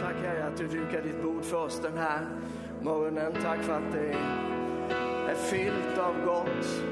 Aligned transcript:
Tack 0.00 0.16
Herre 0.22 0.46
att 0.46 0.56
du 0.56 0.66
dukar 0.66 1.02
ditt 1.02 1.22
bord 1.22 1.44
för 1.44 1.56
oss 1.56 1.80
den 1.82 1.98
här 1.98 2.26
morgonen. 2.80 3.32
Tack 3.42 3.62
för 3.62 3.72
att 3.72 3.92
det 3.92 4.12
är 5.30 5.34
fyllt 5.34 5.98
av 5.98 6.24
gott. 6.24 6.82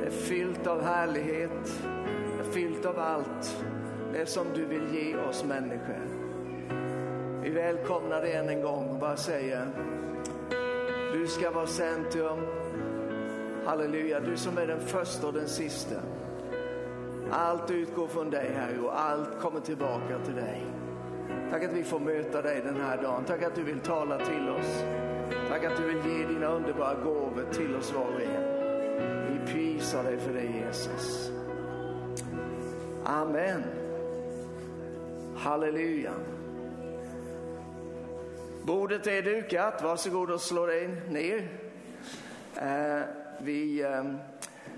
Det 0.00 0.06
är 0.06 0.10
fyllt 0.10 0.66
av 0.66 0.82
härlighet. 0.82 1.82
Det 2.36 2.48
är 2.48 2.52
fyllt 2.52 2.86
av 2.86 2.98
allt 2.98 3.64
det 4.12 4.26
som 4.26 4.46
du 4.54 4.64
vill 4.64 4.94
ge 4.94 5.16
oss 5.16 5.44
människor. 5.44 6.00
Vi 7.42 7.50
välkomnar 7.50 8.20
dig 8.20 8.32
än 8.32 8.48
en 8.48 8.62
gång 8.62 8.88
och 8.88 8.98
bara 8.98 9.16
säger 9.16 9.68
du 11.12 11.26
ska 11.26 11.50
vara 11.50 11.66
centrum. 11.66 12.38
Halleluja, 13.64 14.20
du 14.20 14.36
som 14.36 14.58
är 14.58 14.66
den 14.66 14.80
första 14.80 15.26
och 15.26 15.32
den 15.32 15.48
sista. 15.48 15.96
Allt 17.30 17.70
utgår 17.70 18.06
från 18.06 18.30
dig 18.30 18.50
Herre 18.54 18.80
och 18.80 19.00
allt 19.00 19.40
kommer 19.40 19.60
tillbaka 19.60 20.18
till 20.24 20.34
dig. 20.34 20.67
Tack 21.50 21.64
att 21.64 21.72
vi 21.72 21.84
får 21.84 22.00
möta 22.00 22.42
dig 22.42 22.60
den 22.64 22.80
här 22.80 23.02
dagen. 23.02 23.24
Tack 23.24 23.42
att 23.42 23.54
du 23.54 23.62
vill 23.62 23.80
tala 23.80 24.18
till 24.18 24.48
oss. 24.48 24.84
Tack 25.48 25.64
att 25.64 25.76
du 25.76 25.86
vill 25.86 26.12
ge 26.12 26.26
dina 26.26 26.46
underbara 26.46 26.94
gåvor 26.94 27.46
till 27.52 27.76
oss 27.76 27.92
var 27.92 28.04
och 28.04 28.22
en. 28.22 28.58
Vi 29.32 29.52
prisar 29.52 30.04
dig 30.04 30.18
för 30.18 30.32
det 30.32 30.44
Jesus. 30.44 31.30
Amen. 33.04 33.64
Halleluja. 35.36 36.12
Bordet 38.62 39.06
är 39.06 39.22
dukat. 39.22 39.82
Varsågod 39.82 40.30
och 40.30 40.40
slå 40.40 40.66
dig 40.66 40.88
ner. 41.08 41.48
Eh, 42.56 43.02
vi 43.38 43.82
eh, 43.82 44.04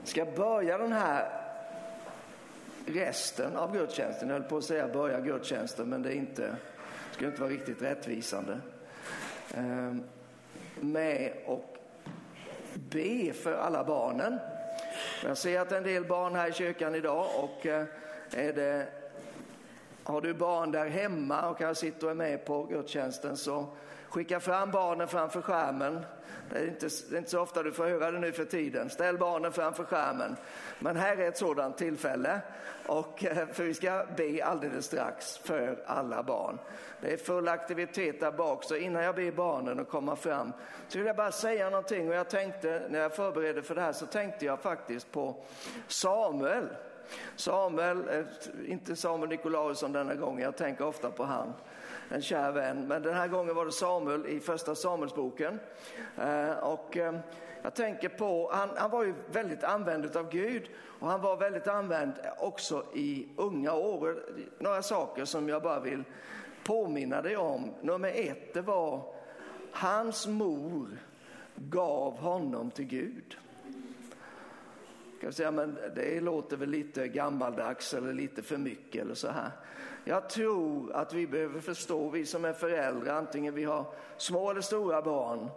ska 0.04 0.24
börja 0.24 0.78
den 0.78 0.92
här 0.92 1.39
resten 2.86 3.56
av 3.56 3.72
gudstjänsten. 3.72 4.28
Jag 4.28 4.34
höll 4.36 4.48
på 4.48 4.56
att 4.56 4.64
säga 4.64 4.88
börja 4.88 5.20
gudstjänsten, 5.20 5.88
men 5.88 6.02
det 6.02 6.12
är 6.12 6.16
inte, 6.16 6.42
det 6.42 7.14
skulle 7.14 7.30
inte 7.30 7.40
vara 7.40 7.52
riktigt 7.52 7.82
rättvisande. 7.82 8.60
Eh, 9.54 9.94
med 10.80 11.32
och 11.46 11.76
be 12.74 13.32
för 13.32 13.52
alla 13.52 13.84
barnen. 13.84 14.38
Jag 15.24 15.38
ser 15.38 15.60
att 15.60 15.72
en 15.72 15.82
del 15.82 16.04
barn 16.04 16.34
här 16.34 16.48
i 16.48 16.52
kyrkan 16.52 16.94
idag 16.94 17.26
och 17.36 17.66
eh, 17.66 17.84
är 18.34 18.52
det, 18.52 18.86
har 20.04 20.20
du 20.20 20.34
barn 20.34 20.72
där 20.72 20.86
hemma 20.86 21.48
och 21.48 21.58
kanske 21.58 21.86
sitter 21.86 22.06
och 22.06 22.10
är 22.10 22.14
med 22.14 22.44
på 22.44 22.64
gudstjänsten 22.64 23.36
så 23.36 23.66
skicka 24.08 24.40
fram 24.40 24.70
barnen 24.70 25.08
framför 25.08 25.42
skärmen. 25.42 26.04
Det 26.52 26.58
är, 26.58 26.68
inte, 26.68 26.88
det 27.10 27.16
är 27.16 27.18
inte 27.18 27.30
så 27.30 27.40
ofta 27.40 27.62
du 27.62 27.72
får 27.72 27.84
höra 27.84 28.10
det 28.10 28.18
nu 28.18 28.32
för 28.32 28.44
tiden. 28.44 28.90
Ställ 28.90 29.18
barnen 29.18 29.52
framför 29.52 29.84
skärmen. 29.84 30.36
Men 30.78 30.96
här 30.96 31.16
är 31.16 31.28
ett 31.28 31.38
sådant 31.38 31.78
tillfälle. 31.78 32.40
Och, 32.86 33.24
eh, 33.24 33.48
för 33.52 33.64
vi 33.64 33.74
ska 33.74 34.06
be 34.16 34.44
alldeles 34.44 34.86
strax 34.86 35.38
för 35.38 35.82
alla 35.86 36.22
barn. 36.22 36.58
Det 37.00 37.12
är 37.12 37.16
full 37.16 37.48
aktivitet 37.48 38.20
där 38.20 38.32
bak. 38.32 38.64
Så 38.64 38.76
innan 38.76 39.02
jag 39.02 39.14
ber 39.14 39.32
barnen 39.32 39.80
att 39.80 39.88
komma 39.88 40.16
fram 40.16 40.52
så 40.88 40.98
vill 40.98 41.06
jag 41.06 41.16
bara 41.16 41.32
säga 41.32 41.70
någonting. 41.70 42.08
Och 42.08 42.14
jag 42.14 42.28
tänkte, 42.28 42.86
när 42.90 42.98
jag 42.98 43.14
förberedde 43.14 43.62
för 43.62 43.74
det 43.74 43.80
här 43.80 43.92
så 43.92 44.06
tänkte 44.06 44.46
jag 44.46 44.60
faktiskt 44.60 45.12
på 45.12 45.36
Samuel. 45.86 46.68
Samuel, 47.36 48.08
eh, 48.08 48.24
inte 48.66 48.96
Samuel 48.96 49.28
Nikolausson 49.28 49.92
denna 49.92 50.14
gången, 50.14 50.42
jag 50.42 50.56
tänker 50.56 50.86
ofta 50.86 51.10
på 51.10 51.24
han 51.24 51.52
en 52.10 52.22
kär 52.22 52.52
vän. 52.52 52.88
Men 52.88 53.02
den 53.02 53.14
här 53.14 53.28
gången 53.28 53.54
var 53.54 53.66
det 53.66 53.72
Samuel 53.72 54.26
i 54.26 54.40
första 54.40 54.74
Samuelsboken. 54.74 55.60
Eh, 56.18 56.52
och 56.52 56.96
eh, 56.96 57.14
jag 57.62 57.74
tänker 57.74 58.08
på, 58.08 58.50
han, 58.52 58.70
han 58.76 58.90
var 58.90 59.04
ju 59.04 59.14
väldigt 59.32 59.64
använd 59.64 60.16
av 60.16 60.30
Gud 60.30 60.70
och 61.00 61.08
han 61.08 61.20
var 61.20 61.36
väldigt 61.36 61.68
använd 61.68 62.12
också 62.38 62.84
i 62.94 63.28
unga 63.36 63.72
år. 63.72 64.22
Några 64.58 64.82
saker 64.82 65.24
som 65.24 65.48
jag 65.48 65.62
bara 65.62 65.80
vill 65.80 66.04
påminna 66.64 67.22
dig 67.22 67.36
om. 67.36 67.70
Nummer 67.80 68.12
ett, 68.14 68.54
det 68.54 68.62
var 68.62 69.02
hans 69.72 70.26
mor 70.26 70.88
gav 71.54 72.18
honom 72.18 72.70
till 72.70 72.86
Gud. 72.86 73.36
Kan 75.20 75.32
säga, 75.32 75.50
men 75.50 75.78
det 75.94 76.20
låter 76.20 76.56
väl 76.56 76.70
lite 76.70 77.08
gammaldags 77.08 77.94
eller 77.94 78.12
lite 78.12 78.42
för 78.42 78.56
mycket 78.56 79.02
eller 79.02 79.14
så 79.14 79.28
här. 79.28 79.50
Jag 80.04 80.28
tror 80.28 80.92
att 80.92 81.14
vi 81.14 81.26
behöver 81.26 81.60
förstå, 81.60 82.08
vi 82.08 82.26
som 82.26 82.44
är 82.44 82.52
föräldrar, 82.52 83.14
antingen 83.14 83.54
vi 83.54 83.64
har 83.64 83.84
små 84.16 84.50
eller 84.50 84.60
stora 84.60 85.02
barn, 85.02 85.50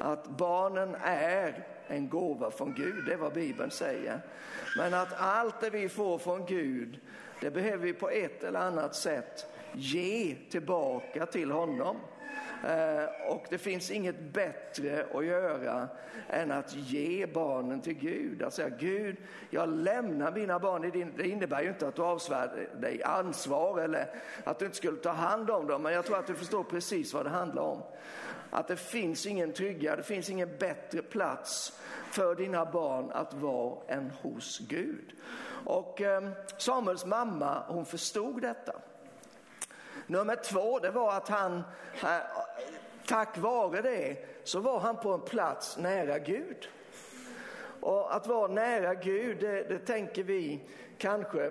att 0.00 0.28
barnen 0.28 0.96
är 1.02 1.66
en 1.86 2.08
gåva 2.08 2.50
från 2.50 2.74
Gud, 2.74 3.04
det 3.06 3.12
är 3.12 3.16
vad 3.16 3.32
Bibeln 3.32 3.70
säger. 3.70 4.20
Men 4.76 4.94
att 4.94 5.12
allt 5.16 5.60
det 5.60 5.70
vi 5.70 5.88
får 5.88 6.18
från 6.18 6.46
Gud, 6.46 7.00
det 7.40 7.50
behöver 7.50 7.84
vi 7.84 7.92
på 7.92 8.10
ett 8.10 8.44
eller 8.44 8.60
annat 8.60 8.94
sätt 8.94 9.46
ge 9.72 10.36
tillbaka 10.50 11.26
till 11.26 11.50
honom. 11.50 11.96
Eh, 12.66 13.32
och 13.32 13.46
det 13.50 13.58
finns 13.58 13.90
inget 13.90 14.20
bättre 14.20 15.06
att 15.14 15.24
göra 15.24 15.88
än 16.28 16.52
att 16.52 16.74
ge 16.74 17.26
barnen 17.26 17.80
till 17.80 17.94
Gud. 17.94 18.42
Att 18.42 18.54
säga 18.54 18.68
Gud, 18.68 19.16
jag 19.50 19.68
lämnar 19.68 20.32
mina 20.32 20.58
barn 20.58 20.84
i 20.84 20.90
din... 20.90 21.12
Det 21.16 21.28
innebär 21.28 21.62
ju 21.62 21.68
inte 21.68 21.88
att 21.88 21.96
du 21.96 22.02
avsvär 22.02 22.68
dig 22.80 23.02
ansvar 23.02 23.80
eller 23.80 24.14
att 24.44 24.58
du 24.58 24.64
inte 24.64 24.76
skulle 24.76 24.96
ta 24.96 25.10
hand 25.10 25.50
om 25.50 25.66
dem. 25.66 25.82
Men 25.82 25.92
jag 25.92 26.06
tror 26.06 26.18
att 26.18 26.26
du 26.26 26.34
förstår 26.34 26.64
precis 26.64 27.14
vad 27.14 27.26
det 27.26 27.30
handlar 27.30 27.62
om. 27.62 27.82
Att 28.50 28.68
det 28.68 28.76
finns 28.76 29.26
ingen 29.26 29.52
tryggare, 29.52 29.96
det 29.96 30.02
finns 30.02 30.30
ingen 30.30 30.56
bättre 30.58 31.02
plats 31.02 31.80
för 32.10 32.34
dina 32.34 32.66
barn 32.66 33.10
att 33.10 33.34
vara 33.34 33.78
än 33.88 34.10
hos 34.22 34.58
Gud. 34.58 35.12
Och 35.64 36.00
ehm, 36.00 36.30
Samuels 36.58 37.06
mamma, 37.06 37.62
hon 37.68 37.84
förstod 37.84 38.42
detta. 38.42 38.72
Nummer 40.10 40.36
två, 40.36 40.78
det 40.78 40.90
var 40.90 41.12
att 41.12 41.28
han, 41.28 41.62
eh, 42.02 42.16
tack 43.06 43.38
vare 43.38 43.82
det, 43.82 44.16
så 44.44 44.60
var 44.60 44.78
han 44.78 44.96
på 44.96 45.12
en 45.12 45.20
plats 45.20 45.76
nära 45.78 46.18
Gud. 46.18 46.68
Och 47.80 48.14
att 48.14 48.26
vara 48.26 48.48
nära 48.48 48.94
Gud, 48.94 49.40
det, 49.40 49.62
det 49.62 49.78
tänker 49.78 50.22
vi 50.22 50.60
kanske, 50.98 51.50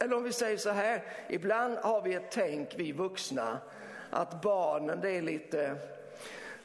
eller 0.00 0.16
om 0.16 0.24
vi 0.24 0.32
säger 0.32 0.56
så 0.56 0.70
här, 0.70 1.02
ibland 1.28 1.78
har 1.78 2.02
vi 2.02 2.14
ett 2.14 2.30
tänk, 2.30 2.74
vi 2.76 2.92
vuxna, 2.92 3.58
att 4.10 4.42
barnen 4.42 5.00
det 5.00 5.10
är 5.10 5.22
lite, 5.22 5.76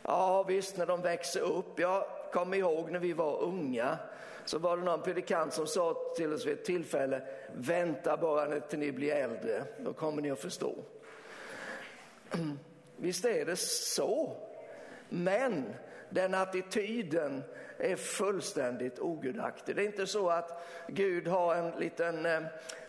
ja 0.03 0.43
visst 0.43 0.77
när 0.77 0.85
de 0.85 1.01
växer 1.01 1.41
upp, 1.41 1.79
jag 1.79 2.03
kommer 2.31 2.57
ihåg 2.57 2.91
när 2.91 2.99
vi 2.99 3.13
var 3.13 3.41
unga, 3.41 3.97
så 4.45 4.59
var 4.59 4.77
det 4.77 4.83
någon 4.83 5.01
predikant 5.01 5.53
som 5.53 5.67
sa 5.67 5.95
till 6.15 6.33
oss 6.33 6.45
vid 6.45 6.53
ett 6.53 6.65
tillfälle, 6.65 7.21
vänta 7.55 8.17
bara 8.17 8.59
till 8.59 8.79
ni 8.79 8.91
blir 8.91 9.13
äldre, 9.13 9.63
då 9.79 9.93
kommer 9.93 10.21
ni 10.21 10.31
att 10.31 10.39
förstå. 10.39 10.75
Visst 12.97 13.25
är 13.25 13.45
det 13.45 13.55
så. 13.59 14.35
Men 15.09 15.73
den 16.09 16.33
attityden 16.33 17.43
är 17.77 17.95
fullständigt 17.95 18.99
ogudaktig. 18.99 19.75
Det 19.75 19.81
är 19.81 19.85
inte 19.85 20.07
så 20.07 20.29
att 20.29 20.65
Gud 20.87 21.27
har 21.27 21.55
en 21.55 21.71
liten 21.79 22.25
eh, 22.25 22.41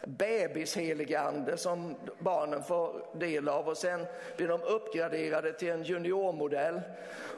bebisheligande 0.04 1.56
som 1.56 1.94
barnen 2.18 2.62
får 2.62 3.18
del 3.18 3.48
av 3.48 3.68
och 3.68 3.76
sen 3.76 4.06
blir 4.36 4.48
de 4.48 4.62
uppgraderade 4.62 5.52
till 5.52 5.68
en 5.68 5.82
juniormodell 5.82 6.80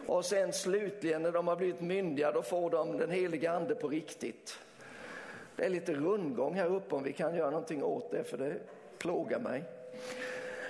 och 0.06 0.24
sen 0.24 0.52
slutligen 0.52 1.22
när 1.22 1.32
de 1.32 1.48
har 1.48 1.56
blivit 1.56 1.80
myndiga 1.80 2.32
då 2.32 2.42
får 2.42 2.70
de 2.70 2.98
den 2.98 3.10
heliga 3.10 3.52
ande 3.52 3.74
på 3.74 3.88
riktigt. 3.88 4.58
Det 5.56 5.64
är 5.64 5.70
lite 5.70 5.94
rundgång 5.94 6.54
här 6.54 6.66
uppe 6.66 6.94
om 6.94 7.02
vi 7.02 7.12
kan 7.12 7.34
göra 7.34 7.50
någonting 7.50 7.82
åt 7.82 8.10
det 8.10 8.24
för 8.24 8.38
det 8.38 8.54
plågar 8.98 9.38
mig. 9.38 9.64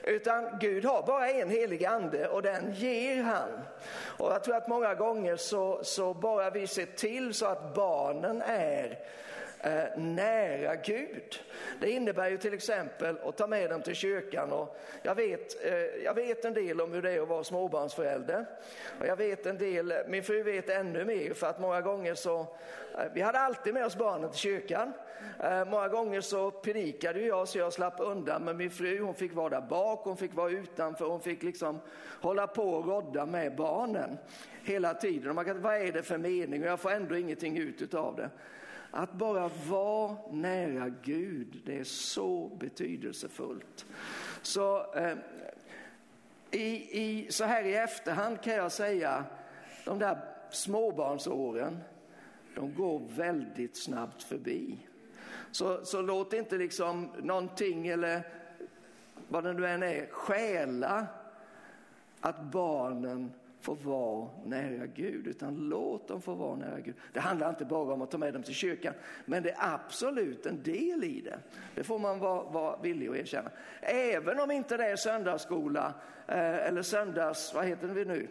Utan 0.04 0.58
Gud 0.60 0.84
har 0.84 1.02
bara 1.02 1.30
en 1.30 1.50
helig 1.50 1.84
ande 1.84 2.28
och 2.28 2.42
den 2.42 2.72
ger 2.72 3.22
han. 3.22 3.48
Och 4.18 4.32
jag 4.32 4.44
tror 4.44 4.56
att 4.56 4.68
många 4.68 4.94
gånger 4.94 5.36
så, 5.36 5.84
så 5.84 6.14
bara 6.14 6.50
vi 6.50 6.66
ser 6.66 6.86
till 6.86 7.34
så 7.34 7.46
att 7.46 7.74
barnen 7.74 8.42
är 8.46 8.98
eh, 9.62 9.84
nära 9.96 10.76
Gud. 10.76 11.40
Det 11.80 11.90
innebär 11.90 12.30
ju 12.30 12.38
till 12.38 12.54
exempel 12.54 13.16
att 13.24 13.36
ta 13.36 13.46
med 13.46 13.70
dem 13.70 13.82
till 13.82 13.94
kyrkan. 13.94 14.52
Och 14.52 14.76
jag, 15.02 15.14
vet, 15.14 15.64
eh, 15.64 15.74
jag 16.04 16.14
vet 16.14 16.44
en 16.44 16.54
del 16.54 16.80
om 16.80 16.92
hur 16.92 17.02
det 17.02 17.10
är 17.10 17.22
att 17.22 17.28
vara 17.28 17.44
småbarnsförälder. 17.44 18.46
Och 19.00 19.06
jag 19.06 19.16
vet 19.16 19.46
en 19.46 19.58
del, 19.58 19.94
min 20.08 20.22
fru 20.22 20.42
vet 20.42 20.68
ännu 20.68 21.04
mer 21.04 21.34
för 21.34 21.46
att 21.46 21.60
många 21.60 21.80
gånger 21.80 22.14
så, 22.14 22.40
eh, 22.40 23.04
vi 23.14 23.20
hade 23.20 23.38
alltid 23.38 23.74
med 23.74 23.86
oss 23.86 23.96
barnen 23.96 24.30
till 24.30 24.40
kyrkan. 24.40 24.92
Eh, 25.40 25.64
många 25.64 25.88
gånger 25.88 26.20
så 26.20 26.50
predikade 26.50 27.20
jag 27.20 27.48
så 27.48 27.58
jag 27.58 27.72
slapp 27.72 27.94
undan 27.98 28.44
men 28.44 28.56
min 28.56 28.70
fru 28.70 29.00
hon 29.00 29.14
fick 29.14 29.34
vara 29.34 29.48
där 29.48 29.60
bak, 29.60 30.00
hon 30.04 30.16
fick 30.16 30.34
vara 30.34 30.50
utanför, 30.50 31.04
hon 31.04 31.20
fick 31.20 31.42
liksom 31.42 31.80
hålla 32.20 32.46
på 32.46 32.74
och 32.74 32.86
rodda 32.86 33.26
med 33.26 33.56
barnen 33.56 34.18
hela 34.64 34.94
tiden. 34.94 35.28
Och 35.28 35.34
man 35.34 35.44
kan, 35.44 35.62
vad 35.62 35.74
är 35.74 35.92
det 35.92 36.02
för 36.02 36.18
mening? 36.18 36.62
Och 36.62 36.68
jag 36.68 36.80
får 36.80 36.90
ändå 36.90 37.16
ingenting 37.16 37.58
ut 37.58 37.94
av 37.94 38.16
det. 38.16 38.30
Att 38.94 39.12
bara 39.12 39.50
vara 39.68 40.16
nära 40.30 40.88
Gud, 41.02 41.62
det 41.64 41.78
är 41.78 41.84
så 41.84 42.48
betydelsefullt. 42.48 43.86
Så, 44.42 44.94
eh, 44.94 45.16
i, 46.50 47.00
i, 47.00 47.32
så 47.32 47.44
här 47.44 47.64
i 47.64 47.74
efterhand 47.74 48.40
kan 48.40 48.54
jag 48.54 48.72
säga, 48.72 49.24
de 49.84 49.98
där 49.98 50.18
småbarnsåren, 50.50 51.78
de 52.54 52.74
går 52.74 53.02
väldigt 53.08 53.76
snabbt 53.76 54.22
förbi. 54.22 54.78
Så, 55.50 55.84
så 55.84 56.02
låt 56.02 56.32
inte 56.32 56.58
liksom 56.58 57.10
någonting 57.22 57.88
eller 57.88 58.22
vad 59.28 59.44
det 59.44 59.52
nu 59.52 59.66
än 59.66 59.82
är, 59.82 60.06
stjäla 60.10 61.06
att 62.20 62.42
barnen 62.42 63.32
får 63.62 63.76
vara 63.76 64.28
nära 64.44 64.86
Gud, 64.86 65.26
utan 65.26 65.54
låt 65.56 66.08
dem 66.08 66.22
få 66.22 66.34
vara 66.34 66.56
nära 66.56 66.80
Gud. 66.80 66.94
Det 67.12 67.20
handlar 67.20 67.50
inte 67.50 67.64
bara 67.64 67.94
om 67.94 68.02
att 68.02 68.10
ta 68.10 68.18
med 68.18 68.32
dem 68.32 68.42
till 68.42 68.54
kyrkan, 68.54 68.94
men 69.24 69.42
det 69.42 69.50
är 69.50 69.74
absolut 69.74 70.46
en 70.46 70.62
del 70.62 71.04
i 71.04 71.20
det. 71.20 71.38
Det 71.74 71.84
får 71.84 71.98
man 71.98 72.18
vara, 72.18 72.42
vara 72.42 72.76
villig 72.82 73.08
att 73.08 73.16
erkänna. 73.16 73.50
Även 73.80 74.40
om 74.40 74.50
inte 74.50 74.76
det 74.76 74.86
är 74.86 74.96
söndagsskola 74.96 75.94
eh, 76.28 76.66
eller 76.66 76.82
söndags, 76.82 77.54
vad 77.54 77.66
heter 77.66 77.88
det 77.88 78.04
nu? 78.04 78.28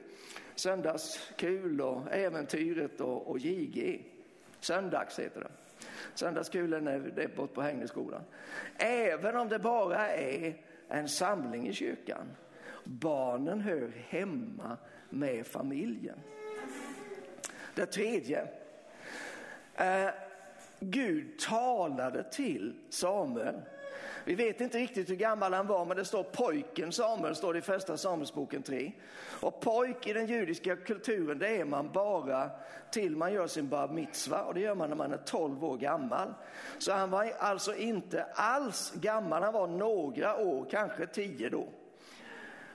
Söndagskul 0.55 1.81
och 1.81 2.11
Äventyret 2.11 3.01
och, 3.01 3.27
och 3.27 3.39
JG. 3.39 4.05
Söndags 4.59 5.19
heter 5.19 5.39
det. 5.39 5.51
Söndagskulen 6.13 6.87
är 6.87 6.99
det 6.99 7.35
bort 7.35 7.53
på 7.53 7.61
Hängneskolan. 7.61 8.21
Även 8.77 9.35
om 9.35 9.49
det 9.49 9.59
bara 9.59 10.09
är 10.09 10.55
en 10.87 11.07
samling 11.07 11.67
i 11.67 11.73
kyrkan. 11.73 12.27
Barnen 12.83 13.61
hör 13.61 13.91
hemma 14.09 14.77
med 15.11 15.47
familjen. 15.47 16.19
Det 17.75 17.85
tredje. 17.85 18.47
Eh, 19.75 20.09
Gud 20.79 21.39
talade 21.39 22.23
till 22.23 22.73
Samuel. 22.89 23.55
Vi 24.25 24.35
vet 24.35 24.61
inte 24.61 24.77
riktigt 24.77 25.09
hur 25.09 25.15
gammal 25.15 25.53
han 25.53 25.67
var, 25.67 25.85
men 25.85 25.97
det 25.97 26.05
står 26.05 26.23
pojken 26.23 26.91
Samuel, 26.91 27.35
står 27.35 27.53
det 27.53 27.59
i 27.59 27.61
första 27.61 27.97
Samuelsboken 27.97 28.63
3. 28.63 28.91
Och 29.41 29.59
pojk 29.59 30.07
i 30.07 30.13
den 30.13 30.27
judiska 30.27 30.75
kulturen, 30.75 31.39
det 31.39 31.57
är 31.57 31.65
man 31.65 31.91
bara 31.91 32.49
till 32.91 33.15
man 33.15 33.33
gör 33.33 33.47
sin 33.47 33.69
bar 33.69 33.87
mitzva 33.87 34.43
och 34.43 34.53
det 34.53 34.59
gör 34.59 34.75
man 34.75 34.89
när 34.89 34.95
man 34.95 35.13
är 35.13 35.17
12 35.17 35.63
år 35.63 35.77
gammal. 35.77 36.33
Så 36.77 36.91
han 36.91 37.09
var 37.09 37.31
alltså 37.39 37.75
inte 37.75 38.23
alls 38.23 38.93
gammal, 38.95 39.43
han 39.43 39.53
var 39.53 39.67
några 39.67 40.37
år, 40.37 40.65
kanske 40.71 41.07
10 41.07 41.49
då. 41.49 41.67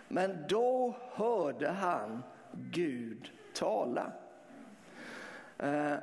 Men 0.08 0.44
då 0.48 0.94
hörde 1.12 1.68
han 1.68 2.22
Gud 2.52 3.30
tala. 3.54 4.12
Eh, 5.58 5.94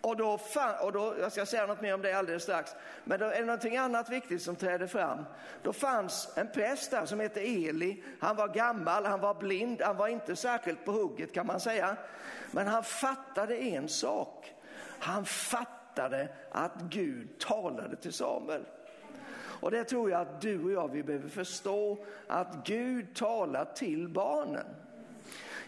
och 0.00 0.16
då, 0.16 0.38
och 0.82 0.92
då, 0.92 1.14
jag 1.20 1.32
ska 1.32 1.46
säga 1.46 1.66
något 1.66 1.80
mer 1.80 1.94
om 1.94 2.02
det 2.02 2.12
alldeles 2.12 2.42
strax, 2.42 2.74
men 3.04 3.20
då 3.20 3.26
är 3.26 3.40
det 3.40 3.46
någonting 3.46 3.76
annat 3.76 4.10
viktigt 4.10 4.42
som 4.42 4.56
träder 4.56 4.86
fram. 4.86 5.24
Då 5.62 5.72
fanns 5.72 6.32
en 6.36 6.48
präst 6.48 6.90
där 6.90 7.06
som 7.06 7.20
hette 7.20 7.40
Eli. 7.40 8.02
Han 8.20 8.36
var 8.36 8.48
gammal, 8.48 9.04
han 9.04 9.20
var 9.20 9.34
blind, 9.34 9.82
han 9.82 9.96
var 9.96 10.08
inte 10.08 10.36
särskilt 10.36 10.84
på 10.84 10.92
hugget 10.92 11.34
kan 11.34 11.46
man 11.46 11.60
säga. 11.60 11.96
Men 12.50 12.66
han 12.66 12.84
fattade 12.84 13.56
en 13.56 13.88
sak. 13.88 14.54
Han 14.98 15.24
fattade 15.24 16.28
att 16.50 16.74
Gud 16.74 17.38
talade 17.38 17.96
till 17.96 18.12
Samuel. 18.12 18.64
Och 19.62 19.70
det 19.70 19.84
tror 19.84 20.10
jag 20.10 20.20
att 20.20 20.40
du 20.40 20.64
och 20.64 20.72
jag 20.72 20.88
vi 20.88 21.02
behöver 21.02 21.28
förstå, 21.28 22.04
att 22.26 22.66
Gud 22.66 23.14
talar 23.14 23.64
till 23.64 24.08
barnen. 24.08 24.66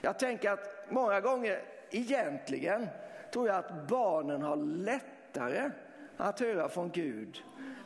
Jag 0.01 0.19
tänker 0.19 0.51
att 0.51 0.87
många 0.91 1.21
gånger 1.21 1.63
egentligen 1.91 2.87
tror 3.33 3.49
jag 3.49 3.57
att 3.57 3.89
barnen 3.89 4.43
har 4.43 4.57
lättare 4.57 5.71
att 6.17 6.41
höra 6.41 6.69
från 6.69 6.91
Gud 6.91 7.43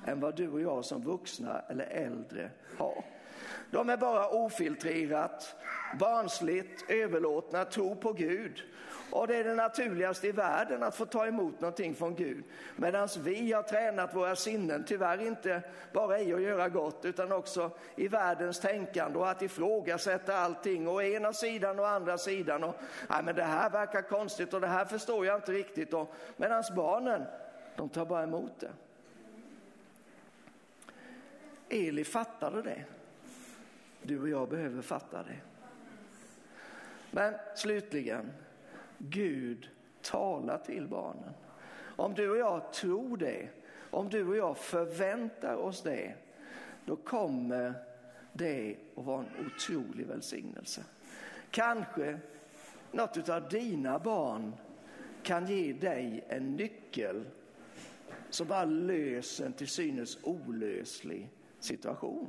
än 0.06 0.20
vad 0.20 0.36
du 0.36 0.50
och 0.50 0.60
jag 0.60 0.84
som 0.84 1.02
vuxna 1.02 1.62
eller 1.68 1.84
äldre 1.84 2.50
har. 2.78 3.04
De 3.70 3.90
är 3.90 3.96
bara 3.96 4.28
ofiltrerat, 4.28 5.56
barnsligt 5.98 6.90
överlåtna, 6.90 7.64
tro 7.64 7.96
på 7.96 8.12
Gud 8.12 8.62
och 9.10 9.26
det 9.26 9.36
är 9.36 9.44
det 9.44 9.54
naturligaste 9.54 10.26
i 10.26 10.32
världen 10.32 10.82
att 10.82 10.96
få 10.96 11.06
ta 11.06 11.26
emot 11.26 11.60
någonting 11.60 11.94
från 11.94 12.14
Gud. 12.14 12.44
Medan 12.76 13.08
vi 13.18 13.52
har 13.52 13.62
tränat 13.62 14.14
våra 14.14 14.36
sinnen, 14.36 14.84
tyvärr 14.86 15.26
inte 15.26 15.62
bara 15.92 16.20
i 16.20 16.34
att 16.34 16.42
göra 16.42 16.68
gott 16.68 17.04
utan 17.04 17.32
också 17.32 17.70
i 17.96 18.08
världens 18.08 18.60
tänkande 18.60 19.18
och 19.18 19.30
att 19.30 19.42
ifrågasätta 19.42 20.36
allting 20.36 20.88
och 20.88 21.04
ena 21.04 21.32
sidan 21.32 21.78
och 21.78 21.88
andra 21.88 22.18
sidan. 22.18 22.64
Och, 22.64 22.74
nej, 23.08 23.22
men 23.24 23.34
det 23.34 23.44
här 23.44 23.70
verkar 23.70 24.02
konstigt 24.02 24.54
och 24.54 24.60
det 24.60 24.66
här 24.66 24.84
förstår 24.84 25.26
jag 25.26 25.36
inte 25.36 25.52
riktigt. 25.52 25.94
Medan 26.36 26.64
barnen, 26.76 27.24
de 27.76 27.88
tar 27.88 28.06
bara 28.06 28.22
emot 28.22 28.60
det. 28.60 28.70
Eli 31.68 32.04
fattade 32.04 32.62
det. 32.62 32.84
Du 34.02 34.20
och 34.20 34.28
jag 34.28 34.48
behöver 34.48 34.82
fatta 34.82 35.22
det. 35.22 35.40
Men 37.10 37.34
slutligen, 37.54 38.32
Gud 38.98 39.68
talar 40.02 40.58
till 40.58 40.88
barnen. 40.88 41.32
Om 41.80 42.14
du 42.14 42.30
och 42.30 42.36
jag 42.36 42.72
tror 42.72 43.16
det, 43.16 43.48
om 43.90 44.08
du 44.08 44.28
och 44.28 44.36
jag 44.36 44.58
förväntar 44.58 45.56
oss 45.56 45.82
det, 45.82 46.14
då 46.84 46.96
kommer 46.96 47.74
det 48.32 48.76
att 48.96 49.04
vara 49.04 49.24
en 49.24 49.46
otrolig 49.46 50.06
välsignelse. 50.06 50.84
Kanske 51.50 52.18
något 52.92 53.28
av 53.28 53.48
dina 53.48 53.98
barn 53.98 54.52
kan 55.22 55.46
ge 55.46 55.72
dig 55.72 56.24
en 56.28 56.56
nyckel 56.56 57.24
som 58.30 58.46
bara 58.46 58.64
löser 58.64 59.46
en 59.46 59.52
till 59.52 59.68
synes 59.68 60.18
olöslig 60.22 61.30
situation. 61.60 62.28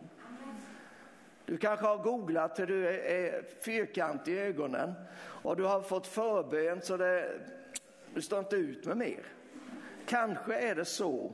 Du 1.50 1.57
kanske 1.57 1.86
har 1.86 1.98
googlat 1.98 2.60
hur 2.60 2.68
du 2.68 2.90
är 2.90 3.44
fyrkantig 3.62 4.34
i 4.34 4.40
ögonen 4.40 4.94
och 5.18 5.56
du 5.56 5.63
har 5.63 5.81
fått 5.81 6.07
förbön 6.07 6.81
så 6.81 6.98
det, 6.98 7.40
du 8.13 8.22
står 8.22 8.40
inte 8.40 8.56
ut 8.56 8.86
med 8.86 8.98
mer. 8.98 9.24
Kanske 10.06 10.60
är 10.60 10.75
det 10.75 10.86
så 10.86 11.31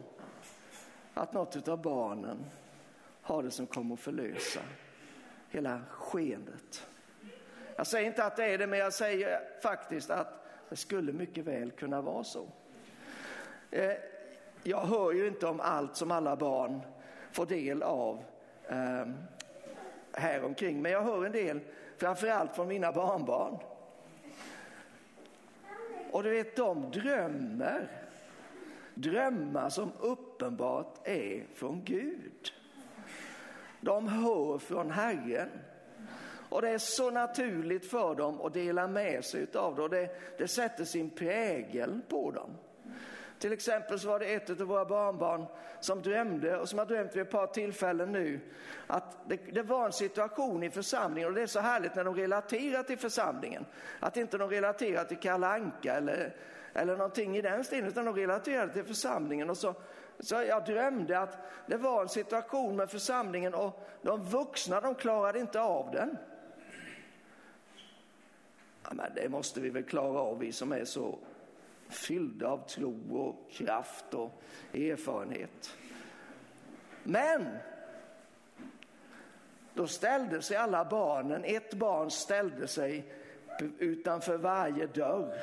att 1.14 1.34
något 1.34 1.68
av 1.68 1.82
barnen 1.82 2.46
har 3.22 3.44
det 3.44 3.52
som 3.52 3.68
kommer 3.68 3.94
att 3.94 4.00
förlösa 4.00 4.60
hela 5.50 5.82
skeendet. 5.90 6.88
Jag 7.76 7.88
säger 7.88 8.08
inte 8.08 8.26
att 8.26 8.36
det 8.36 8.46
är 8.46 8.58
det, 8.58 8.68
men 8.68 8.80
jag 8.80 8.94
säger 8.94 9.40
faktiskt 9.62 10.10
att 10.10 10.46
det 10.70 10.76
skulle 10.76 11.14
mycket 11.14 11.46
väl 11.46 11.72
kunna 11.72 12.02
vara 12.02 12.24
så. 12.24 12.48
Eh, 13.72 13.94
jag 14.64 14.82
hör 14.82 15.12
ju 15.12 15.28
inte 15.28 15.48
om 15.48 15.60
allt 15.60 15.96
som 15.96 16.12
alla 16.12 16.36
barn 16.36 16.82
får 17.32 17.46
del 17.46 17.84
av 17.84 18.24
ehm, 18.68 19.16
här 20.18 20.44
omkring. 20.44 20.82
Men 20.82 20.92
jag 20.92 21.02
hör 21.02 21.26
en 21.26 21.32
del, 21.32 21.60
framförallt 21.98 22.56
från 22.56 22.68
mina 22.68 22.92
barnbarn. 22.92 23.58
Och 26.12 26.24
du 26.24 26.30
vet, 26.30 26.56
de 26.56 26.92
drömmer. 26.92 27.88
Drömmar 28.94 29.70
som 29.70 29.92
uppenbart 30.00 31.08
är 31.08 31.44
från 31.54 31.84
Gud. 31.84 32.54
De 33.82 34.08
hör 34.08 34.58
från 34.58 34.92
Herren. 34.92 35.50
Och 36.50 36.62
det 36.62 36.70
är 36.70 36.78
så 36.78 37.12
naturligt 37.12 37.86
för 37.86 38.16
dem 38.16 38.42
att 38.42 38.54
dela 38.54 38.88
med 38.88 39.26
sig 39.26 39.48
av 39.54 39.76
det 39.76 39.82
och 39.82 39.90
det, 39.90 40.10
det 40.38 40.48
sätter 40.48 40.84
sin 40.84 41.10
prägel 41.10 42.02
på 42.10 42.32
dem. 42.32 42.50
Till 43.46 43.54
exempel 43.54 44.00
så 44.00 44.08
var 44.08 44.20
det 44.20 44.26
ett 44.26 44.50
av 44.50 44.58
våra 44.58 44.86
barnbarn 44.86 45.46
som 45.80 46.02
drömde 46.02 46.58
och 46.58 46.70
som 46.70 46.80
har 46.80 46.86
drömt 46.86 47.16
vid 47.16 47.22
ett 47.22 47.32
par 47.32 47.48
tillfällen 47.48 48.12
nu 48.12 48.40
att 48.88 49.18
det, 49.30 49.36
det, 49.36 49.62
var 49.62 49.86
en 49.86 49.94
situation 49.94 50.64
i 50.64 50.70
församlingen 50.70 51.30
och 51.30 51.36
det 51.36 51.42
är 51.42 51.48
så 51.48 51.60
härligt 51.60 51.96
när 51.96 52.04
de 52.04 52.16
relaterar 52.16 52.84
till 52.84 52.98
församlingen. 52.98 53.66
Att 54.00 54.18
inte 54.18 54.38
de 54.38 54.50
relaterar 54.50 55.04
till 55.04 55.18
Kalle 55.18 55.48
Anka 55.48 55.94
eller, 55.94 56.36
eller 56.74 56.98
någonting 56.98 57.38
i 57.38 57.42
den 57.42 57.64
stilen 57.64 57.88
utan 57.88 58.06
de 58.06 58.16
relaterar 58.16 58.68
till 58.68 58.84
församlingen. 58.84 59.50
Och 59.50 59.58
så, 59.58 59.76
så 60.20 60.36
jag 60.36 60.66
drömde 60.66 61.20
att 61.20 61.38
det 61.68 61.78
var 61.78 62.02
en 62.02 62.10
situation 62.10 62.76
med 62.76 62.92
församlingen 62.92 63.54
och 63.54 63.88
de 64.02 64.24
vuxna 64.24 64.82
de 64.82 64.96
klarade 64.96 65.40
inte 65.40 65.62
av 65.62 65.92
den. 65.92 66.18
Ja, 68.84 68.90
men 68.92 69.12
det 69.16 69.30
måste 69.30 69.62
vi 69.62 69.70
väl 69.70 69.84
klara 69.84 70.20
av 70.20 70.40
vi 70.40 70.52
som 70.52 70.72
är 70.72 70.86
så 70.86 71.20
fyllda 71.90 72.48
av 72.48 72.68
tro 72.68 73.18
och 73.18 73.52
kraft 73.52 74.14
och 74.14 74.42
erfarenhet. 74.74 75.78
Men 77.04 77.58
då 79.74 79.88
ställde 79.88 80.42
sig 80.42 80.58
alla 80.58 80.86
barnen, 80.86 81.44
ett 81.44 81.74
barn 81.74 82.12
ställde 82.12 82.68
sig 82.68 83.14
utanför 83.80 84.38
varje 84.38 84.88
dörr 84.88 85.40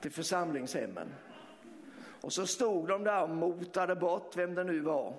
till 0.00 0.12
församlingshemmen. 0.12 1.08
Och 2.20 2.32
så 2.32 2.46
stod 2.46 2.88
de 2.88 3.04
där 3.04 3.22
och 3.22 3.30
motade 3.30 3.96
bort 3.96 4.36
vem 4.36 4.54
det 4.54 4.64
nu 4.64 4.80
var. 4.80 5.14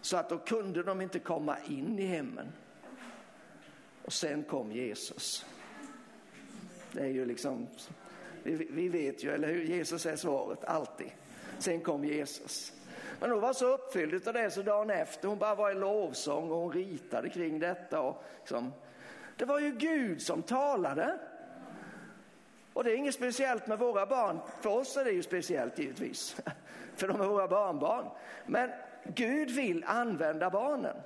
Så 0.00 0.16
att 0.16 0.28
då 0.28 0.38
kunde 0.38 0.82
de 0.82 1.00
inte 1.00 1.18
komma 1.18 1.56
in 1.68 1.98
i 1.98 2.06
hemmen. 2.06 2.52
Och 4.04 4.12
sen 4.12 4.42
kom 4.42 4.72
Jesus. 4.72 5.46
Det 6.94 7.00
är 7.00 7.08
ju 7.08 7.24
liksom, 7.24 7.68
vi, 8.42 8.68
vi 8.70 8.88
vet 8.88 9.24
ju, 9.24 9.30
eller 9.30 9.48
hur, 9.48 9.62
Jesus 9.62 10.06
är 10.06 10.16
svaret, 10.16 10.64
alltid. 10.64 11.10
Sen 11.58 11.80
kom 11.80 12.04
Jesus. 12.04 12.72
Men 13.20 13.30
hon 13.30 13.40
var 13.40 13.52
så 13.52 13.74
uppfylld 13.74 14.28
av 14.28 14.34
det 14.34 14.50
så 14.50 14.62
dagen 14.62 14.90
efter, 14.90 15.28
hon 15.28 15.38
bara 15.38 15.54
var 15.54 15.70
i 15.70 15.74
lovsång 15.74 16.50
och 16.50 16.56
hon 16.56 16.72
ritade 16.72 17.28
kring 17.28 17.58
detta. 17.58 18.00
Och 18.00 18.24
liksom, 18.38 18.72
det 19.36 19.44
var 19.44 19.60
ju 19.60 19.72
Gud 19.72 20.22
som 20.22 20.42
talade. 20.42 21.18
Och 22.72 22.84
det 22.84 22.92
är 22.92 22.96
inget 22.96 23.14
speciellt 23.14 23.66
med 23.66 23.78
våra 23.78 24.06
barn. 24.06 24.38
För 24.60 24.70
oss 24.70 24.96
är 24.96 25.04
det 25.04 25.10
ju 25.10 25.22
speciellt 25.22 25.78
givetvis, 25.78 26.36
för 26.96 27.08
de 27.08 27.20
är 27.20 27.26
våra 27.26 27.48
barnbarn. 27.48 28.06
Men 28.46 28.70
Gud 29.04 29.50
vill 29.50 29.84
använda 29.84 30.50
barnen. 30.50 30.96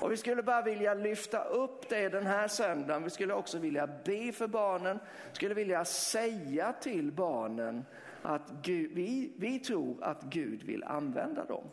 Och 0.00 0.12
vi 0.12 0.16
skulle 0.16 0.42
bara 0.42 0.62
vilja 0.62 0.94
lyfta 0.94 1.44
upp 1.44 1.88
det 1.88 2.08
den 2.08 2.26
här 2.26 2.48
söndagen. 2.48 3.04
Vi 3.04 3.10
skulle 3.10 3.34
också 3.34 3.58
vilja 3.58 3.86
be 4.04 4.32
för 4.32 4.46
barnen, 4.46 4.98
Vi 5.30 5.36
skulle 5.36 5.54
vilja 5.54 5.84
säga 5.84 6.72
till 6.72 7.12
barnen 7.12 7.84
att 8.22 8.50
Gud, 8.62 8.90
vi, 8.94 9.32
vi 9.36 9.58
tror 9.58 10.04
att 10.04 10.22
Gud 10.22 10.62
vill 10.62 10.84
använda 10.84 11.44
dem. 11.44 11.64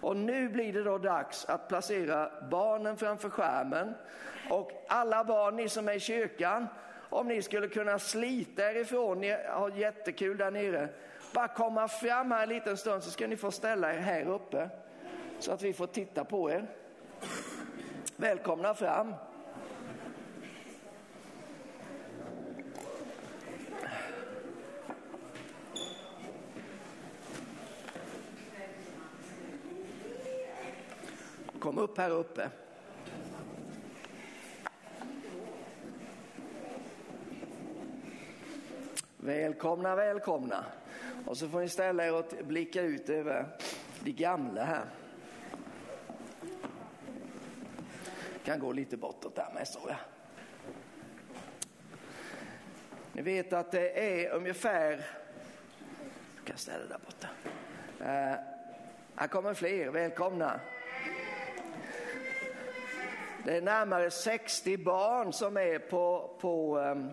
Och 0.00 0.16
nu 0.16 0.48
blir 0.48 0.72
det 0.72 0.82
då 0.82 0.98
dags 0.98 1.44
att 1.44 1.68
placera 1.68 2.30
barnen 2.50 2.96
framför 2.96 3.30
skärmen. 3.30 3.94
Och 4.50 4.70
alla 4.88 5.24
barn, 5.24 5.56
ni 5.56 5.68
som 5.68 5.88
är 5.88 5.92
i 5.92 6.00
kyrkan, 6.00 6.66
om 7.10 7.28
ni 7.28 7.42
skulle 7.42 7.68
kunna 7.68 7.98
slita 7.98 8.70
er 8.70 8.74
ifrån, 8.74 9.20
ni 9.20 9.36
har 9.48 9.70
jättekul 9.70 10.36
där 10.36 10.50
nere. 10.50 10.88
Bara 11.34 11.48
komma 11.48 11.88
fram 11.88 12.30
här 12.30 12.42
en 12.42 12.48
liten 12.48 12.76
stund 12.76 13.02
så 13.02 13.10
ska 13.10 13.26
ni 13.26 13.36
få 13.36 13.50
ställa 13.50 13.94
er 13.94 13.98
här 13.98 14.28
uppe. 14.28 14.68
Så 15.38 15.52
att 15.52 15.62
vi 15.62 15.72
får 15.72 15.86
titta 15.86 16.24
på 16.24 16.50
er. 16.50 16.66
Välkomna 18.16 18.74
fram. 18.74 19.14
Kom 31.58 31.78
upp 31.78 31.98
här 31.98 32.10
uppe. 32.10 32.50
Välkomna, 39.16 39.96
välkomna. 39.96 40.64
Och 41.26 41.36
så 41.36 41.48
får 41.48 41.60
ni 41.60 41.68
ställa 41.68 42.06
er 42.06 42.14
och 42.14 42.32
blicka 42.44 42.82
ut 42.82 43.08
över 43.08 43.46
de 44.00 44.12
gamla 44.12 44.64
här. 44.64 44.84
Kan 48.46 48.58
gå 48.58 48.72
lite 48.72 48.96
bortåt 48.96 49.34
där 49.34 49.48
med 49.54 49.68
så 49.68 49.80
jag. 49.88 49.96
Ni 53.12 53.22
vet 53.22 53.52
att 53.52 53.72
det 53.72 53.90
är 53.98 54.30
ungefär, 54.30 54.90
jag 56.36 56.44
kan 56.44 56.56
ställa 56.56 56.84
där 56.84 56.98
borta. 57.04 57.28
Uh, 58.00 58.38
här 59.14 59.28
kommer 59.28 59.54
fler, 59.54 59.88
välkomna. 59.88 60.60
Det 63.44 63.56
är 63.56 63.62
närmare 63.62 64.10
60 64.10 64.76
barn 64.76 65.32
som 65.32 65.56
är 65.56 65.78
på, 65.78 66.30
på, 66.40 66.78
um, 66.78 67.10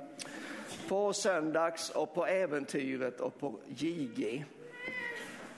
på 0.87 1.13
söndags 1.13 1.89
och 1.89 2.13
på 2.13 2.25
äventyret 2.25 3.19
och 3.19 3.39
på 3.39 3.59
JG. 3.67 4.45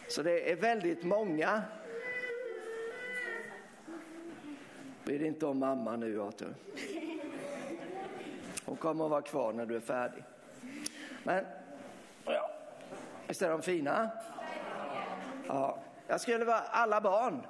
Så 0.07 0.23
det 0.23 0.51
är 0.51 0.55
väldigt 0.55 1.03
många. 1.03 1.63
Bry 5.05 5.17
dig 5.17 5.27
inte 5.27 5.45
om 5.45 5.59
mamma 5.59 5.95
nu 5.95 6.21
Arthur. 6.21 6.55
Hon 8.65 8.77
kommer 8.77 9.05
att 9.05 9.11
vara 9.11 9.21
kvar 9.21 9.53
när 9.53 9.65
du 9.65 9.75
är 9.75 9.79
färdig. 9.79 10.23
Men, 11.23 11.45
ja, 12.25 12.51
visst 13.27 13.41
är 13.41 13.49
de 13.49 13.61
fina? 13.61 14.09
Ja, 15.47 15.79
jag 16.07 16.21
skulle 16.21 16.45
vara 16.45 16.59
alla 16.59 17.01
barn. 17.01 17.41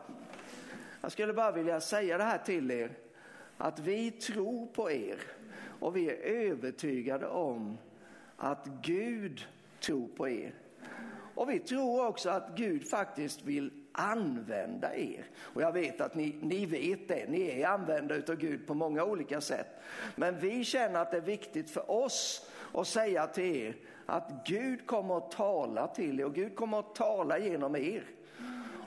Jag 1.01 1.11
skulle 1.11 1.33
bara 1.33 1.51
vilja 1.51 1.81
säga 1.81 2.17
det 2.17 2.23
här 2.23 2.37
till 2.37 2.71
er 2.71 2.91
att 3.57 3.79
vi 3.79 4.11
tror 4.11 4.67
på 4.67 4.91
er 4.91 5.19
och 5.79 5.95
vi 5.95 6.09
är 6.09 6.15
övertygade 6.15 7.27
om 7.27 7.77
att 8.37 8.65
Gud 8.81 9.47
tror 9.79 10.07
på 10.07 10.29
er. 10.29 10.53
Och 11.35 11.49
vi 11.49 11.59
tror 11.59 12.07
också 12.07 12.29
att 12.29 12.57
Gud 12.57 12.89
faktiskt 12.89 13.43
vill 13.43 13.84
använda 13.95 14.95
er. 14.95 15.25
Och 15.39 15.61
jag 15.61 15.71
vet 15.71 16.01
att 16.01 16.15
ni, 16.15 16.35
ni 16.41 16.65
vet 16.65 17.07
det, 17.07 17.29
ni 17.29 17.61
är 17.61 17.67
använda 17.67 18.15
av 18.15 18.35
Gud 18.35 18.67
på 18.67 18.73
många 18.73 19.03
olika 19.03 19.41
sätt. 19.41 19.67
Men 20.15 20.39
vi 20.39 20.63
känner 20.63 20.99
att 20.99 21.11
det 21.11 21.17
är 21.17 21.21
viktigt 21.21 21.69
för 21.69 21.91
oss 21.91 22.49
att 22.73 22.87
säga 22.87 23.27
till 23.27 23.55
er 23.55 23.75
att 24.05 24.31
Gud 24.45 24.87
kommer 24.87 25.17
att 25.17 25.31
tala 25.31 25.87
till 25.87 26.19
er 26.19 26.25
och 26.25 26.35
Gud 26.35 26.55
kommer 26.55 26.79
att 26.79 26.95
tala 26.95 27.37
genom 27.37 27.75
er. 27.75 28.03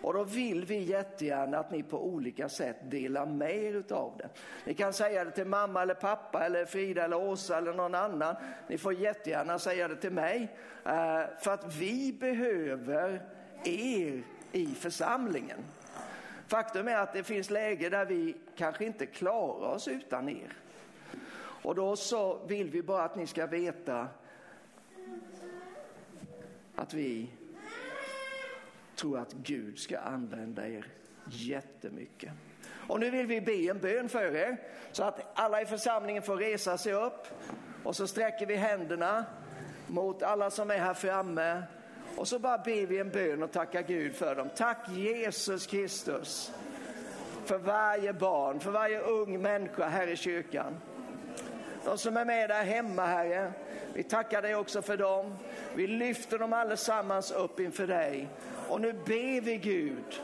Och 0.02 0.14
då 0.14 0.24
vill 0.24 0.64
vi 0.64 0.78
jättegärna 0.78 1.58
att 1.58 1.70
ni 1.70 1.82
på 1.82 2.06
olika 2.06 2.48
sätt 2.48 2.76
delar 2.82 3.26
med 3.26 3.56
er 3.56 3.72
utav 3.72 4.12
det. 4.18 4.28
Ni 4.64 4.74
kan 4.74 4.92
säga 4.92 5.24
det 5.24 5.30
till 5.30 5.46
mamma 5.46 5.82
eller 5.82 5.94
pappa 5.94 6.44
eller 6.44 6.64
Frida 6.64 7.04
eller 7.04 7.16
Åsa 7.16 7.58
eller 7.58 7.72
någon 7.72 7.94
annan. 7.94 8.34
Ni 8.68 8.78
får 8.78 8.92
jättegärna 8.92 9.58
säga 9.58 9.88
det 9.88 9.96
till 9.96 10.12
mig. 10.12 10.56
Eh, 10.84 11.22
för 11.38 11.50
att 11.50 11.76
vi 11.76 12.12
behöver 12.20 13.22
er 13.64 14.22
i 14.52 14.66
församlingen. 14.66 15.58
Faktum 16.46 16.88
är 16.88 16.96
att 16.96 17.12
det 17.12 17.22
finns 17.22 17.50
läge 17.50 17.88
där 17.88 18.04
vi 18.04 18.36
kanske 18.56 18.84
inte 18.84 19.06
klarar 19.06 19.68
oss 19.68 19.88
utan 19.88 20.28
er. 20.28 20.52
Och 21.62 21.74
då 21.74 21.96
så 21.96 22.46
vill 22.46 22.70
vi 22.70 22.82
bara 22.82 23.02
att 23.02 23.16
ni 23.16 23.26
ska 23.26 23.46
veta 23.46 24.08
att 26.74 26.94
vi 26.94 27.30
tror 28.96 29.18
att 29.18 29.32
Gud 29.32 29.78
ska 29.78 29.98
använda 29.98 30.68
er 30.68 30.86
jättemycket. 31.30 32.32
Och 32.88 33.00
nu 33.00 33.10
vill 33.10 33.26
vi 33.26 33.40
be 33.40 33.70
en 33.70 33.78
bön 33.78 34.08
för 34.08 34.36
er 34.36 34.56
så 34.92 35.04
att 35.04 35.32
alla 35.34 35.62
i 35.62 35.66
församlingen 35.66 36.22
får 36.22 36.36
resa 36.36 36.78
sig 36.78 36.92
upp 36.92 37.26
och 37.84 37.96
så 37.96 38.06
sträcker 38.06 38.46
vi 38.46 38.56
händerna 38.56 39.24
mot 39.86 40.22
alla 40.22 40.50
som 40.50 40.70
är 40.70 40.78
här 40.78 40.94
framme 40.94 41.62
och 42.18 42.28
så 42.28 42.38
bara 42.38 42.58
ber 42.58 42.86
vi 42.86 42.98
en 42.98 43.10
bön 43.10 43.42
och 43.42 43.52
tackar 43.52 43.82
Gud 43.82 44.14
för 44.14 44.34
dem. 44.34 44.48
Tack 44.56 44.88
Jesus 44.88 45.66
Kristus 45.66 46.52
för 47.44 47.58
varje 47.58 48.12
barn, 48.12 48.60
för 48.60 48.70
varje 48.70 49.00
ung 49.00 49.42
människa 49.42 49.88
här 49.88 50.06
i 50.06 50.16
kyrkan. 50.16 50.76
De 51.84 51.98
som 51.98 52.16
är 52.16 52.24
med 52.24 52.50
där 52.50 52.64
hemma, 52.64 53.06
Herre, 53.06 53.52
vi 53.94 54.02
tackar 54.02 54.42
dig 54.42 54.54
också 54.54 54.82
för 54.82 54.96
dem. 54.96 55.34
Vi 55.74 55.86
lyfter 55.86 56.38
dem 56.38 56.52
allesammans 56.52 57.30
upp 57.30 57.60
inför 57.60 57.86
dig. 57.86 58.28
Och 58.68 58.80
nu 58.80 58.92
ber 58.92 59.40
vi 59.40 59.56
Gud 59.56 60.20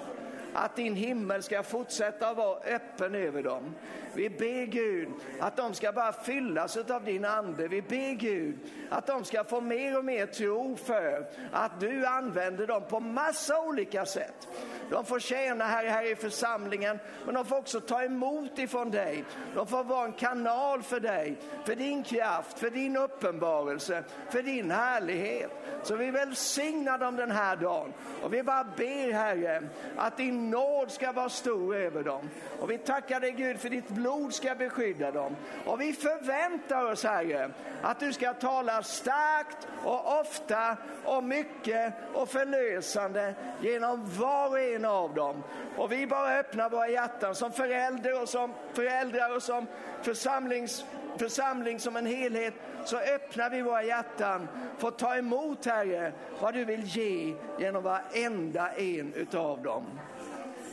att 0.54 0.76
din 0.76 0.94
himmel 0.94 1.42
ska 1.42 1.62
fortsätta 1.62 2.28
att 2.28 2.36
vara 2.36 2.58
öppen 2.58 3.14
över 3.14 3.42
dem. 3.42 3.74
Vi 4.14 4.30
ber 4.30 4.66
Gud 4.66 5.08
att 5.40 5.56
de 5.56 5.74
ska 5.74 5.92
bara 5.92 6.12
fyllas 6.12 6.76
av 6.76 7.04
din 7.04 7.24
ande. 7.24 7.68
Vi 7.68 7.82
ber 7.82 8.14
Gud 8.14 8.58
att 8.90 9.06
de 9.06 9.24
ska 9.24 9.44
få 9.44 9.60
mer 9.60 9.98
och 9.98 10.04
mer 10.04 10.26
tro 10.26 10.76
för 10.76 11.26
att 11.52 11.80
du 11.80 12.06
använder 12.06 12.66
dem 12.66 12.82
på 12.88 13.00
massa 13.00 13.60
olika 13.60 14.06
sätt. 14.06 14.48
De 14.90 15.04
får 15.04 15.18
tjäna 15.18 15.64
här, 15.64 15.86
här 15.86 16.12
i 16.12 16.16
församlingen, 16.16 16.98
men 17.24 17.34
de 17.34 17.44
får 17.44 17.56
också 17.56 17.80
ta 17.80 18.02
emot 18.02 18.58
ifrån 18.58 18.90
dig. 18.90 19.24
De 19.54 19.66
får 19.66 19.84
vara 19.84 20.04
en 20.04 20.12
kanal 20.12 20.82
för 20.82 21.00
dig, 21.00 21.36
för 21.64 21.76
din 21.76 22.02
kraft, 22.02 22.58
för 22.58 22.70
din 22.70 22.96
uppenbarelse, 22.96 24.04
för 24.30 24.42
din 24.42 24.70
härlighet. 24.70 25.50
Så 25.82 25.96
vi 25.96 26.10
välsignar 26.10 26.98
dem 26.98 27.16
den 27.16 27.30
här 27.30 27.56
dagen 27.56 27.92
och 28.22 28.34
vi 28.34 28.42
bara 28.42 28.64
ber 28.76 29.12
Herre 29.12 29.62
att 29.96 30.16
din 30.16 30.43
nåd 30.50 30.90
ska 30.90 31.12
vara 31.12 31.28
stor 31.28 31.76
över 31.76 32.02
dem. 32.02 32.30
Och 32.60 32.70
vi 32.70 32.78
tackar 32.78 33.20
dig 33.20 33.30
Gud 33.30 33.60
för 33.60 33.68
ditt 33.68 33.88
blod 33.88 34.34
ska 34.34 34.54
beskydda 34.54 35.10
dem. 35.10 35.36
Och 35.66 35.80
vi 35.80 35.92
förväntar 35.92 36.92
oss 36.92 37.04
Herre 37.04 37.50
att 37.82 38.00
du 38.00 38.12
ska 38.12 38.34
tala 38.34 38.82
starkt 38.82 39.68
och 39.84 40.20
ofta 40.20 40.76
och 41.04 41.24
mycket 41.24 41.94
och 42.12 42.28
förlösande 42.28 43.34
genom 43.60 44.10
var 44.18 44.48
och 44.48 44.60
en 44.60 44.84
av 44.84 45.14
dem. 45.14 45.42
Och 45.76 45.92
vi 45.92 46.06
bara 46.06 46.38
öppnar 46.38 46.70
våra 46.70 46.88
hjärtan 46.88 47.34
som 47.34 47.52
förälder 47.52 48.22
och 48.22 48.28
som 48.28 48.52
föräldrar 48.72 49.36
och 49.36 49.42
som 49.42 49.66
församlings, 50.02 50.84
församling 51.18 51.80
som 51.80 51.96
en 51.96 52.06
helhet 52.06 52.54
så 52.84 52.98
öppnar 52.98 53.50
vi 53.50 53.62
våra 53.62 53.82
hjärtan 53.82 54.48
för 54.78 54.88
att 54.88 54.98
ta 54.98 55.16
emot 55.16 55.66
Herre 55.66 56.12
vad 56.40 56.54
du 56.54 56.64
vill 56.64 56.84
ge 56.84 57.34
genom 57.58 57.82
varenda 57.82 58.68
en 58.72 59.14
utav 59.14 59.62
dem. 59.62 59.84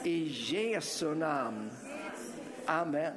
I 0.03 0.27
Jesu 0.27 1.15
namn. 1.15 1.71
Amen. 2.65 3.13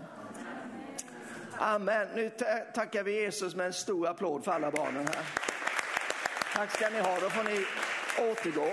Amen. 1.59 2.09
Nu 2.15 2.31
tackar 2.75 3.03
vi 3.03 3.21
Jesus 3.21 3.55
med 3.55 3.67
en 3.67 3.73
stor 3.73 4.09
applåd 4.09 4.45
för 4.45 4.53
alla 4.53 4.71
barnen 4.71 5.07
här. 5.07 5.25
Tack 6.55 6.71
ska 6.71 6.91
ni 6.91 7.01
ha. 7.01 7.21
Då 7.21 7.31
får 7.31 7.45
ni 7.45 7.67
återgå 8.31 8.73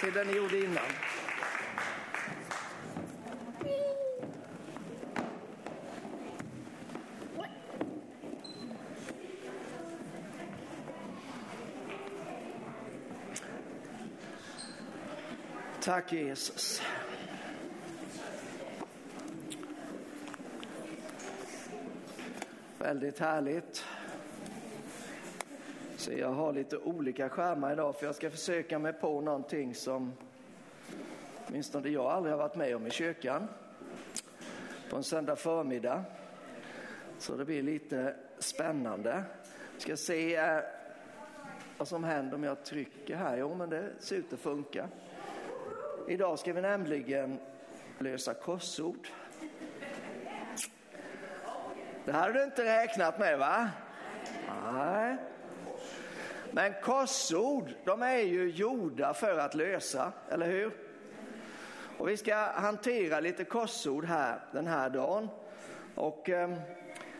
till 0.00 0.12
det 0.12 0.24
ni 0.24 0.32
gjorde 0.32 0.58
innan. 0.58 0.84
Tack 15.80 16.12
Jesus. 16.12 16.82
Väldigt 22.90 23.18
härligt. 23.18 23.84
Så 25.96 26.12
jag 26.12 26.28
har 26.28 26.52
lite 26.52 26.76
olika 26.76 27.28
skärmar 27.28 27.72
idag 27.72 27.96
för 27.96 28.06
jag 28.06 28.14
ska 28.14 28.30
försöka 28.30 28.78
mig 28.78 28.92
på 28.92 29.20
någonting 29.20 29.74
som 29.74 30.12
åtminstone 31.46 31.88
jag 31.88 32.06
aldrig 32.06 32.32
har 32.32 32.38
varit 32.38 32.56
med 32.56 32.76
om 32.76 32.86
i 32.86 32.90
kyrkan, 32.90 33.48
på 34.90 34.96
en 34.96 35.02
söndag 35.02 35.36
förmiddag. 35.36 36.04
Så 37.18 37.36
det 37.36 37.44
blir 37.44 37.62
lite 37.62 38.16
spännande. 38.38 39.22
Vi 39.74 39.80
ska 39.80 39.96
se 39.96 40.36
eh, 40.36 40.58
vad 41.78 41.88
som 41.88 42.04
händer 42.04 42.34
om 42.34 42.44
jag 42.44 42.64
trycker 42.64 43.16
här. 43.16 43.36
Jo, 43.36 43.54
men 43.54 43.70
det 43.70 43.90
ser 43.98 44.16
ut 44.16 44.32
att 44.32 44.38
funka. 44.40 44.88
Idag 46.08 46.38
ska 46.38 46.52
vi 46.52 46.60
nämligen 46.60 47.38
lösa 47.98 48.34
korsord. 48.34 49.08
Det 52.10 52.16
hade 52.16 52.32
du 52.32 52.44
inte 52.44 52.64
räknat 52.64 53.18
med 53.18 53.38
va? 53.38 53.70
Nej. 54.72 55.16
Men 56.50 56.74
korsord, 56.82 57.74
de 57.84 58.02
är 58.02 58.18
ju 58.18 58.50
gjorda 58.50 59.14
för 59.14 59.38
att 59.38 59.54
lösa, 59.54 60.12
eller 60.30 60.46
hur? 60.46 60.72
Och 61.98 62.08
vi 62.08 62.16
ska 62.16 62.34
hantera 62.36 63.20
lite 63.20 63.44
korsord 63.44 64.04
här 64.04 64.40
den 64.52 64.66
här 64.66 64.90
dagen. 64.90 65.28
Och 65.94 66.30
eh, 66.30 66.54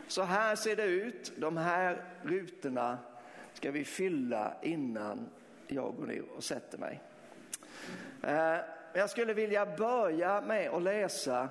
så 0.07 0.23
här 0.23 0.55
ser 0.55 0.75
det 0.75 0.83
ut. 0.83 1.31
De 1.37 1.57
här 1.57 2.03
rutorna 2.23 2.97
ska 3.53 3.71
vi 3.71 3.85
fylla 3.85 4.53
innan 4.61 5.29
jag 5.67 5.95
går 5.95 6.05
ner 6.05 6.23
och 6.37 6.43
sätter 6.43 6.77
mig. 6.77 7.01
Eh, 8.23 8.57
jag 8.93 9.09
skulle 9.09 9.33
vilja 9.33 9.65
börja 9.65 10.41
med 10.41 10.69
att 10.69 10.83
läsa 10.83 11.49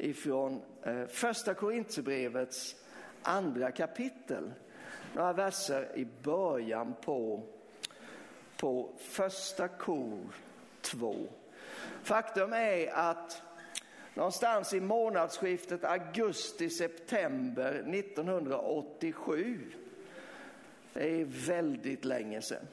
ifrån 0.00 0.62
eh, 0.82 1.06
första 1.06 1.54
Korintierbrevets 1.54 2.76
andra 3.22 3.70
kapitel. 3.70 4.52
Några 5.14 5.32
verser 5.32 5.88
i 5.94 6.06
början 6.22 6.94
på, 7.04 7.42
på 8.56 8.90
första 8.98 9.68
kor 9.68 10.20
2. 10.80 11.16
Faktum 12.02 12.52
är 12.52 12.94
att 12.94 13.42
någonstans 14.14 14.74
i 14.74 14.80
månadsskiftet 14.80 15.84
augusti-september 15.84 17.94
1987, 17.94 19.72
det 20.92 21.20
är 21.20 21.24
väldigt 21.24 22.04
länge 22.04 22.42
sedan, 22.42 22.66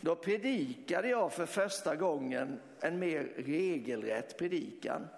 då 0.00 0.14
predikade 0.14 1.08
jag 1.08 1.32
för 1.32 1.46
första 1.46 1.96
gången 1.96 2.60
en 2.80 2.98
mer 2.98 3.28
regelrätt 3.36 4.38
predikan. 4.38 5.08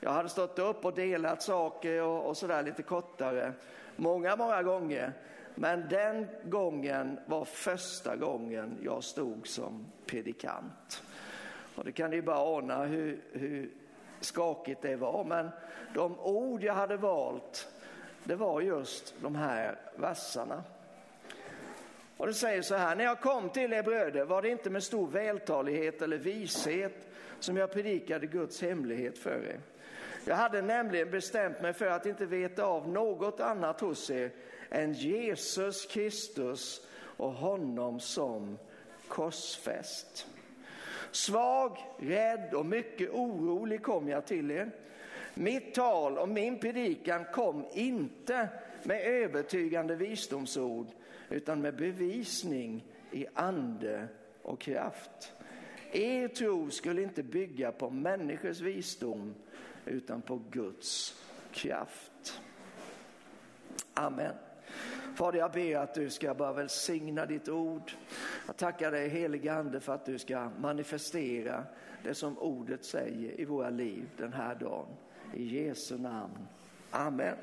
Jag 0.00 0.10
hade 0.10 0.28
stått 0.28 0.58
upp 0.58 0.84
och 0.84 0.94
delat 0.94 1.42
saker 1.42 2.02
och, 2.02 2.28
och 2.28 2.36
sådär 2.36 2.62
lite 2.62 2.82
kortare 2.82 3.52
många, 3.96 4.36
många 4.36 4.62
gånger. 4.62 5.12
Men 5.54 5.88
den 5.88 6.26
gången 6.44 7.18
var 7.26 7.44
första 7.44 8.16
gången 8.16 8.78
jag 8.82 9.04
stod 9.04 9.46
som 9.46 9.86
predikant. 10.06 11.02
Och 11.74 11.84
det 11.84 11.92
kan 11.92 12.10
ni 12.10 12.22
bara 12.22 12.56
ana 12.58 12.84
hur, 12.84 13.20
hur 13.32 13.70
skakigt 14.20 14.82
det 14.82 14.96
var. 14.96 15.24
Men 15.24 15.50
de 15.94 16.20
ord 16.20 16.62
jag 16.62 16.74
hade 16.74 16.96
valt, 16.96 17.68
det 18.24 18.34
var 18.34 18.60
just 18.60 19.14
de 19.22 19.34
här 19.34 19.78
verserna. 19.96 20.62
Och 22.16 22.26
det 22.26 22.34
säger 22.34 22.62
så 22.62 22.74
här, 22.74 22.96
när 22.96 23.04
jag 23.04 23.20
kom 23.20 23.48
till 23.50 23.72
er 23.72 23.82
bröder 23.82 24.24
var 24.24 24.42
det 24.42 24.48
inte 24.48 24.70
med 24.70 24.82
stor 24.82 25.06
vältalighet 25.06 26.02
eller 26.02 26.18
vishet 26.18 27.08
som 27.40 27.56
jag 27.56 27.72
predikade 27.72 28.26
Guds 28.26 28.62
hemlighet 28.62 29.18
för 29.18 29.46
er. 29.46 29.60
Jag 30.26 30.36
hade 30.36 30.62
nämligen 30.62 31.10
bestämt 31.10 31.60
mig 31.60 31.72
för 31.72 31.86
att 31.86 32.06
inte 32.06 32.26
veta 32.26 32.64
av 32.64 32.88
något 32.88 33.40
annat 33.40 33.80
hos 33.80 34.10
er 34.10 34.30
än 34.70 34.92
Jesus 34.92 35.86
Kristus 35.86 36.86
och 36.96 37.32
honom 37.32 38.00
som 38.00 38.58
korsfäst. 39.08 40.26
Svag, 41.10 41.78
rädd 41.98 42.54
och 42.54 42.66
mycket 42.66 43.10
orolig 43.10 43.82
kom 43.82 44.08
jag 44.08 44.26
till 44.26 44.50
er. 44.50 44.70
Mitt 45.34 45.74
tal 45.74 46.18
och 46.18 46.28
min 46.28 46.58
predikan 46.58 47.24
kom 47.32 47.66
inte 47.72 48.48
med 48.82 49.00
övertygande 49.00 49.96
visdomsord 49.96 50.86
utan 51.30 51.60
med 51.60 51.76
bevisning 51.76 52.84
i 53.10 53.26
ande 53.34 54.08
och 54.42 54.60
kraft. 54.60 55.32
Er 55.92 56.28
tro 56.28 56.70
skulle 56.70 57.02
inte 57.02 57.22
bygga 57.22 57.72
på 57.72 57.90
människors 57.90 58.60
visdom 58.60 59.34
utan 59.86 60.22
på 60.22 60.42
Guds 60.50 61.20
kraft. 61.52 62.40
Amen. 63.94 64.34
Fader, 65.14 65.38
jag 65.38 65.52
ber 65.52 65.76
att 65.76 65.94
du 65.94 66.10
ska 66.10 66.34
bara 66.34 66.52
välsigna 66.52 67.26
ditt 67.26 67.48
ord. 67.48 67.92
Jag 68.46 68.56
tackar 68.56 68.90
dig 68.90 69.08
helige 69.08 69.54
Ande 69.54 69.80
för 69.80 69.94
att 69.94 70.06
du 70.06 70.18
ska 70.18 70.50
manifestera 70.58 71.64
det 72.02 72.14
som 72.14 72.38
ordet 72.38 72.84
säger 72.84 73.40
i 73.40 73.44
våra 73.44 73.70
liv 73.70 74.08
den 74.16 74.32
här 74.32 74.54
dagen. 74.54 74.86
I 75.34 75.44
Jesu 75.44 75.98
namn. 75.98 76.46
Amen. 76.90 77.36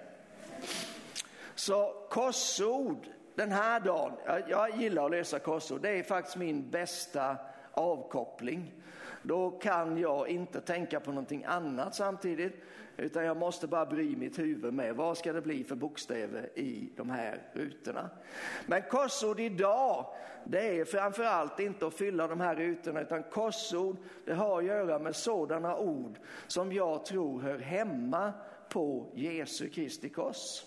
Så 1.56 2.08
korsord 2.10 3.08
den 3.36 3.51
här 3.51 3.80
dagen, 3.80 4.13
jag, 4.25 4.49
jag 4.49 4.82
gillar 4.82 5.06
att 5.06 5.12
läsa 5.12 5.39
korsord, 5.39 5.82
det 5.82 5.89
är 5.89 6.04
faktiskt 6.04 6.38
min 6.38 6.69
bästa 6.69 7.38
avkoppling. 7.71 8.73
Då 9.21 9.51
kan 9.51 9.97
jag 9.97 10.29
inte 10.29 10.62
tänka 10.62 10.99
på 10.99 11.12
någonting 11.12 11.43
annat 11.43 11.95
samtidigt 11.95 12.53
utan 12.97 13.25
jag 13.25 13.38
måste 13.38 13.67
bara 13.67 13.86
bry 13.86 14.15
mitt 14.15 14.39
huvud 14.39 14.73
med 14.73 14.95
vad 14.95 15.17
ska 15.17 15.34
det 15.34 15.41
bli 15.41 15.63
för 15.63 15.75
bokstäver 15.75 16.49
i 16.55 16.89
de 16.95 17.10
här 17.10 17.41
rutorna. 17.53 18.10
Men 18.65 18.81
korsord 18.81 19.39
idag, 19.39 20.05
det 20.45 20.79
är 20.79 20.86
framför 20.86 21.23
allt 21.23 21.60
inte 21.60 21.88
att 21.88 21.93
fylla 21.93 22.27
de 22.27 22.39
här 22.39 22.55
rutorna 22.55 23.01
utan 23.01 23.23
korsord, 23.23 23.97
det 24.25 24.34
har 24.34 24.57
att 24.57 24.65
göra 24.65 24.99
med 24.99 25.15
sådana 25.15 25.77
ord 25.77 26.19
som 26.47 26.73
jag 26.73 27.05
tror 27.05 27.41
hör 27.41 27.60
hemma 27.60 28.34
på 28.69 29.12
Jesu 29.13 29.69
Kristi 29.69 30.10
kors 30.10 30.63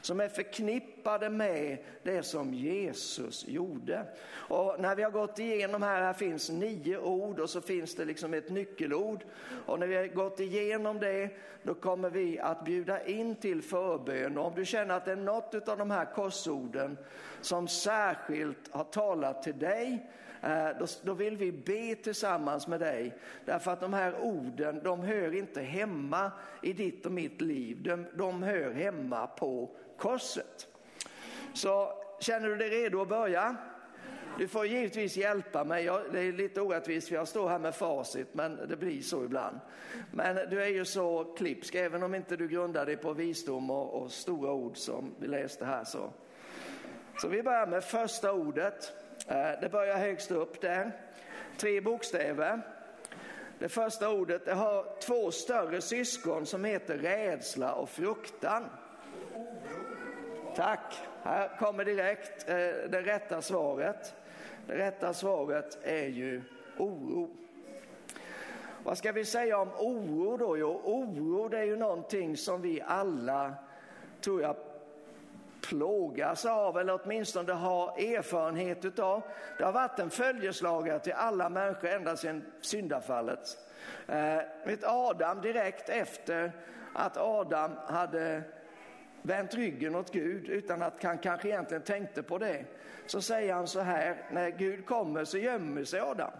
som 0.00 0.20
är 0.20 0.28
förknippade 0.28 0.95
med 1.30 1.78
det 2.02 2.22
som 2.22 2.54
Jesus 2.54 3.48
gjorde. 3.48 4.06
Och 4.28 4.76
när 4.78 4.96
vi 4.96 5.02
har 5.02 5.10
gått 5.10 5.38
igenom 5.38 5.82
här, 5.82 6.02
här 6.02 6.12
finns 6.12 6.50
nio 6.50 6.98
ord 6.98 7.40
och 7.40 7.50
så 7.50 7.60
finns 7.60 7.94
det 7.94 8.04
liksom 8.04 8.34
ett 8.34 8.50
nyckelord. 8.50 9.24
Och 9.66 9.80
när 9.80 9.86
vi 9.86 9.96
har 9.96 10.06
gått 10.06 10.40
igenom 10.40 10.98
det, 10.98 11.30
då 11.62 11.74
kommer 11.74 12.10
vi 12.10 12.38
att 12.38 12.64
bjuda 12.64 13.06
in 13.06 13.36
till 13.36 13.62
förbön. 13.62 14.38
Och 14.38 14.46
om 14.46 14.54
du 14.54 14.64
känner 14.64 14.94
att 14.94 15.04
det 15.04 15.12
är 15.12 15.16
något 15.16 15.68
av 15.68 15.78
de 15.78 15.90
här 15.90 16.04
korsorden 16.14 16.98
som 17.40 17.68
särskilt 17.68 18.72
har 18.72 18.84
talat 18.84 19.42
till 19.42 19.58
dig, 19.58 20.10
eh, 20.42 20.68
då, 20.78 20.86
då 21.02 21.14
vill 21.14 21.36
vi 21.36 21.52
be 21.52 21.94
tillsammans 21.94 22.66
med 22.66 22.80
dig. 22.80 23.14
Därför 23.44 23.70
att 23.70 23.80
de 23.80 23.92
här 23.92 24.20
orden, 24.20 24.80
de 24.84 25.00
hör 25.00 25.34
inte 25.34 25.62
hemma 25.62 26.32
i 26.62 26.72
ditt 26.72 27.06
och 27.06 27.12
mitt 27.12 27.40
liv. 27.40 27.82
De, 27.82 28.06
de 28.14 28.42
hör 28.42 28.70
hemma 28.70 29.26
på 29.26 29.70
korset. 29.96 30.68
Så 31.56 31.92
känner 32.20 32.48
du 32.48 32.56
dig 32.56 32.70
redo 32.70 33.02
att 33.02 33.08
börja? 33.08 33.56
Du 34.38 34.48
får 34.48 34.66
givetvis 34.66 35.16
hjälpa 35.16 35.64
mig. 35.64 35.84
Jag, 35.84 36.02
det 36.12 36.20
är 36.20 36.32
lite 36.32 36.60
orättvist 36.60 37.08
för 37.08 37.14
jag 37.14 37.28
står 37.28 37.48
här 37.48 37.58
med 37.58 37.74
facit, 37.74 38.28
men 38.32 38.68
det 38.68 38.76
blir 38.76 39.02
så 39.02 39.24
ibland. 39.24 39.60
Men 40.12 40.50
du 40.50 40.62
är 40.62 40.68
ju 40.68 40.84
så 40.84 41.24
klipsk, 41.24 41.74
även 41.74 42.02
om 42.02 42.14
inte 42.14 42.36
du 42.36 42.48
grundar 42.48 42.86
dig 42.86 42.96
på 42.96 43.12
visdom 43.12 43.70
och, 43.70 44.02
och 44.02 44.12
stora 44.12 44.52
ord 44.52 44.76
som 44.76 45.14
vi 45.18 45.26
läste 45.26 45.64
här. 45.64 45.84
Så. 45.84 46.10
så 47.18 47.28
vi 47.28 47.42
börjar 47.42 47.66
med 47.66 47.84
första 47.84 48.32
ordet. 48.32 48.92
Eh, 49.28 49.60
det 49.60 49.68
börjar 49.72 49.98
högst 49.98 50.30
upp 50.30 50.60
där. 50.60 50.92
Tre 51.58 51.80
bokstäver. 51.80 52.60
Det 53.58 53.68
första 53.68 54.10
ordet 54.10 54.44
det 54.44 54.54
har 54.54 55.00
två 55.00 55.30
större 55.30 55.80
syskon 55.80 56.46
som 56.46 56.64
heter 56.64 56.98
rädsla 56.98 57.74
och 57.74 57.88
fruktan. 57.88 58.64
Tack. 60.56 60.94
Här 61.26 61.50
kommer 61.58 61.84
direkt 61.84 62.48
eh, 62.48 62.54
det 62.88 63.02
rätta 63.02 63.42
svaret. 63.42 64.14
Det 64.66 64.78
rätta 64.78 65.14
svaret 65.14 65.78
är 65.82 66.06
ju 66.06 66.42
oro. 66.78 67.30
Vad 68.82 68.98
ska 68.98 69.12
vi 69.12 69.24
säga 69.24 69.58
om 69.58 69.70
oro 69.78 70.36
då? 70.36 70.58
Jo, 70.58 70.80
oro 70.84 71.48
det 71.48 71.58
är 71.58 71.64
ju 71.64 71.76
någonting 71.76 72.36
som 72.36 72.62
vi 72.62 72.82
alla, 72.86 73.54
tror 74.20 74.42
jag, 74.42 74.56
plågas 75.60 76.44
av 76.44 76.78
eller 76.78 77.00
åtminstone 77.02 77.52
har 77.52 77.88
erfarenhet 77.88 78.84
utav. 78.84 79.22
Det 79.58 79.64
har 79.64 79.72
varit 79.72 79.98
en 79.98 80.10
följeslagare 80.10 80.98
till 80.98 81.12
alla 81.12 81.48
människor 81.48 81.88
ända 81.88 82.16
sedan 82.16 82.44
syndafallet. 82.60 83.58
Eh, 84.08 84.40
Adam 84.82 85.40
direkt 85.40 85.88
efter 85.88 86.52
att 86.94 87.16
Adam 87.16 87.70
hade 87.86 88.42
vänt 89.26 89.54
ryggen 89.54 89.94
åt 89.94 90.12
Gud 90.12 90.48
utan 90.48 90.82
att 90.82 91.02
han 91.02 91.18
kanske 91.18 91.48
egentligen 91.48 91.82
tänkte 91.82 92.22
på 92.22 92.38
det. 92.38 92.64
Så 93.06 93.20
säger 93.20 93.54
han 93.54 93.66
så 93.66 93.80
här, 93.80 94.16
när 94.30 94.50
Gud 94.50 94.86
kommer 94.86 95.24
så 95.24 95.38
gömmer 95.38 95.84
sig 95.84 96.00
Adam. 96.00 96.32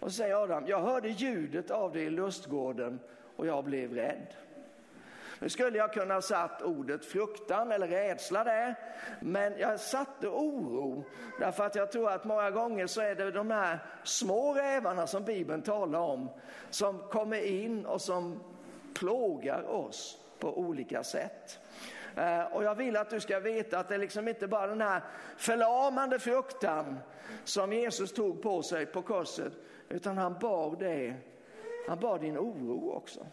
Och 0.00 0.10
så 0.10 0.16
säger 0.16 0.42
Adam, 0.42 0.66
jag 0.66 0.80
hörde 0.80 1.08
ljudet 1.08 1.70
av 1.70 1.92
det 1.92 2.00
i 2.00 2.10
lustgården 2.10 3.00
och 3.36 3.46
jag 3.46 3.64
blev 3.64 3.94
rädd. 3.94 4.26
Nu 5.40 5.48
skulle 5.48 5.78
jag 5.78 5.92
kunna 5.92 6.22
satt 6.22 6.62
ordet 6.62 7.04
fruktan 7.04 7.72
eller 7.72 7.88
rädsla 7.88 8.44
där, 8.44 8.74
men 9.20 9.58
jag 9.58 9.80
satte 9.80 10.28
oro 10.28 11.04
därför 11.40 11.66
att 11.66 11.74
jag 11.74 11.92
tror 11.92 12.10
att 12.10 12.24
många 12.24 12.50
gånger 12.50 12.86
så 12.86 13.00
är 13.00 13.14
det 13.14 13.30
de 13.30 13.50
här 13.50 13.78
små 14.04 14.54
rävarna 14.54 15.06
som 15.06 15.24
Bibeln 15.24 15.62
talar 15.62 15.98
om 15.98 16.28
som 16.70 16.98
kommer 16.98 17.42
in 17.42 17.86
och 17.86 18.00
som 18.00 18.40
plågar 18.94 19.62
oss 19.62 20.18
på 20.38 20.58
olika 20.58 21.04
sätt. 21.04 21.58
Eh, 22.18 22.44
och 22.52 22.64
jag 22.64 22.74
vill 22.74 22.96
att 22.96 23.10
du 23.10 23.20
ska 23.20 23.40
veta 23.40 23.78
att 23.78 23.88
det 23.88 23.94
är 23.94 23.98
liksom 23.98 24.28
inte 24.28 24.48
bara 24.48 24.66
den 24.66 24.80
här 24.80 25.02
förlamande 25.36 26.18
fruktan 26.18 26.98
som 27.44 27.72
Jesus 27.72 28.12
tog 28.12 28.42
på 28.42 28.62
sig 28.62 28.86
på 28.86 29.02
korset, 29.02 29.52
utan 29.88 30.18
han 30.18 30.38
bar 30.38 30.76
det, 30.78 31.14
han 31.88 32.00
bar 32.00 32.18
din 32.18 32.38
oro 32.38 32.90
också. 32.90 33.26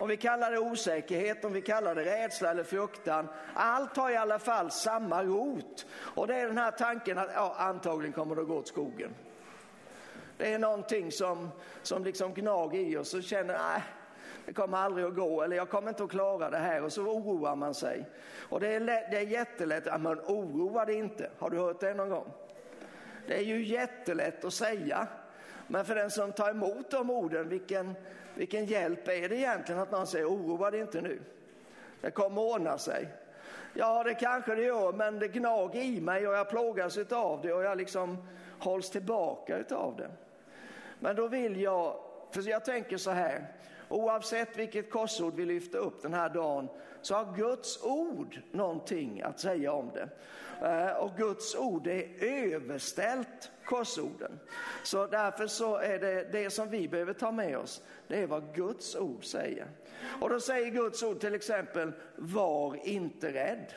Om 0.00 0.08
vi 0.08 0.16
kallar 0.16 0.50
det 0.50 0.58
osäkerhet, 0.58 1.44
om 1.44 1.52
vi 1.52 1.62
kallar 1.62 1.94
det 1.94 2.04
rädsla 2.04 2.50
eller 2.50 2.64
fruktan, 2.64 3.28
allt 3.54 3.96
har 3.96 4.10
i 4.10 4.16
alla 4.16 4.38
fall 4.38 4.70
samma 4.70 5.22
rot. 5.22 5.86
Och 5.96 6.26
det 6.26 6.34
är 6.34 6.46
den 6.46 6.58
här 6.58 6.70
tanken 6.70 7.18
att 7.18 7.30
ja, 7.34 7.54
antagligen 7.58 8.12
kommer 8.12 8.34
det 8.34 8.42
att 8.42 8.48
gå 8.48 8.56
åt 8.56 8.68
skogen. 8.68 9.14
Det 10.36 10.52
är 10.52 10.58
någonting 10.58 11.12
som, 11.12 11.50
som 11.82 12.04
liksom 12.04 12.34
gnager 12.34 12.80
i 12.80 12.96
oss 12.96 13.14
och 13.14 13.22
känner, 13.22 13.58
nej, 13.58 13.82
det 14.46 14.52
kommer 14.52 14.78
aldrig 14.78 15.06
att 15.06 15.14
gå 15.14 15.42
eller 15.42 15.56
jag 15.56 15.70
kommer 15.70 15.88
inte 15.88 16.04
att 16.04 16.10
klara 16.10 16.50
det 16.50 16.58
här 16.58 16.82
och 16.82 16.92
så 16.92 17.02
oroar 17.02 17.56
man 17.56 17.74
sig. 17.74 18.04
Och 18.48 18.60
det 18.60 18.74
är, 18.74 18.80
lätt, 18.80 19.10
det 19.10 19.16
är 19.16 19.26
jättelätt, 19.26 19.84
men 20.00 20.20
oroa 20.20 20.84
dig 20.84 20.94
inte. 20.94 21.30
Har 21.38 21.50
du 21.50 21.58
hört 21.58 21.80
det 21.80 21.94
någon 21.94 22.08
gång? 22.08 22.32
Det 23.26 23.36
är 23.36 23.42
ju 23.42 23.64
jättelätt 23.64 24.44
att 24.44 24.54
säga. 24.54 25.06
Men 25.66 25.84
för 25.84 25.94
den 25.94 26.10
som 26.10 26.32
tar 26.32 26.50
emot 26.50 26.90
de 26.90 27.10
orden, 27.10 27.48
vilken, 27.48 27.94
vilken 28.34 28.64
hjälp 28.64 29.08
är 29.08 29.28
det 29.28 29.36
egentligen 29.36 29.80
att 29.80 29.90
man 29.90 30.06
säger 30.06 30.26
oroa 30.26 30.70
dig 30.70 30.80
inte 30.80 31.00
nu. 31.00 31.20
Det 32.00 32.10
kommer 32.10 32.42
ordna 32.42 32.78
sig. 32.78 33.08
Ja, 33.74 34.04
det 34.04 34.14
kanske 34.14 34.54
det 34.54 34.62
gör, 34.62 34.92
men 34.92 35.18
det 35.18 35.28
gnager 35.28 35.80
i 35.80 36.00
mig 36.00 36.28
och 36.28 36.34
jag 36.34 36.50
plågas 36.50 36.98
av 36.98 37.42
det 37.42 37.52
och 37.52 37.62
jag 37.62 37.78
liksom 37.78 38.28
hålls 38.58 38.90
tillbaka 38.90 39.64
av 39.70 39.96
det. 39.96 40.10
Men 41.00 41.16
då 41.16 41.28
vill 41.28 41.60
jag, 41.60 41.96
för 42.30 42.48
jag 42.48 42.64
tänker 42.64 42.96
så 42.96 43.10
här, 43.10 43.46
Oavsett 43.88 44.58
vilket 44.58 44.90
korsord 44.90 45.34
vi 45.34 45.44
lyfter 45.44 45.78
upp 45.78 46.02
den 46.02 46.14
här 46.14 46.28
dagen 46.28 46.68
så 47.02 47.14
har 47.14 47.36
Guds 47.36 47.84
ord 47.84 48.40
någonting 48.52 49.22
att 49.22 49.40
säga 49.40 49.72
om 49.72 49.90
det. 49.94 50.08
Eh, 50.62 50.96
och 50.96 51.16
Guds 51.16 51.56
ord 51.56 51.86
är 51.86 52.24
överställt 52.24 53.50
korsorden. 53.64 54.40
Så 54.82 55.06
därför 55.06 55.46
så 55.46 55.76
är 55.76 55.98
det 55.98 56.32
det 56.32 56.50
som 56.50 56.70
vi 56.70 56.88
behöver 56.88 57.12
ta 57.12 57.32
med 57.32 57.58
oss, 57.58 57.82
det 58.08 58.16
är 58.16 58.26
vad 58.26 58.54
Guds 58.54 58.96
ord 58.96 59.24
säger. 59.24 59.66
Och 60.20 60.30
då 60.30 60.40
säger 60.40 60.70
Guds 60.70 61.02
ord 61.02 61.20
till 61.20 61.34
exempel, 61.34 61.92
var 62.16 62.86
inte 62.86 63.32
rädd. 63.32 63.72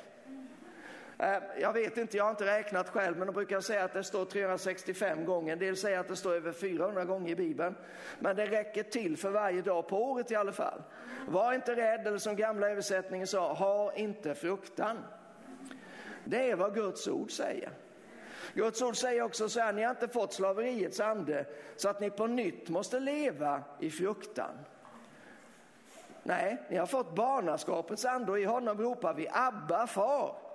Eh, 1.19 1.37
jag 1.59 1.73
vet 1.73 1.97
inte, 1.97 2.17
jag 2.17 2.23
har 2.23 2.31
inte 2.31 2.45
räknat 2.45 2.89
själv, 2.89 3.17
men 3.17 3.27
de 3.27 3.33
brukar 3.33 3.61
säga 3.61 3.83
att 3.83 3.93
det 3.93 4.03
står 4.03 4.25
365 4.25 5.25
gånger. 5.25 5.53
En 5.53 5.59
del 5.59 5.77
säger 5.77 5.99
att 5.99 6.07
det 6.07 6.15
står 6.15 6.33
över 6.33 6.51
400 6.51 7.05
gånger 7.05 7.31
i 7.31 7.35
Bibeln. 7.35 7.75
Men 8.19 8.35
det 8.35 8.45
räcker 8.45 8.83
till 8.83 9.17
för 9.17 9.29
varje 9.29 9.61
dag 9.61 9.87
på 9.87 10.03
året 10.11 10.31
i 10.31 10.35
alla 10.35 10.51
fall. 10.51 10.83
Var 11.27 11.53
inte 11.53 11.75
rädd, 11.75 12.07
eller 12.07 12.17
som 12.17 12.35
gamla 12.35 12.69
översättningen 12.69 13.27
sa, 13.27 13.53
ha 13.53 13.93
inte 13.93 14.35
fruktan. 14.35 14.97
Det 16.25 16.51
är 16.51 16.55
vad 16.55 16.75
Guds 16.75 17.07
ord 17.07 17.31
säger. 17.31 17.71
Guds 18.53 18.81
ord 18.81 18.97
säger 18.97 19.21
också 19.21 19.49
så 19.49 19.59
här, 19.59 19.73
ni 19.73 19.83
har 19.83 19.89
inte 19.89 20.07
fått 20.07 20.33
slaveriets 20.33 20.99
ande 20.99 21.45
så 21.75 21.89
att 21.89 21.99
ni 21.99 22.09
på 22.09 22.27
nytt 22.27 22.69
måste 22.69 22.99
leva 22.99 23.63
i 23.79 23.89
fruktan. 23.89 24.51
Nej, 26.23 26.57
ni 26.69 26.77
har 26.77 26.85
fått 26.85 27.15
barnaskapets 27.15 28.05
ande 28.05 28.31
och 28.31 28.39
i 28.39 28.45
honom 28.45 28.77
ropar 28.77 29.13
vi 29.13 29.27
Abba 29.31 29.87
far. 29.87 30.48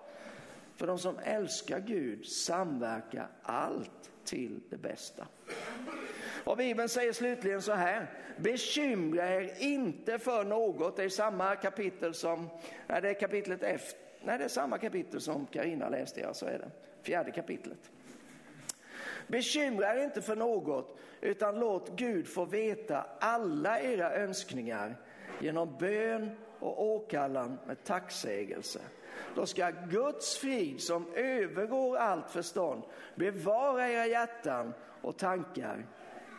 För 0.77 0.87
de 0.87 0.99
som 0.99 1.19
älskar 1.19 1.81
Gud 1.81 2.27
samverkar 2.27 3.29
allt 3.43 4.11
till 4.25 4.61
det 4.71 4.77
bästa. 4.77 5.27
Och 6.45 6.57
Bibeln 6.57 6.89
säger 6.89 7.13
slutligen 7.13 7.63
så 7.63 7.73
här, 7.73 8.11
bekymra 8.37 9.29
er 9.29 9.55
inte 9.59 10.19
för 10.19 10.45
något. 10.45 10.97
Det 10.97 11.05
är 11.05 11.09
samma 11.09 11.57
kapitel 11.57 12.15
som, 12.15 12.49
nej 12.87 13.03
det 13.03 13.09
är 13.09 13.21
kapitlet 13.21 13.63
efter, 13.63 14.01
nej 14.23 14.39
det 14.39 14.45
är 14.45 14.49
samma 14.49 14.79
kapitel 14.79 15.21
som 15.21 15.47
Karina 15.47 15.89
läste, 15.89 16.21
ja 16.21 16.35
så 16.35 16.47
är 16.47 16.59
det, 16.59 16.71
fjärde 17.03 17.31
kapitlet. 17.31 17.91
Bekymra 19.27 19.95
er 19.95 20.05
inte 20.05 20.23
för 20.23 20.37
något, 20.37 20.99
utan 21.21 21.59
låt 21.59 21.97
Gud 21.97 22.29
få 22.29 22.45
veta 22.45 23.07
alla 23.21 23.81
era 23.81 24.15
önskningar 24.15 24.97
genom 25.41 25.77
bön 25.79 26.31
och 26.59 26.85
åkallan 26.85 27.59
med 27.67 27.85
tacksägelse. 27.85 28.81
Då 29.35 29.47
ska 29.47 29.71
Guds 29.71 30.37
frid 30.37 30.81
som 30.81 31.07
övergår 31.15 31.97
allt 31.97 32.31
förstånd 32.31 32.83
bevara 33.15 33.89
era 33.89 34.07
hjärtan 34.07 34.75
och 35.03 35.19
tankar 35.19 35.87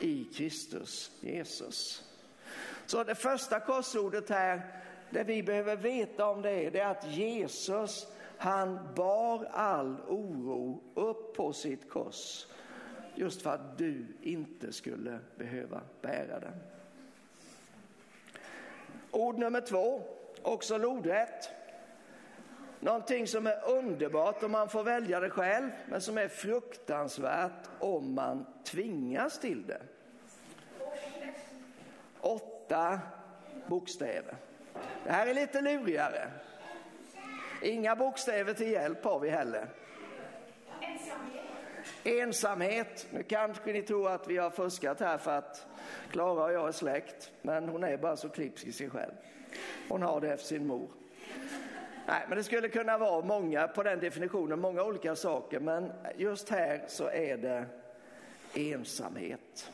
i 0.02 0.24
Kristus 0.24 1.12
Jesus. 1.22 2.04
Så 2.86 3.04
det 3.04 3.16
första 3.16 3.60
korsordet 3.60 4.30
här, 4.30 4.62
det 5.10 5.24
vi 5.24 5.44
behöver 5.44 5.76
veta 5.76 6.26
om 6.26 6.42
det, 6.42 6.70
det 6.70 6.80
är 6.80 6.92
att 6.92 7.08
Jesus, 7.08 8.08
han 8.38 8.80
bar 8.96 9.46
all 9.52 9.96
oro 10.08 10.84
upp 10.96 11.36
på 11.36 11.54
sitt 11.54 11.90
kors. 11.90 12.48
Just 13.16 13.42
för 13.42 13.50
att 13.50 13.78
du 13.78 14.06
inte 14.22 14.74
skulle 14.74 15.20
behöva 15.36 15.82
bära 16.02 16.40
den. 16.40 16.54
Ord 19.12 19.38
nummer 19.38 19.62
två, 19.62 20.02
också 20.42 20.78
lodrätt. 20.78 21.50
Någonting 22.86 23.28
som 23.28 23.48
är 23.48 23.70
underbart 23.70 24.44
om 24.44 24.52
man 24.52 24.70
får 24.70 24.84
välja 24.84 25.20
det 25.20 25.30
själv, 25.30 25.70
men 25.90 26.02
som 26.02 26.18
är 26.18 26.28
fruktansvärt 26.28 27.70
om 27.80 28.14
man 28.14 28.46
tvingas 28.64 29.40
till 29.40 29.68
det. 29.68 29.82
Åtta 32.20 33.00
bokstäver. 33.68 34.36
Det 35.04 35.12
här 35.12 35.28
är 35.28 35.34
lite 35.34 35.62
lurigare. 35.62 36.28
Inga 37.62 37.96
bokstäver 37.96 38.54
till 38.54 38.72
hjälp 38.72 39.04
har 39.04 39.20
vi 39.20 39.30
heller. 39.30 39.68
Ensamhet. 40.82 41.46
Ensamhet. 42.04 43.08
Nu 43.12 43.24
kanske 43.24 43.74
ni 43.74 43.82
tror 43.82 44.12
att 44.12 44.28
vi 44.28 44.38
har 44.38 44.50
fuskat 44.50 45.00
här 45.00 45.18
för 45.18 45.32
att 45.32 45.66
Klara 46.12 46.44
och 46.44 46.54
jag 46.54 46.68
är 46.68 46.72
släkt, 46.72 47.32
men 47.42 47.70
hon 47.70 47.84
är 47.84 47.98
bara 47.98 48.18
så 48.18 48.30
klipsk 48.30 48.66
i 48.66 48.72
sig 48.72 48.90
själv. 48.90 49.14
Hon 49.90 50.02
har 50.02 50.22
det 50.22 50.34
efter 50.34 50.48
sin 50.48 50.68
mor. 50.68 50.88
Nej, 52.08 52.26
men 52.28 52.38
det 52.38 52.44
skulle 52.44 52.70
kunna 52.70 52.98
vara 52.98 53.26
många 53.26 53.68
på 53.68 53.84
den 53.84 54.00
definitionen, 54.00 54.60
många 54.60 54.84
olika 54.84 55.16
saker, 55.16 55.60
men 55.60 55.92
just 56.18 56.50
här 56.50 56.84
så 56.88 57.10
är 57.10 57.38
det 57.38 57.66
ensamhet. 58.54 59.72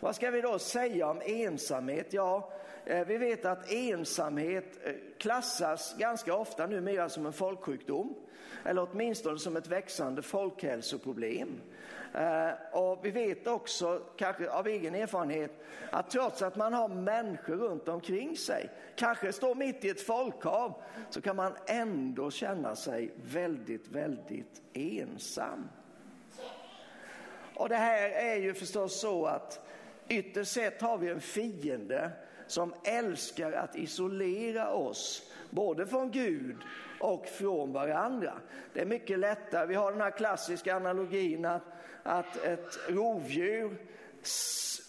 Vad 0.00 0.14
ska 0.14 0.30
vi 0.30 0.40
då 0.40 0.58
säga 0.58 1.08
om 1.08 1.22
ensamhet? 1.24 2.12
Ja, 2.12 2.52
Eh, 2.86 3.06
vi 3.06 3.16
vet 3.16 3.44
att 3.44 3.72
ensamhet 3.72 4.78
eh, 4.84 4.92
klassas 5.18 5.94
ganska 5.98 6.34
ofta 6.34 6.66
numera 6.66 7.08
som 7.08 7.26
en 7.26 7.32
folksjukdom, 7.32 8.14
eller 8.64 8.88
åtminstone 8.90 9.38
som 9.38 9.56
ett 9.56 9.66
växande 9.66 10.22
folkhälsoproblem. 10.22 11.60
Eh, 12.14 12.50
och 12.72 13.04
vi 13.04 13.10
vet 13.10 13.46
också, 13.46 14.02
kanske 14.16 14.50
av 14.50 14.66
egen 14.66 14.94
erfarenhet, 14.94 15.50
att 15.90 16.10
trots 16.10 16.42
att 16.42 16.56
man 16.56 16.72
har 16.72 16.88
människor 16.88 17.56
runt 17.56 17.88
omkring 17.88 18.36
sig, 18.36 18.70
kanske 18.96 19.32
står 19.32 19.54
mitt 19.54 19.84
i 19.84 19.88
ett 19.88 20.00
folkhav, 20.00 20.82
så 21.10 21.20
kan 21.20 21.36
man 21.36 21.52
ändå 21.66 22.30
känna 22.30 22.76
sig 22.76 23.10
väldigt, 23.16 23.88
väldigt 23.88 24.62
ensam. 24.72 25.68
Och 27.54 27.68
det 27.68 27.76
här 27.76 28.10
är 28.10 28.36
ju 28.36 28.54
förstås 28.54 29.00
så 29.00 29.26
att 29.26 29.66
ytterst 30.08 30.52
sett 30.52 30.82
har 30.82 30.98
vi 30.98 31.08
en 31.08 31.20
fiende 31.20 32.10
som 32.46 32.74
älskar 32.84 33.52
att 33.52 33.76
isolera 33.76 34.72
oss, 34.72 35.32
både 35.50 35.86
från 35.86 36.10
Gud 36.10 36.56
och 37.00 37.26
från 37.26 37.72
varandra. 37.72 38.32
Det 38.72 38.80
är 38.80 38.86
mycket 38.86 39.18
lättare, 39.18 39.66
vi 39.66 39.74
har 39.74 39.92
den 39.92 40.00
här 40.00 40.10
klassiska 40.10 40.76
analogin 40.76 41.44
att 41.44 41.62
att 42.04 42.36
ett 42.36 42.78
rovdjur 42.88 43.76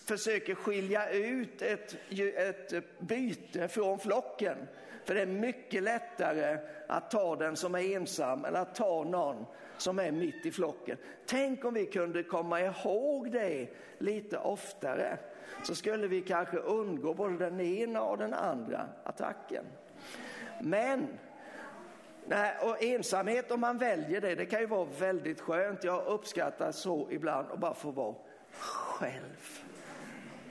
försöker 0.08 0.56
skilja 0.56 1.10
ut 1.10 1.62
ett, 1.62 1.96
ett 2.38 3.00
byte 3.00 3.68
från 3.68 4.00
flocken. 4.00 4.58
För 5.06 5.16
det 5.16 5.22
är 5.22 5.26
mycket 5.26 5.84
lättare 5.84 6.58
att 6.88 7.12
ta 7.12 7.36
den 7.36 7.56
som 7.56 7.76
är 7.76 7.96
ensam 7.96 8.46
eller 8.46 8.60
att 8.60 8.76
ta 8.76 9.04
någon 9.04 9.46
som 9.78 10.00
är 10.00 10.12
mitt 10.12 10.46
i 10.46 10.52
flocken. 10.52 10.98
Tänk 11.26 11.66
om 11.66 11.74
vi 11.74 11.86
kunde 11.86 12.24
komma 12.24 12.62
ihåg 12.62 13.32
det 13.32 13.68
lite 13.98 14.38
oftare 14.38 15.18
så 15.64 15.76
skulle 15.76 16.08
vi 16.08 16.22
kanske 16.22 16.58
undgå 16.58 17.14
både 17.14 17.38
den 17.38 17.60
ena 17.60 18.02
och 18.02 18.18
den 18.18 18.34
andra 18.34 18.88
attacken. 19.04 19.66
Men 20.62 21.08
Nej, 22.28 22.58
och 22.62 22.84
ensamhet 22.84 23.52
om 23.52 23.60
man 23.60 23.78
väljer 23.78 24.22
det, 24.22 24.36
det 24.36 24.46
kan 24.46 24.60
ju 24.60 24.66
vara 24.66 24.88
väldigt 25.00 25.42
skönt. 25.42 25.84
Jag 25.84 26.06
uppskattar 26.06 26.72
så 26.72 27.08
ibland 27.12 27.52
att 27.52 27.60
bara 27.60 27.74
få 27.74 27.92
vara 27.92 28.16
själv. 28.60 29.64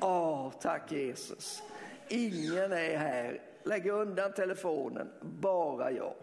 Åh, 0.01 0.53
tack 0.61 0.93
Jesus. 0.93 1.63
ingen 2.09 2.73
är 2.73 2.97
här, 2.97 3.41
lägg 3.63 3.87
undan 3.87 4.33
telefonen, 4.33 5.11
bara 5.21 5.91
jag. 5.91 6.15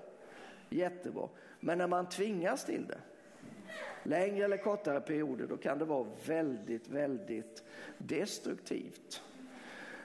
Jättebra. 0.69 1.29
Men 1.59 1.77
när 1.77 1.87
man 1.87 2.09
tvingas 2.09 2.65
till 2.65 2.85
det, 2.87 2.99
längre 4.03 4.45
eller 4.45 4.57
kortare 4.57 5.01
perioder, 5.01 5.47
då 5.47 5.57
kan 5.57 5.79
det 5.79 5.85
vara 5.85 6.07
väldigt, 6.25 6.87
väldigt 6.87 7.63
destruktivt. 7.97 9.21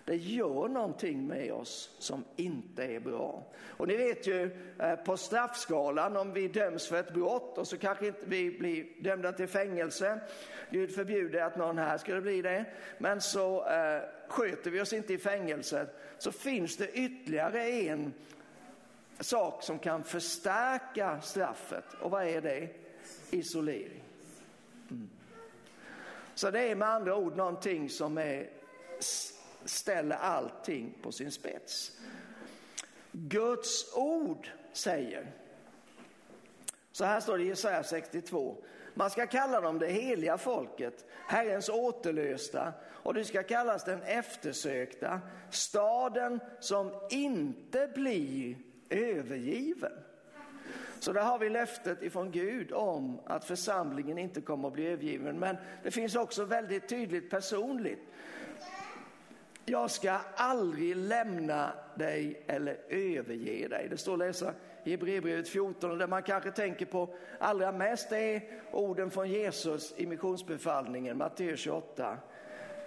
Det 0.07 0.17
gör 0.17 0.69
någonting 0.69 1.27
med 1.27 1.53
oss 1.53 1.97
som 1.99 2.25
inte 2.37 2.85
är 2.85 3.01
bra. 3.01 3.47
Och 3.67 3.89
ni 3.89 3.97
vet 3.97 4.27
ju 4.27 4.51
eh, 4.79 4.97
på 4.97 5.17
straffskalan 5.17 6.17
om 6.17 6.33
vi 6.33 6.49
döms 6.49 6.89
för 6.89 7.01
ett 7.01 7.15
brott 7.15 7.59
och 7.59 7.69
så 7.69 7.79
kanske 7.79 8.07
inte 8.07 8.21
vi 8.25 8.59
blir 8.59 8.87
dömda 9.03 9.33
till 9.33 9.47
fängelse. 9.47 10.21
Gud 10.71 10.95
förbjuder 10.95 11.43
att 11.43 11.57
någon 11.57 11.79
här 11.79 11.99
skulle 11.99 12.21
bli 12.21 12.43
det. 12.43 12.65
Men 12.99 13.21
så 13.21 13.69
eh, 13.69 14.03
sköter 14.29 14.71
vi 14.71 14.81
oss 14.81 14.93
inte 14.93 15.15
i 15.15 15.19
fängelset 15.19 15.97
så 16.19 16.33
finns 16.33 16.77
det 16.77 16.91
ytterligare 16.93 17.69
en 17.69 18.13
sak 19.21 19.63
som 19.63 19.79
kan 19.79 20.05
förstärka 20.05 21.21
straffet. 21.21 21.85
Och 22.01 22.11
vad 22.11 22.27
är 22.27 22.41
det? 22.41 22.69
Isolering. 23.31 24.03
Mm. 24.91 25.11
Så 26.35 26.51
det 26.51 26.61
är 26.61 26.75
med 26.75 26.89
andra 26.89 27.17
ord 27.17 27.37
någonting 27.37 27.91
som 27.91 28.19
är, 28.19 28.51
ställer 29.65 30.17
allting 30.17 30.95
på 31.03 31.13
sin 31.13 31.33
spets. 31.33 31.93
Guds 33.13 33.97
ord 33.97 34.51
säger, 34.73 35.33
så 36.93 37.05
här 37.05 37.21
står 37.21 37.39
det 37.39 37.45
i 37.45 37.49
Jesaja 37.49 37.83
62, 37.83 38.65
man 38.95 39.11
ska 39.11 39.27
kalla 39.27 39.61
dem 39.61 39.79
det 39.79 39.87
heliga 39.87 40.39
folket, 40.39 41.05
Herrens 41.29 41.69
återlösta 41.69 42.73
och 42.85 43.15
du 43.15 43.25
ska 43.25 43.43
kallas 43.43 43.85
den 43.85 44.03
eftersökta, 44.03 45.21
staden 45.51 46.41
som 46.61 46.93
inte 47.11 47.89
blir 47.95 48.57
övergiven. 48.91 49.93
Så 51.01 51.13
där 51.13 51.23
har 51.23 51.39
vi 51.39 51.51
löftet 51.51 52.03
ifrån 52.03 52.31
Gud 52.31 52.73
om 52.73 53.19
att 53.27 53.45
församlingen 53.45 54.19
inte 54.19 54.41
kommer 54.41 54.69
att 54.69 54.75
bli 54.75 54.87
övergiven. 54.87 55.39
Men 55.39 55.57
det 55.83 55.91
finns 55.91 56.17
också 56.17 56.45
väldigt 56.45 56.89
tydligt 56.89 57.31
personligt. 57.31 58.01
Jag 59.65 59.91
ska 59.91 60.19
aldrig 60.35 60.97
lämna 60.97 61.73
dig 61.95 62.43
eller 62.47 62.79
överge 62.89 63.69
dig. 63.69 63.87
Det 63.91 63.97
står 63.97 64.13
att 64.13 64.19
läsa 64.19 64.55
i 64.85 64.91
Hebreerbrevet 64.91 65.49
14 65.49 65.91
och 65.91 65.99
det 65.99 66.07
man 66.07 66.23
kanske 66.23 66.51
tänker 66.51 66.87
på 66.87 67.15
allra 67.39 67.73
mest 67.73 68.13
är 68.13 68.43
orden 68.73 69.11
från 69.11 69.31
Jesus 69.31 69.95
i 69.97 70.07
missionsbefallningen, 70.07 71.19
Matteus 71.19 71.61
28. 71.61 72.19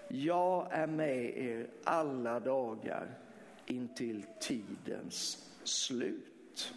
Jag 0.08 0.68
är 0.72 0.88
med 0.88 1.38
er 1.38 1.68
alla 1.84 2.40
dagar 2.40 3.08
intill 3.66 4.26
tidens 4.40 5.46
slut. 5.64 6.74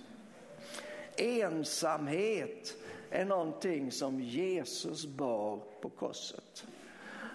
Ensamhet 1.16 2.76
är 3.10 3.24
någonting 3.24 3.92
som 3.92 4.20
Jesus 4.20 5.06
bar 5.06 5.60
på 5.80 5.88
korset. 5.88 6.66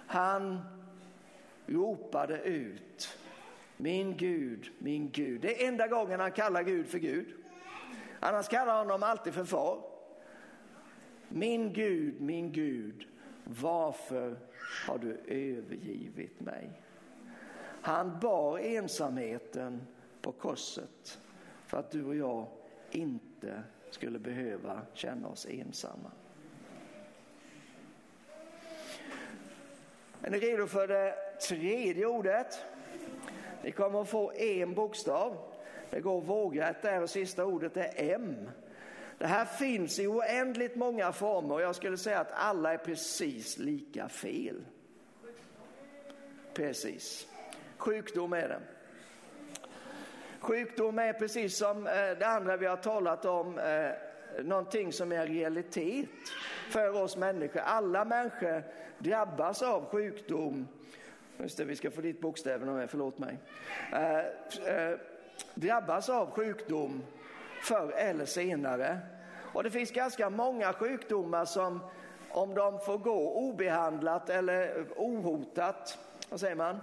Han 0.06 0.60
ropade 1.66 2.42
ut, 2.42 3.18
min 3.76 4.16
Gud, 4.16 4.70
min 4.78 5.10
Gud. 5.10 5.40
Det 5.40 5.64
är 5.64 5.68
enda 5.68 5.88
gången 5.88 6.20
han 6.20 6.32
kallar 6.32 6.62
Gud 6.62 6.86
för 6.86 6.98
Gud. 6.98 7.26
Annars 8.20 8.48
kallar 8.48 8.74
han 8.74 8.86
honom 8.86 9.02
alltid 9.02 9.34
för 9.34 9.44
far. 9.44 9.82
Min 11.28 11.72
Gud, 11.72 12.20
min 12.20 12.52
Gud, 12.52 13.06
varför 13.44 14.38
har 14.86 14.98
du 14.98 15.20
övergivit 15.26 16.40
mig? 16.40 16.70
Han 17.80 18.18
bar 18.20 18.58
ensamheten 18.58 19.82
på 20.22 20.32
korset 20.32 21.18
för 21.66 21.78
att 21.78 21.90
du 21.90 22.04
och 22.04 22.16
jag 22.16 22.46
inte 22.90 23.27
inte 23.42 23.62
skulle 23.90 24.18
behöva 24.18 24.82
känna 24.94 25.28
oss 25.28 25.46
ensamma. 25.50 26.10
Är 30.22 30.30
ni 30.30 30.38
redo 30.38 30.66
för 30.66 30.88
det 30.88 31.14
tredje 31.48 32.06
ordet? 32.06 32.62
Ni 33.62 33.72
kommer 33.72 34.02
att 34.02 34.08
få 34.08 34.32
en 34.32 34.74
bokstav. 34.74 35.36
Det 35.90 36.00
går 36.00 36.20
vågrätt 36.20 36.82
där 36.82 37.02
och 37.02 37.10
sista 37.10 37.44
ordet 37.44 37.76
är 37.76 38.14
M. 38.14 38.50
Det 39.18 39.26
här 39.26 39.44
finns 39.44 39.98
i 39.98 40.06
oändligt 40.06 40.76
många 40.76 41.12
former 41.12 41.54
och 41.54 41.62
jag 41.62 41.76
skulle 41.76 41.96
säga 41.96 42.20
att 42.20 42.32
alla 42.32 42.72
är 42.72 42.78
precis 42.78 43.58
lika 43.58 44.08
fel. 44.08 44.64
Precis. 46.54 47.28
Sjukdom 47.76 48.32
är 48.32 48.48
det. 48.48 48.60
Sjukdom 50.40 50.98
är 50.98 51.12
precis 51.12 51.56
som 51.56 51.86
eh, 51.86 51.92
det 51.92 52.26
andra 52.26 52.56
vi 52.56 52.66
har 52.66 52.76
talat 52.76 53.24
om, 53.24 53.58
eh, 53.58 53.90
någonting 54.44 54.92
som 54.92 55.12
är 55.12 55.26
realitet 55.26 56.08
för 56.70 57.02
oss 57.02 57.16
människor. 57.16 57.60
Alla 57.60 58.04
människor 58.04 58.62
drabbas 58.98 59.62
av 59.62 59.84
sjukdom. 59.84 60.68
Just 61.38 61.56
det, 61.56 61.64
vi 61.64 61.76
ska 61.76 61.90
få 61.90 62.00
dit 62.00 62.20
bokstäverna 62.20 62.72
med, 62.72 62.90
förlåt 62.90 63.18
mig. 63.18 63.38
Eh, 63.92 64.18
eh, 64.74 64.98
drabbas 65.54 66.08
av 66.08 66.30
sjukdom 66.30 67.02
förr 67.62 67.92
eller 67.96 68.24
senare. 68.24 68.98
Och 69.52 69.62
det 69.62 69.70
finns 69.70 69.90
ganska 69.90 70.30
många 70.30 70.72
sjukdomar 70.72 71.44
som 71.44 71.80
om 72.30 72.54
de 72.54 72.80
får 72.80 72.98
gå 72.98 73.32
obehandlat 73.34 74.30
eller 74.30 74.86
ohotat, 74.96 75.98
vad 76.30 76.40
säger 76.40 76.54
man? 76.54 76.78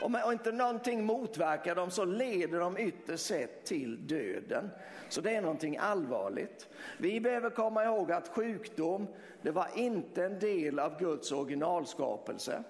Om 0.00 0.18
inte 0.32 0.52
någonting 0.52 1.04
motverkar 1.04 1.74
dem 1.74 1.90
så 1.90 2.04
leder 2.04 2.60
de 2.60 2.78
ytterst 2.78 3.26
sett 3.26 3.64
till 3.64 4.06
döden. 4.06 4.70
Så 5.08 5.20
det 5.20 5.34
är 5.34 5.40
någonting 5.40 5.76
allvarligt. 5.76 6.68
Vi 6.98 7.20
behöver 7.20 7.50
komma 7.50 7.84
ihåg 7.84 8.12
att 8.12 8.28
sjukdom, 8.28 9.06
det 9.42 9.50
var 9.50 9.68
inte 9.74 10.24
en 10.24 10.38
del 10.38 10.78
av 10.78 10.98
Guds 10.98 11.32
originalskapelse. 11.32 12.62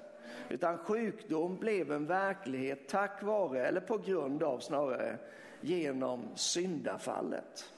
Utan 0.49 0.79
sjukdom 0.79 1.57
blev 1.57 1.93
en 1.93 2.07
verklighet 2.07 2.89
tack 2.89 3.23
vare, 3.23 3.67
eller 3.67 3.81
på 3.81 3.99
grund 3.99 4.43
av 4.43 4.59
snarare, 4.59 5.17
genom 5.61 6.29
syndafallet. 6.35 7.73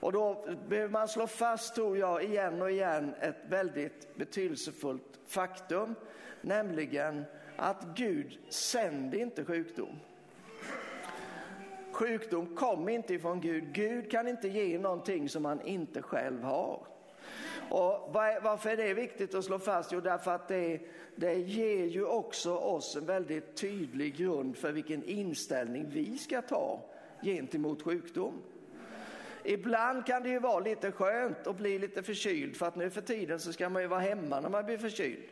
Och 0.00 0.12
då 0.12 0.44
behöver 0.68 0.92
man 0.92 1.08
slå 1.08 1.26
fast, 1.26 1.74
tror 1.74 1.98
jag, 1.98 2.24
igen 2.24 2.62
och 2.62 2.70
igen 2.70 3.14
ett 3.20 3.36
väldigt 3.48 4.16
betydelsefullt 4.16 5.20
faktum, 5.26 5.94
nämligen 6.40 7.24
att 7.56 7.84
Gud 7.94 8.38
sände 8.48 9.18
inte 9.18 9.44
sjukdom. 9.44 9.98
Sjukdom 11.92 12.56
kom 12.56 12.88
inte 12.88 13.14
ifrån 13.14 13.40
Gud. 13.40 13.64
Gud 13.72 14.10
kan 14.10 14.28
inte 14.28 14.48
ge 14.48 14.78
någonting 14.78 15.28
som 15.28 15.44
han 15.44 15.60
inte 15.60 16.02
själv 16.02 16.42
har. 16.42 16.86
Och 17.70 18.10
varför 18.42 18.70
är 18.70 18.76
det 18.76 18.94
viktigt 18.94 19.34
att 19.34 19.44
slå 19.44 19.58
fast? 19.58 19.92
Jo, 19.92 20.00
därför 20.00 20.30
att 20.30 20.48
det, 20.48 20.80
det 21.16 21.34
ger 21.34 21.84
ju 21.84 22.04
också 22.04 22.56
oss 22.56 22.96
en 22.96 23.06
väldigt 23.06 23.56
tydlig 23.56 24.16
grund 24.16 24.56
för 24.56 24.72
vilken 24.72 25.04
inställning 25.04 25.86
vi 25.88 26.18
ska 26.18 26.42
ta 26.42 26.80
gentemot 27.22 27.82
sjukdom. 27.82 28.42
Ibland 29.44 30.06
kan 30.06 30.22
det 30.22 30.28
ju 30.28 30.38
vara 30.38 30.60
lite 30.60 30.92
skönt 30.92 31.46
att 31.46 31.56
bli 31.56 31.78
lite 31.78 32.02
förkyld 32.02 32.56
för 32.56 32.66
att 32.66 32.76
nu 32.76 32.90
för 32.90 33.00
tiden 33.00 33.40
så 33.40 33.52
ska 33.52 33.68
man 33.68 33.82
ju 33.82 33.88
vara 33.88 34.00
hemma 34.00 34.40
när 34.40 34.48
man 34.48 34.64
blir 34.64 34.78
förkyld. 34.78 35.22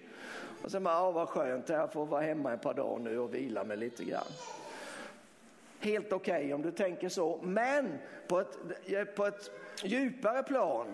Och 0.62 0.70
sen 0.70 0.84
bara, 0.84 0.94
ja 0.94 1.10
vad 1.10 1.28
skönt, 1.28 1.68
jag 1.68 1.92
får 1.92 2.06
vara 2.06 2.20
hemma 2.20 2.52
ett 2.52 2.62
par 2.62 2.74
dagar 2.74 2.98
nu 2.98 3.18
och 3.18 3.34
vila 3.34 3.64
mig 3.64 3.76
lite 3.76 4.04
grann. 4.04 4.24
Helt 5.80 6.12
okej 6.12 6.38
okay 6.38 6.52
om 6.52 6.62
du 6.62 6.70
tänker 6.70 7.08
så, 7.08 7.40
men 7.42 7.98
på 8.28 8.40
ett, 8.40 9.16
på 9.16 9.26
ett 9.26 9.50
djupare 9.82 10.42
plan 10.42 10.86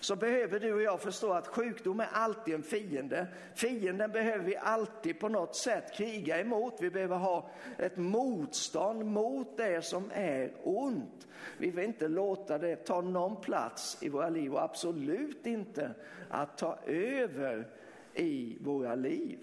så 0.00 0.16
behöver 0.16 0.60
du 0.60 0.74
och 0.74 0.82
jag 0.82 1.00
förstå 1.00 1.32
att 1.32 1.46
sjukdom 1.46 2.00
är 2.00 2.08
alltid 2.12 2.54
en 2.54 2.62
fiende. 2.62 3.26
Fienden 3.54 4.10
behöver 4.10 4.44
vi 4.44 4.56
alltid 4.56 5.20
på 5.20 5.28
något 5.28 5.56
sätt 5.56 5.92
kriga 5.92 6.40
emot. 6.40 6.74
Vi 6.80 6.90
behöver 6.90 7.16
ha 7.16 7.50
ett 7.78 7.96
motstånd 7.96 9.04
mot 9.04 9.56
det 9.56 9.84
som 9.84 10.10
är 10.14 10.52
ont. 10.62 11.26
Vi 11.58 11.70
vill 11.70 11.84
inte 11.84 12.08
låta 12.08 12.58
det 12.58 12.76
ta 12.76 13.00
någon 13.00 13.40
plats 13.40 13.98
i 14.00 14.08
våra 14.08 14.28
liv 14.28 14.54
och 14.54 14.62
absolut 14.62 15.46
inte 15.46 15.90
att 16.30 16.58
ta 16.58 16.78
över 16.86 17.66
i 18.16 18.58
våra 18.60 18.94
liv. 18.94 19.38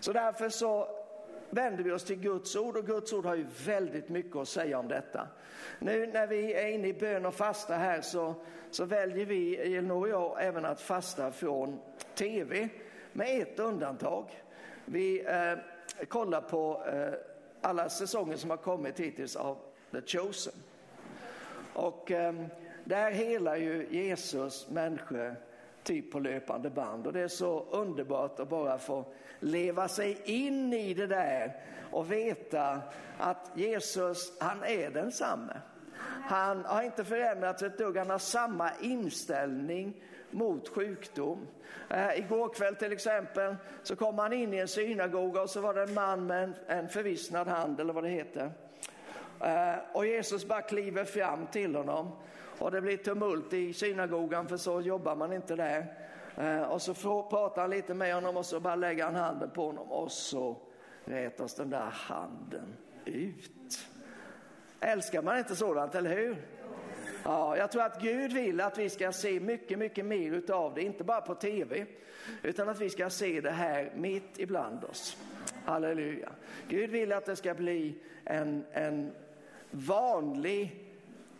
Så 0.00 0.12
därför 0.12 0.48
så 0.48 0.88
vänder 1.50 1.84
vi 1.84 1.92
oss 1.92 2.04
till 2.04 2.20
Guds 2.20 2.56
ord 2.56 2.76
och 2.76 2.86
Guds 2.86 3.12
ord 3.12 3.24
har 3.24 3.34
ju 3.34 3.46
väldigt 3.66 4.08
mycket 4.08 4.36
att 4.36 4.48
säga 4.48 4.78
om 4.78 4.88
detta. 4.88 5.28
Nu 5.78 6.06
när 6.06 6.26
vi 6.26 6.52
är 6.52 6.68
inne 6.68 6.88
i 6.88 6.92
bön 6.92 7.26
och 7.26 7.34
fasta 7.34 7.74
här 7.74 8.00
så, 8.00 8.34
så 8.70 8.84
väljer 8.84 9.26
vi, 9.26 9.56
Elinor 9.56 10.00
och 10.00 10.08
jag, 10.08 10.46
även 10.46 10.64
att 10.64 10.80
fasta 10.80 11.32
från 11.32 11.80
tv 12.14 12.68
med 13.12 13.42
ett 13.42 13.58
undantag. 13.58 14.24
Vi 14.84 15.24
eh, 15.26 16.06
kollar 16.08 16.40
på 16.40 16.84
eh, 16.86 17.12
alla 17.60 17.88
säsonger 17.88 18.36
som 18.36 18.50
har 18.50 18.56
kommit 18.56 19.00
hittills 19.00 19.36
av 19.36 19.58
The 19.90 20.00
Chosen. 20.00 20.54
Och 21.72 22.10
eh, 22.10 22.34
där 22.84 23.10
helar 23.10 23.56
ju 23.56 23.86
Jesus 23.90 24.70
människor 24.70 25.36
typ 25.82 26.10
på 26.10 26.18
löpande 26.18 26.70
band. 26.70 27.06
Och 27.06 27.12
det 27.12 27.20
är 27.20 27.28
så 27.28 27.66
underbart 27.70 28.40
att 28.40 28.48
bara 28.48 28.78
få 28.78 29.04
leva 29.40 29.88
sig 29.88 30.18
in 30.24 30.72
i 30.72 30.94
det 30.94 31.06
där 31.06 31.56
och 31.90 32.12
veta 32.12 32.80
att 33.18 33.50
Jesus, 33.54 34.32
han 34.40 34.64
är 34.64 34.90
densamme. 34.90 35.60
Han 36.28 36.64
har 36.64 36.82
inte 36.82 37.04
förändrats 37.04 37.62
ett 37.62 37.78
dugg, 37.78 37.96
han 37.96 38.10
har 38.10 38.18
samma 38.18 38.70
inställning 38.80 39.94
mot 40.30 40.68
sjukdom. 40.68 41.46
Eh, 41.90 42.18
igår 42.18 42.48
kväll 42.48 42.76
till 42.76 42.92
exempel 42.92 43.56
så 43.82 43.96
kom 43.96 44.18
han 44.18 44.32
in 44.32 44.54
i 44.54 44.56
en 44.56 44.68
synagoga 44.68 45.42
och 45.42 45.50
så 45.50 45.60
var 45.60 45.74
det 45.74 45.82
en 45.82 45.94
man 45.94 46.26
med 46.26 46.44
en, 46.44 46.54
en 46.66 46.88
förvissnad 46.88 47.48
hand 47.48 47.80
eller 47.80 47.92
vad 47.92 48.04
det 48.04 48.10
heter. 48.10 48.52
Eh, 49.40 49.74
och 49.92 50.06
Jesus 50.06 50.48
bara 50.48 50.62
kliver 50.62 51.04
fram 51.04 51.46
till 51.46 51.74
honom 51.74 52.12
och 52.62 52.70
det 52.70 52.80
blir 52.80 52.96
tumult 52.96 53.52
i 53.52 53.72
synagogan 53.72 54.48
för 54.48 54.56
så 54.56 54.80
jobbar 54.80 55.16
man 55.16 55.32
inte 55.32 55.56
där. 55.56 55.86
Eh, 56.36 56.62
och 56.62 56.82
så 56.82 56.94
pratar 57.30 57.60
han 57.60 57.70
lite 57.70 57.94
med 57.94 58.14
honom 58.14 58.36
och 58.36 58.46
så 58.46 58.60
bara 58.60 58.76
lägger 58.76 59.04
han 59.04 59.14
handen 59.14 59.50
på 59.50 59.66
honom 59.66 59.92
och 59.92 60.12
så 60.12 60.56
rätas 61.04 61.54
den 61.54 61.70
där 61.70 61.90
handen 61.90 62.74
ut. 63.04 63.86
Älskar 64.80 65.22
man 65.22 65.38
inte 65.38 65.56
sådant, 65.56 65.94
eller 65.94 66.16
hur? 66.16 66.36
Ja, 67.24 67.56
jag 67.56 67.72
tror 67.72 67.82
att 67.82 68.02
Gud 68.02 68.32
vill 68.32 68.60
att 68.60 68.78
vi 68.78 68.90
ska 68.90 69.12
se 69.12 69.40
mycket, 69.40 69.78
mycket 69.78 70.04
mer 70.04 70.32
utav 70.32 70.74
det, 70.74 70.82
inte 70.82 71.04
bara 71.04 71.20
på 71.20 71.34
tv, 71.34 71.86
utan 72.42 72.68
att 72.68 72.80
vi 72.80 72.90
ska 72.90 73.10
se 73.10 73.40
det 73.40 73.50
här 73.50 73.92
mitt 73.96 74.38
ibland 74.38 74.84
oss. 74.84 75.16
Halleluja. 75.64 76.28
Gud 76.68 76.90
vill 76.90 77.12
att 77.12 77.26
det 77.26 77.36
ska 77.36 77.54
bli 77.54 77.94
en, 78.24 78.64
en 78.72 79.12
vanlig 79.70 80.81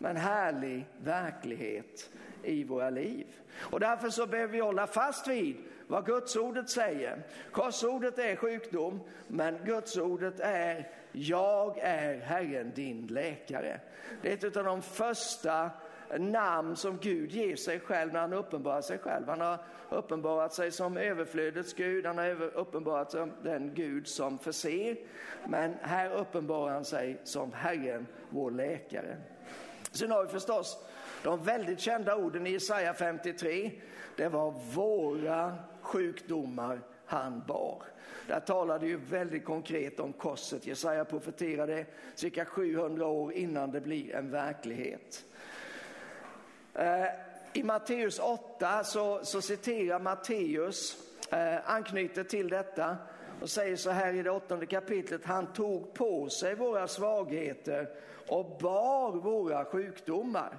men 0.03 0.17
härlig 0.17 0.87
verklighet 0.99 2.11
i 2.43 2.65
våra 2.65 2.91
liv. 2.91 3.27
Och 3.61 3.81
därför 3.81 4.09
så 4.09 4.27
behöver 4.27 4.53
vi 4.53 4.61
hålla 4.61 4.87
fast 4.87 5.29
vid 5.29 5.57
vad 5.87 6.07
Gudsordet 6.07 6.71
säger. 6.71 7.23
Korsordet 7.53 8.19
är 8.19 8.37
sjukdom, 8.37 9.01
men 9.29 9.59
Gudsordet 9.65 10.41
är 10.41 10.89
jag 11.13 11.79
är 11.79 12.21
Herren 12.21 12.73
din 12.75 13.07
läkare. 13.07 13.81
Det 14.23 14.45
är 14.45 14.49
ett 14.49 14.57
av 14.57 14.65
de 14.65 14.83
första 14.83 15.71
namn 16.19 16.77
som 16.77 16.99
Gud 16.99 17.31
ger 17.31 17.57
sig 17.57 17.81
själv 17.81 18.13
när 18.13 18.21
han 18.21 18.33
uppenbarar 18.33 18.83
sig 18.83 18.99
själv. 18.99 19.29
Han 19.29 19.41
har 19.41 19.59
uppenbarat 19.91 20.55
sig 20.55 20.71
som 20.73 20.97
överflödets 20.97 21.75
Gud, 21.75 22.07
han 22.07 22.19
har 22.19 22.43
uppenbarat 22.43 23.11
sig 23.11 23.21
som 23.21 23.33
den 23.43 23.75
Gud 23.75 24.09
som 24.09 24.39
förser. 24.39 24.97
Men 25.49 25.75
här 25.81 26.11
uppenbarar 26.11 26.75
han 26.75 26.85
sig 26.85 27.21
som 27.25 27.53
Herren, 27.53 28.07
vår 28.31 28.51
läkare. 28.51 29.17
Sen 29.93 30.11
har 30.11 30.25
vi 30.25 30.29
förstås 30.29 30.79
de 31.23 31.43
väldigt 31.45 31.81
kända 31.81 32.17
orden 32.17 32.47
i 32.47 32.51
Jesaja 32.51 32.95
53. 32.95 33.71
Det 34.17 34.29
var 34.29 34.55
våra 34.75 35.55
sjukdomar 35.81 36.81
han 37.07 37.43
bar. 37.47 37.83
Där 38.27 38.41
talade 38.41 38.87
ju 38.87 38.97
väldigt 38.97 39.45
konkret 39.45 40.01
om 40.01 40.13
korset. 40.13 40.67
Jesaja 40.67 41.05
profeterade 41.05 41.87
cirka 42.15 42.45
700 42.45 43.07
år 43.07 43.33
innan 43.33 43.71
det 43.71 43.81
blir 43.81 44.15
en 44.15 44.31
verklighet. 44.31 45.25
Eh, 46.75 47.07
I 47.53 47.63
Matteus 47.63 48.19
8 48.19 48.85
så, 48.85 49.25
så 49.25 49.41
citerar 49.41 49.99
Matteus, 49.99 50.97
eh, 51.31 51.71
anknyter 51.71 52.25
till 52.25 52.49
detta 52.49 52.97
och 53.41 53.51
säger 53.51 53.77
så 53.77 53.91
här 53.91 54.15
i 54.15 54.23
det 54.23 54.31
åttonde 54.31 54.67
kapitlet, 54.67 55.25
han 55.25 55.53
tog 55.53 55.95
på 55.95 56.29
sig 56.29 56.55
våra 56.55 56.89
svagheter 56.89 57.89
och 58.33 58.57
bar 58.61 59.13
våra 59.13 59.65
sjukdomar. 59.65 60.59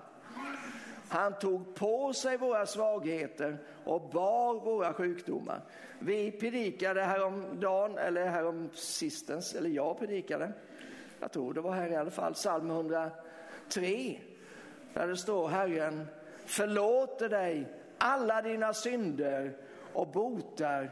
Han 1.10 1.34
tog 1.34 1.76
på 1.76 2.14
sig 2.14 2.38
våra 2.38 2.66
svagheter 2.66 3.58
och 3.84 4.10
bar 4.10 4.54
våra 4.54 4.94
sjukdomar. 4.94 5.62
Vi 6.00 6.32
predikade 6.32 7.02
häromdagen, 7.02 7.98
eller 7.98 8.26
härom 8.26 8.70
sistens, 8.74 9.54
eller 9.54 9.70
jag 9.70 10.00
predikade, 10.00 10.52
jag 11.20 11.32
tror 11.32 11.54
det 11.54 11.62
var 11.62 11.72
här 11.72 11.90
i 11.90 11.96
alla 11.96 12.12
fall, 12.12 12.34
psalm 12.34 12.70
103, 12.70 13.12
där 14.94 15.08
det 15.08 15.18
står 15.18 15.48
Herren 15.48 16.08
förlåter 16.46 17.30
dig 17.30 17.68
alla 17.98 18.42
dina 18.42 18.74
synder 18.74 19.58
och 19.94 20.08
botar 20.08 20.92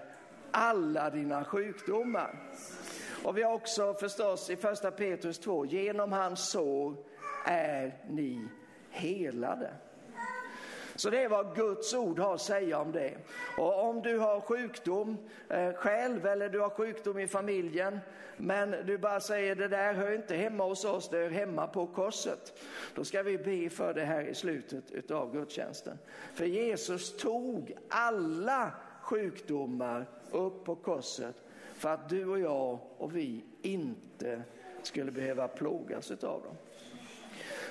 alla 0.52 1.10
dina 1.10 1.44
sjukdomar. 1.44 2.40
Och 3.24 3.38
vi 3.38 3.44
har 3.44 3.54
också 3.54 3.94
förstås 3.94 4.50
i 4.50 4.56
första 4.56 4.92
Petrus 4.92 5.40
2, 5.40 5.66
genom 5.66 6.12
hans 6.12 6.50
sår 6.50 6.96
är 7.46 7.98
ni 8.10 8.48
helade. 8.90 9.74
Så 10.96 11.10
det 11.10 11.24
är 11.24 11.30
vad 11.30 11.56
Guds 11.56 11.94
ord 11.94 12.20
har 12.20 12.34
att 12.34 12.42
säga 12.42 12.80
om 12.80 12.92
det. 12.92 13.18
Och 13.58 13.84
om 13.90 14.02
du 14.02 14.18
har 14.18 14.42
sjukdom 14.42 15.18
eh, 15.50 15.74
själv 15.74 16.26
eller 16.26 16.50
du 16.50 16.60
har 16.60 16.70
sjukdom 16.70 17.20
i 17.20 17.28
familjen 17.28 18.00
men 18.38 18.76
du 18.86 18.98
bara 18.98 19.20
säger 19.20 19.56
det 19.56 19.68
där 19.68 19.94
hör 19.94 20.16
inte 20.16 20.36
hemma 20.36 20.64
hos 20.64 20.86
oss, 20.86 21.10
det 21.10 21.18
hör 21.18 21.30
hemma 21.30 21.68
på 21.68 21.88
korset. 21.88 22.60
Då 22.96 23.04
ska 23.04 23.24
vi 23.24 23.38
be 23.38 23.70
för 23.70 23.94
det 23.94 24.06
här 24.06 24.24
i 24.24 24.36
slutet 24.36 25.12
av 25.12 25.34
gudstjänsten. 25.34 25.98
För 26.34 26.46
Jesus 26.46 27.18
tog 27.18 27.78
alla 27.90 28.72
sjukdomar 29.02 30.06
upp 30.32 30.66
på 30.66 30.76
korset 30.76 31.36
för 31.82 31.90
att 31.90 32.10
du 32.10 32.26
och 32.26 32.40
jag 32.40 32.80
och 32.98 33.16
vi 33.16 33.44
inte 33.62 34.42
skulle 34.82 35.12
behöva 35.12 35.48
plågas 35.48 36.12
av 36.12 36.18
dem. 36.20 36.56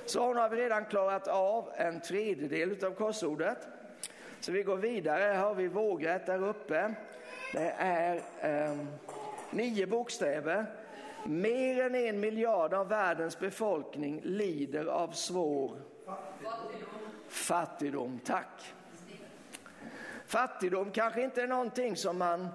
Så 0.07 0.35
nu 0.35 0.41
har 0.41 0.49
vi 0.49 0.57
redan 0.57 0.85
klarat 0.85 1.29
av 1.29 1.71
en 1.77 2.01
tredjedel 2.01 2.85
av 2.85 2.91
korsordet. 2.91 3.69
Så 4.41 4.53
vi 4.53 4.63
går 4.63 4.77
vidare, 4.77 5.23
här 5.23 5.37
har 5.37 5.55
vi 5.55 5.69
vågrätt 5.69 6.27
där 6.27 6.43
uppe. 6.45 6.95
Det 7.53 7.75
är 7.79 8.21
eh, 8.41 8.79
nio 9.51 9.87
bokstäver. 9.87 10.67
Mer 11.27 11.83
än 11.83 11.95
en 11.95 12.21
miljard 12.21 12.75
av 12.75 12.89
världens 12.89 13.39
befolkning 13.39 14.21
lider 14.25 14.85
av 14.85 15.11
svår 15.11 15.77
fattigdom. 16.07 16.99
fattigdom. 17.29 18.21
Tack. 18.25 18.75
Fattigdom 20.27 20.91
kanske 20.91 21.23
inte 21.23 21.43
är 21.43 21.47
någonting 21.47 21.97
som 21.97 22.19
man 22.19 22.49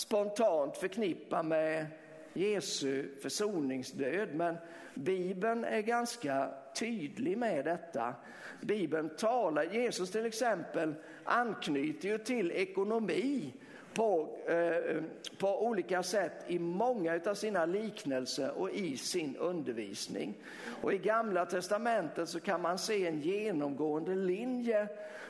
spontant 0.00 0.76
förknippar 0.76 1.42
med 1.42 1.86
Jesu 2.32 3.08
försoningsdöd, 3.22 4.34
men 4.34 4.56
Bibeln 4.94 5.64
är 5.64 5.80
ganska 5.80 6.50
tydlig 6.74 7.38
med 7.38 7.64
detta. 7.64 8.14
Bibeln 8.60 9.10
talar, 9.16 9.64
Jesus 9.64 10.10
till 10.10 10.26
exempel 10.26 10.94
anknyter 11.24 12.08
ju 12.08 12.18
till 12.18 12.52
ekonomi 12.52 13.52
på, 13.94 14.38
eh, 14.46 15.02
på 15.38 15.66
olika 15.66 16.02
sätt 16.02 16.44
i 16.46 16.58
många 16.58 17.20
av 17.26 17.34
sina 17.34 17.66
liknelser 17.66 18.50
och 18.58 18.70
i 18.70 18.96
sin 18.96 19.36
undervisning. 19.36 20.34
Och 20.82 20.92
i 20.92 20.98
gamla 20.98 21.46
testamentet 21.46 22.28
så 22.28 22.40
kan 22.40 22.62
man 22.62 22.78
se 22.78 23.06
en 23.06 23.20
genomgående 23.20 24.14
linje 24.14 24.88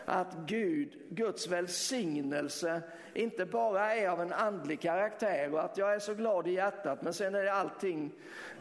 att 0.09 0.35
Gud, 0.47 0.93
Guds 1.09 1.49
välsignelse 1.49 2.83
inte 3.15 3.47
bara 3.47 3.95
är 3.95 4.09
av 4.09 4.21
en 4.23 4.33
andlig 4.33 4.81
karaktär 4.81 5.55
och 5.55 5.65
att 5.65 5.79
jag 5.79 5.95
är 5.95 5.99
så 5.99 6.15
glad 6.15 6.47
i 6.47 6.53
hjärtat 6.53 7.03
men 7.03 7.13
sen 7.13 7.35
är 7.35 7.47
allting 7.47 8.13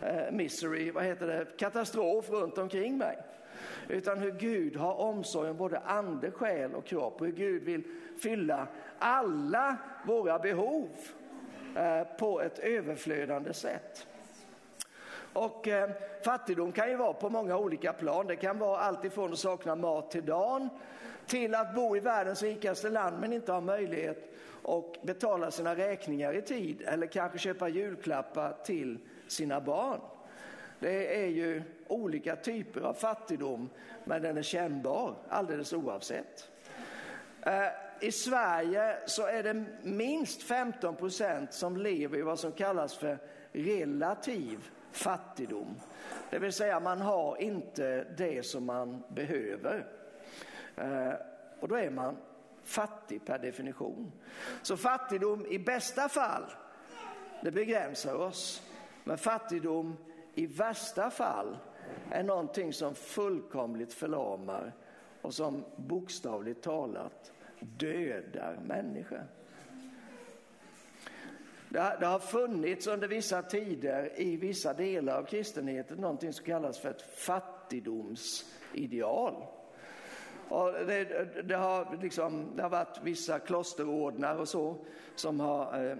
eh, 0.01 0.31
misery, 0.31 0.91
vad 0.91 1.03
heter 1.03 1.27
det, 1.27 1.57
katastrof 1.57 2.29
runt 2.29 2.57
omkring 2.57 2.97
mig. 2.97 3.17
Utan 3.87 4.17
hur 4.17 4.31
Gud 4.31 4.75
har 4.75 4.93
omsorg 4.93 5.49
om 5.49 5.57
både 5.57 5.79
ande, 5.79 6.31
själ 6.31 6.75
och 6.75 6.85
kropp 6.85 7.21
och 7.21 7.27
hur 7.27 7.33
Gud 7.33 7.63
vill 7.63 7.83
fylla 8.21 8.67
alla 8.99 9.77
våra 10.05 10.39
behov 10.39 10.89
eh, 11.75 12.03
på 12.17 12.41
ett 12.41 12.59
överflödande 12.59 13.53
sätt. 13.53 14.07
Och 15.33 15.67
eh, 15.67 15.89
fattigdom 16.25 16.71
kan 16.71 16.89
ju 16.89 16.95
vara 16.95 17.13
på 17.13 17.29
många 17.29 17.57
olika 17.57 17.93
plan. 17.93 18.27
Det 18.27 18.35
kan 18.35 18.59
vara 18.59 18.79
allt 18.79 19.05
ifrån 19.05 19.33
att 19.33 19.39
sakna 19.39 19.75
mat 19.75 20.11
till 20.11 20.25
dagen 20.25 20.69
till 21.27 21.55
att 21.55 21.75
bo 21.75 21.97
i 21.97 21.99
världens 21.99 22.43
rikaste 22.43 22.89
land 22.89 23.19
men 23.19 23.33
inte 23.33 23.51
ha 23.51 23.61
möjlighet 23.61 24.33
att 24.63 25.01
betala 25.01 25.51
sina 25.51 25.75
räkningar 25.75 26.33
i 26.33 26.41
tid 26.41 26.81
eller 26.81 27.07
kanske 27.07 27.37
köpa 27.37 27.69
julklappar 27.69 28.57
till 28.63 28.97
sina 29.27 29.61
barn. 29.61 29.99
Det 30.79 31.23
är 31.23 31.27
ju 31.27 31.63
olika 31.87 32.35
typer 32.35 32.81
av 32.81 32.93
fattigdom 32.93 33.69
men 34.03 34.21
den 34.21 34.37
är 34.37 34.41
kännbar 34.41 35.15
alldeles 35.29 35.73
oavsett. 35.73 36.49
Eh, 37.41 37.67
I 38.01 38.11
Sverige 38.11 38.97
så 39.05 39.27
är 39.27 39.43
det 39.43 39.65
minst 39.83 40.43
15 40.43 40.95
procent 40.95 41.53
som 41.53 41.77
lever 41.77 42.17
i 42.17 42.21
vad 42.21 42.39
som 42.39 42.51
kallas 42.51 42.95
för 42.95 43.17
relativ 43.51 44.69
fattigdom. 44.91 45.75
Det 46.29 46.39
vill 46.39 46.53
säga 46.53 46.79
man 46.79 47.01
har 47.01 47.41
inte 47.41 48.03
det 48.17 48.45
som 48.45 48.65
man 48.65 49.03
behöver. 49.09 49.96
Eh, 50.77 51.13
och 51.59 51.67
då 51.67 51.75
är 51.75 51.89
man 51.89 52.17
fattig 52.63 53.25
per 53.25 53.39
definition. 53.39 54.11
Så 54.61 54.77
fattigdom 54.77 55.45
i 55.45 55.59
bästa 55.59 56.09
fall, 56.09 56.43
det 57.41 57.51
begränsar 57.51 58.15
oss. 58.15 58.69
Men 59.03 59.17
fattigdom 59.17 59.97
i 60.33 60.45
värsta 60.45 61.09
fall 61.09 61.57
är 62.11 62.23
någonting 62.23 62.73
som 62.73 62.95
fullkomligt 62.95 63.93
förlamar 63.93 64.73
och 65.21 65.33
som 65.33 65.65
bokstavligt 65.75 66.61
talat 66.61 67.31
dödar 67.59 68.59
människor. 68.65 69.27
Det, 71.69 72.05
har 72.05 72.19
funnits 72.19 72.87
under 72.87 73.07
vissa 73.07 73.41
tider 73.41 74.11
i 74.15 74.37
vissa 74.37 74.73
delar 74.73 75.17
av 75.17 75.25
kristenheten 75.25 75.97
någonting 75.97 76.33
som 76.33 76.45
kallas 76.45 76.79
för 76.79 76.89
ett 76.89 77.01
fattigdomsideal. 77.01 79.45
Och 80.49 80.71
det, 80.71 81.27
det, 81.43 81.55
har 81.55 81.97
liksom, 82.01 82.45
det 82.55 82.61
har 82.61 82.69
varit 82.69 82.99
vissa 83.03 83.39
klosterordnar 83.39 84.35
och 84.35 84.47
så 84.47 84.77
som 85.15 85.39
har 85.39 85.89
eh, 85.89 85.97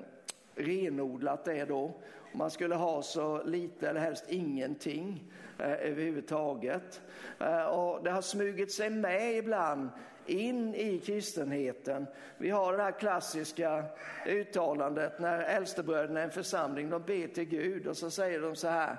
renodlat 0.56 1.46
det 1.46 1.66
då. 1.66 1.92
Man 2.32 2.52
skulle 2.52 2.76
ha 2.76 3.02
så 3.02 3.44
lite 3.44 3.90
eller 3.90 4.00
helst 4.00 4.26
ingenting 4.30 5.24
eh, 5.60 5.72
överhuvudtaget. 5.72 7.02
Eh, 7.40 7.64
och 7.64 8.04
det 8.04 8.12
har 8.12 8.22
smugit 8.22 8.72
sig 8.72 8.90
med 8.90 9.38
ibland 9.38 9.90
in 10.26 10.76
i 10.76 11.00
kristenheten. 11.00 12.06
Vi 12.38 12.50
har 12.50 12.78
det 12.78 12.84
här 12.84 12.92
klassiska 12.92 13.84
uttalandet 14.26 15.20
när 15.20 15.40
äldstebröderna 15.40 16.20
i 16.20 16.24
en 16.24 16.32
församling 16.32 16.90
de 16.90 17.02
ber 17.02 17.28
till 17.28 17.46
Gud 17.46 17.88
och 17.88 17.98
så 17.98 18.10
säger 18.10 18.42
de 18.42 18.56
så 18.56 18.68
här. 18.68 18.98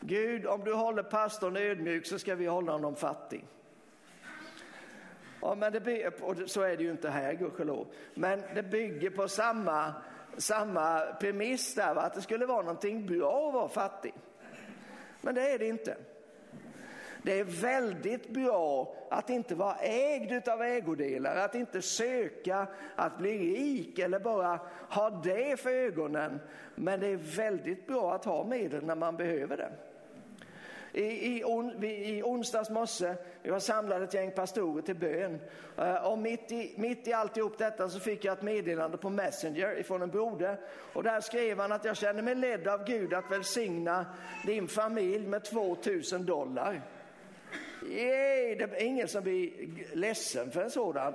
Gud, 0.00 0.46
om 0.46 0.64
du 0.64 0.74
håller 0.74 1.02
pastorn 1.02 1.56
ödmjuk 1.56 2.06
så 2.06 2.18
ska 2.18 2.34
vi 2.34 2.46
hålla 2.46 2.72
honom 2.72 2.96
fattig. 2.96 3.44
Ja, 5.40 5.54
men 5.54 5.72
det, 5.72 6.22
och 6.22 6.36
så 6.46 6.62
är 6.62 6.76
det 6.76 6.82
ju 6.82 6.90
inte 6.90 7.10
här 7.10 7.32
gudskelov. 7.32 7.86
Men 8.14 8.42
det 8.54 8.62
bygger 8.62 9.10
på 9.10 9.28
samma, 9.28 9.94
samma 10.36 11.00
premiss 11.00 11.74
där, 11.74 11.94
va? 11.94 12.02
att 12.02 12.14
det 12.14 12.22
skulle 12.22 12.46
vara 12.46 12.62
någonting 12.62 13.06
bra 13.06 13.48
att 13.48 13.54
vara 13.54 13.68
fattig. 13.68 14.14
Men 15.20 15.34
det 15.34 15.50
är 15.50 15.58
det 15.58 15.66
inte. 15.66 15.96
Det 17.22 17.40
är 17.40 17.44
väldigt 17.44 18.28
bra 18.28 18.94
att 19.10 19.30
inte 19.30 19.54
vara 19.54 19.76
ägd 19.76 20.48
av 20.48 20.62
ägodelar, 20.62 21.36
att 21.36 21.54
inte 21.54 21.82
söka 21.82 22.66
att 22.96 23.18
bli 23.18 23.38
rik 23.38 23.98
eller 23.98 24.20
bara 24.20 24.60
ha 24.90 25.10
det 25.10 25.60
för 25.60 25.70
ögonen. 25.70 26.40
Men 26.74 27.00
det 27.00 27.06
är 27.06 27.16
väldigt 27.16 27.86
bra 27.86 28.14
att 28.14 28.24
ha 28.24 28.44
medel 28.44 28.84
när 28.84 28.94
man 28.94 29.16
behöver 29.16 29.56
det. 29.56 29.72
I, 30.92 31.36
i, 31.36 31.44
on, 31.44 31.84
I 31.84 32.22
onsdags 32.22 32.70
morse, 32.70 33.14
vi 33.42 33.50
var 33.50 33.58
samlade 33.58 34.04
ett 34.04 34.14
gäng 34.14 34.30
pastorer 34.30 34.82
till 34.82 34.96
bön. 34.96 35.40
Eh, 35.76 35.94
och 35.94 36.18
mitt 36.18 36.52
i, 36.52 36.74
mitt 36.76 37.08
i 37.08 37.12
alltihop 37.12 37.58
detta 37.58 37.88
så 37.88 38.00
fick 38.00 38.24
jag 38.24 38.32
ett 38.32 38.42
meddelande 38.42 38.96
på 38.96 39.10
Messenger 39.10 39.78
ifrån 39.78 40.02
en 40.02 40.10
broder. 40.10 40.60
Och 40.92 41.02
där 41.02 41.20
skrev 41.20 41.58
han 41.60 41.72
att 41.72 41.84
jag 41.84 41.96
känner 41.96 42.22
mig 42.22 42.34
ledd 42.34 42.68
av 42.68 42.84
Gud 42.84 43.14
att 43.14 43.30
välsigna 43.30 44.06
din 44.46 44.68
familj 44.68 45.26
med 45.26 45.44
2000 45.44 46.26
dollar. 46.26 46.82
Yay, 47.82 48.54
det 48.54 48.64
är 48.64 48.82
ingen 48.82 49.08
som 49.08 49.22
blir 49.22 49.50
ledsen 49.96 50.50
för 50.50 50.62
en 50.62 50.70
sådan 50.70 51.14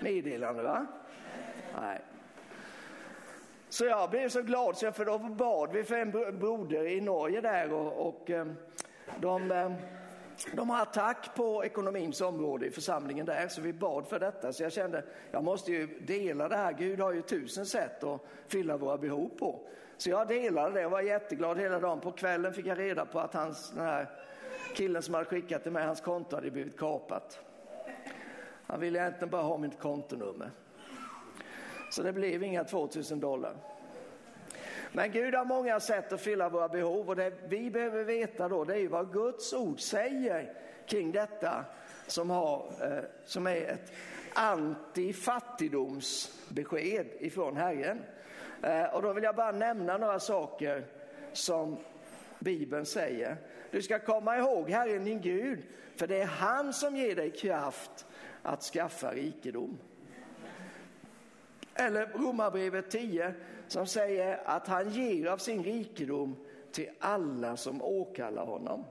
meddelande 0.00 0.62
va? 0.62 0.86
Nej. 1.80 2.00
Så 3.68 3.84
jag 3.84 4.10
blev 4.10 4.28
så 4.28 4.42
glad 4.42 4.76
så 4.76 4.84
jag 4.84 4.96
för 4.96 5.04
då 5.04 5.18
bad 5.18 5.72
vi 5.72 5.84
för 5.84 5.96
en 5.96 6.38
broder 6.38 6.86
i 6.86 7.00
Norge 7.00 7.40
där 7.40 7.72
och, 7.72 8.08
och 8.08 8.30
ehm, 8.30 8.56
de, 9.20 9.50
eh, 9.50 9.72
de 10.52 10.70
har 10.70 10.82
attack 10.82 11.34
på 11.34 11.64
ekonomins 11.64 12.20
område 12.20 12.66
i 12.66 12.70
församlingen 12.70 13.26
där 13.26 13.48
så 13.48 13.60
vi 13.60 13.72
bad 13.72 14.06
för 14.06 14.20
detta 14.20 14.52
så 14.52 14.62
jag 14.62 14.72
kände 14.72 15.04
jag 15.30 15.44
måste 15.44 15.72
ju 15.72 15.86
dela 16.00 16.48
det 16.48 16.56
här. 16.56 16.72
Gud 16.72 17.00
har 17.00 17.12
ju 17.12 17.22
tusen 17.22 17.66
sätt 17.66 18.04
att 18.04 18.20
fylla 18.46 18.76
våra 18.76 18.98
behov 18.98 19.30
på. 19.38 19.60
Så 19.96 20.10
jag 20.10 20.28
delade 20.28 20.80
det 20.80 20.86
och 20.86 20.92
var 20.92 21.00
jätteglad 21.00 21.58
hela 21.58 21.80
dagen. 21.80 22.00
På 22.00 22.12
kvällen 22.12 22.52
fick 22.52 22.66
jag 22.66 22.78
reda 22.78 23.06
på 23.06 23.20
att 23.20 23.34
hans, 23.34 23.70
den 23.70 23.84
här 23.84 24.10
killen 24.74 25.02
som 25.02 25.14
hade 25.14 25.26
skickat 25.26 25.62
till 25.62 25.72
mig, 25.72 25.86
hans 25.86 26.00
konto 26.00 26.36
hade 26.36 26.50
blivit 26.50 26.78
kapat. 26.78 27.40
Han 28.66 28.80
ville 28.80 28.98
egentligen 28.98 29.30
bara 29.30 29.42
ha 29.42 29.58
mitt 29.58 29.78
kontonummer. 29.78 30.50
Så 31.90 32.02
det 32.02 32.12
blev 32.12 32.42
inga 32.42 32.64
2000 32.64 33.20
dollar. 33.20 33.52
Men 34.92 35.12
Gud 35.12 35.34
har 35.34 35.44
många 35.44 35.80
sätt 35.80 36.12
att 36.12 36.20
fylla 36.20 36.48
våra 36.48 36.68
behov 36.68 37.08
och 37.08 37.16
det 37.16 37.32
vi 37.48 37.70
behöver 37.70 38.04
veta 38.04 38.48
då 38.48 38.64
det 38.64 38.78
är 38.78 38.88
vad 38.88 39.12
Guds 39.12 39.52
ord 39.52 39.80
säger 39.80 40.52
kring 40.86 41.12
detta 41.12 41.64
som, 42.06 42.30
har, 42.30 42.72
eh, 42.80 43.04
som 43.24 43.46
är 43.46 43.62
ett 43.62 43.92
antifattigdomsbesked 44.34 47.06
ifrån 47.18 47.56
Herren. 47.56 48.02
Eh, 48.62 48.84
och 48.84 49.02
då 49.02 49.12
vill 49.12 49.24
jag 49.24 49.36
bara 49.36 49.52
nämna 49.52 49.98
några 49.98 50.20
saker 50.20 50.84
som 51.32 51.76
Bibeln 52.38 52.86
säger. 52.86 53.36
Du 53.70 53.82
ska 53.82 53.98
komma 53.98 54.38
ihåg 54.38 54.70
Herren 54.70 55.04
din 55.04 55.20
Gud, 55.20 55.62
för 55.96 56.06
det 56.06 56.22
är 56.22 56.26
han 56.26 56.72
som 56.72 56.96
ger 56.96 57.16
dig 57.16 57.30
kraft 57.30 58.06
att 58.42 58.62
skaffa 58.62 59.12
rikedom. 59.12 59.78
Eller 61.74 62.06
Romarbrevet 62.06 62.90
10 62.90 63.34
som 63.72 63.86
säger 63.86 64.40
att 64.44 64.68
han 64.68 64.90
ger 64.90 65.26
av 65.26 65.38
sin 65.38 65.64
rikedom 65.64 66.36
till 66.72 66.90
alla 66.98 67.56
som 67.56 67.82
åkallar 67.82 68.44
honom. 68.44 68.84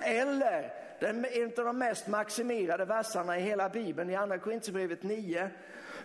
Eller 0.00 0.72
den, 1.00 1.24
en 1.24 1.52
av 1.58 1.64
de 1.64 1.78
mest 1.78 2.08
maximerade 2.08 2.84
verserna 2.84 3.38
i 3.38 3.40
hela 3.40 3.68
Bibeln 3.68 4.10
i 4.10 4.14
Andra 4.14 4.38
Korinthierbrevet 4.38 5.02
9. 5.02 5.50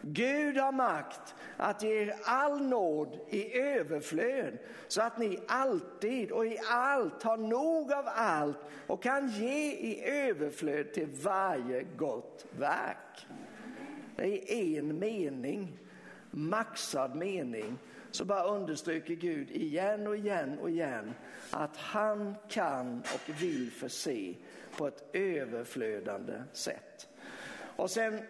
Gud 0.01 0.57
har 0.57 0.71
makt 0.71 1.36
att 1.57 1.83
ge 1.83 2.01
er 2.01 2.15
all 2.23 2.61
nåd 2.61 3.19
i 3.29 3.57
överflöd 3.59 4.57
så 4.88 5.01
att 5.01 5.17
ni 5.17 5.39
alltid 5.47 6.31
och 6.31 6.45
i 6.45 6.57
allt 6.71 7.23
har 7.23 7.38
nog 7.38 7.93
av 7.93 8.05
allt 8.07 8.57
och 8.88 9.03
kan 9.03 9.27
ge 9.27 9.71
i 9.71 10.03
överflöd 10.05 10.93
till 10.93 11.07
varje 11.23 11.83
gott 11.97 12.45
verk. 12.59 13.27
Det 14.15 14.53
är 14.53 14.79
en 14.79 14.99
mening, 14.99 15.79
maxad 16.36 17.15
mening, 17.15 17.77
så 18.11 18.25
bara 18.25 18.43
understryker 18.43 19.13
Gud 19.13 19.51
igen 19.51 20.07
och 20.07 20.17
igen 20.17 20.59
och 20.59 20.69
igen 20.69 21.13
att 21.51 21.77
han 21.77 22.36
kan 22.49 22.99
och 22.99 23.41
vill 23.41 23.71
förse 23.71 24.33
på 24.77 24.88
ett 24.88 25.03
överflödande 25.13 26.33
sätt. 26.53 27.07
Och 27.75 27.89
sen 27.89 28.21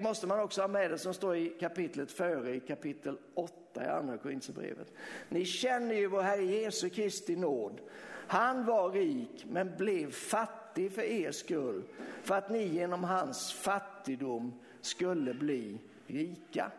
måste 0.00 0.26
man 0.26 0.40
också 0.40 0.60
ha 0.60 0.68
med 0.68 0.90
det 0.90 0.98
som 0.98 1.14
står 1.14 1.36
i 1.36 1.48
kapitlet 1.48 2.12
före, 2.12 2.54
i 2.54 2.60
kapitel 2.60 3.18
8 3.34 3.84
i 3.84 3.88
andra 3.88 4.18
Korinthierbrevet. 4.18 4.92
Ni 5.28 5.44
känner 5.44 5.94
ju 5.94 6.06
vår 6.06 6.22
Herre 6.22 6.44
Jesu 6.44 6.88
Kristi 6.88 7.36
nåd. 7.36 7.80
Han 8.26 8.64
var 8.64 8.90
rik 8.90 9.44
men 9.48 9.76
blev 9.76 10.10
fattig 10.10 10.92
för 10.92 11.02
er 11.02 11.32
skull 11.32 11.82
för 12.22 12.34
att 12.34 12.50
ni 12.50 12.66
genom 12.66 13.04
hans 13.04 13.52
fattigdom 13.52 14.60
skulle 14.80 15.34
bli 15.34 15.78
rika. 16.06 16.70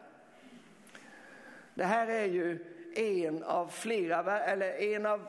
Det 1.73 1.83
här 1.83 2.07
är 2.07 2.25
ju 2.25 2.65
en 2.95 3.43
av 3.43 3.67
flera, 3.67 4.39
eller 4.39 4.95
en 4.95 5.05
av 5.05 5.21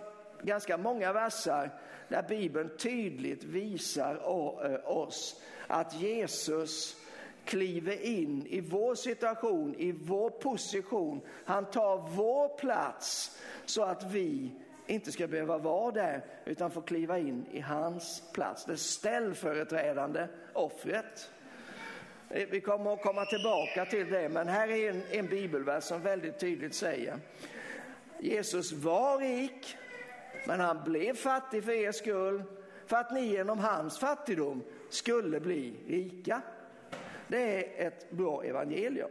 ganska 0.42 0.76
många 0.76 1.12
versar 1.12 1.70
där 2.08 2.22
Bibeln 2.22 2.70
tydligt 2.78 3.44
visar 3.44 4.14
eh, 4.14 4.96
oss 4.96 5.42
att 5.66 6.00
Jesus 6.00 6.96
kliver 7.44 8.02
in 8.02 8.46
i 8.46 8.60
vår 8.60 8.94
situation, 8.94 9.74
i 9.74 9.92
vår 9.92 10.30
position. 10.30 11.20
Han 11.44 11.64
tar 11.64 12.08
vår 12.16 12.58
plats 12.58 13.38
så 13.64 13.82
att 13.82 14.12
vi 14.12 14.52
inte 14.86 15.12
ska 15.12 15.26
behöva 15.26 15.58
vara 15.58 15.90
där 15.90 16.24
utan 16.44 16.70
få 16.70 16.80
kliva 16.80 17.18
in 17.18 17.46
i 17.50 17.60
hans 17.60 18.22
plats. 18.32 18.64
Det 18.64 18.76
ställföreträdande 18.76 20.26
offret. 20.52 21.30
Eh, 22.30 22.46
vi 22.50 22.60
kommer 22.60 22.92
att 22.92 23.02
komma 23.02 23.24
tillbaka 23.24 23.84
till 23.84 24.10
det, 24.10 24.28
men 24.28 24.48
här 24.48 24.68
är 24.68 24.90
en, 24.90 25.02
en 25.10 25.26
bibelvers 25.26 25.84
som 25.84 26.02
väldigt 26.02 26.38
tydligt 26.38 26.74
säger 26.74 27.18
Jesus 28.18 28.72
var 28.72 29.18
rik, 29.18 29.76
men 30.46 30.60
han 30.60 30.84
blev 30.84 31.14
fattig 31.14 31.64
för 31.64 31.72
er 31.72 31.92
skull 31.92 32.42
för 32.86 32.96
att 32.96 33.12
ni 33.12 33.26
genom 33.26 33.58
hans 33.58 33.98
fattigdom 33.98 34.62
skulle 34.88 35.40
bli 35.40 35.74
rika. 35.86 36.42
Det 37.28 37.80
är 37.80 37.86
ett 37.86 38.10
bra 38.10 38.44
evangelium. 38.44 39.10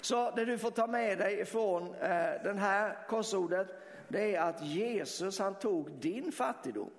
Så 0.00 0.30
det 0.30 0.44
du 0.44 0.58
får 0.58 0.70
ta 0.70 0.86
med 0.86 1.18
dig 1.18 1.44
från 1.44 1.94
eh, 1.94 2.42
den 2.44 2.58
här 2.58 2.98
korsordet, 3.08 3.68
det 4.08 4.34
är 4.34 4.40
att 4.40 4.62
Jesus 4.62 5.38
han 5.38 5.54
tog 5.54 5.90
din 5.90 6.32
fattigdom. 6.32 6.90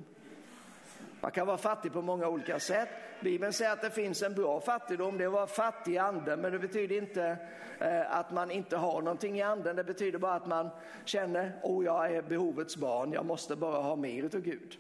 Man 1.22 1.32
kan 1.32 1.48
vara 1.48 1.58
fattig 1.58 1.94
på 1.94 2.02
många 2.02 2.28
olika 2.28 2.60
sätt. 2.60 2.90
Bibeln 3.22 3.54
säger 3.54 3.72
att 3.72 3.82
det 3.82 3.90
finns 3.90 4.22
en 4.22 4.34
bra 4.34 4.62
fattigdom, 4.62 5.18
det 5.18 5.24
är 5.24 5.28
att 5.28 5.34
vara 5.34 5.48
fattig 5.48 5.94
i 5.94 5.98
anden, 5.98 6.42
men 6.42 6.52
det 6.52 6.60
betyder 6.60 6.98
inte 6.98 7.38
eh, 7.80 8.18
att 8.18 8.32
man 8.32 8.52
inte 8.52 8.78
har 8.78 9.02
någonting 9.02 9.38
i 9.38 9.42
anden. 9.42 9.76
Det 9.76 9.84
betyder 9.84 10.20
bara 10.20 10.34
att 10.34 10.48
man 10.48 10.70
känner, 11.06 11.60
oh 11.64 11.86
jag 11.86 12.16
är 12.16 12.22
behovets 12.22 12.78
barn, 12.78 13.12
jag 13.12 13.26
måste 13.26 13.56
bara 13.56 13.82
ha 13.82 13.96
mer 13.96 14.24
utav 14.24 14.42
Gud. 14.42 14.78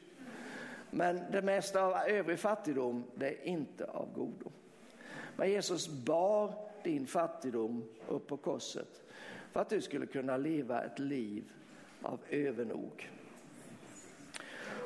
Men 0.91 1.21
det 1.31 1.41
mesta 1.41 1.83
av 1.83 1.93
övrig 2.07 2.39
fattigdom, 2.39 3.03
det 3.15 3.27
är 3.27 3.47
inte 3.47 3.85
av 3.85 4.13
godo. 4.13 4.51
Men 5.35 5.49
Jesus 5.49 5.87
bar 5.87 6.53
din 6.83 7.07
fattigdom 7.07 7.83
upp 8.07 8.27
på 8.27 8.37
korset 8.37 9.01
för 9.51 9.59
att 9.59 9.69
du 9.69 9.81
skulle 9.81 10.05
kunna 10.05 10.37
leva 10.37 10.81
ett 10.81 10.99
liv 10.99 11.43
av 12.01 12.19
övernog. 12.29 13.09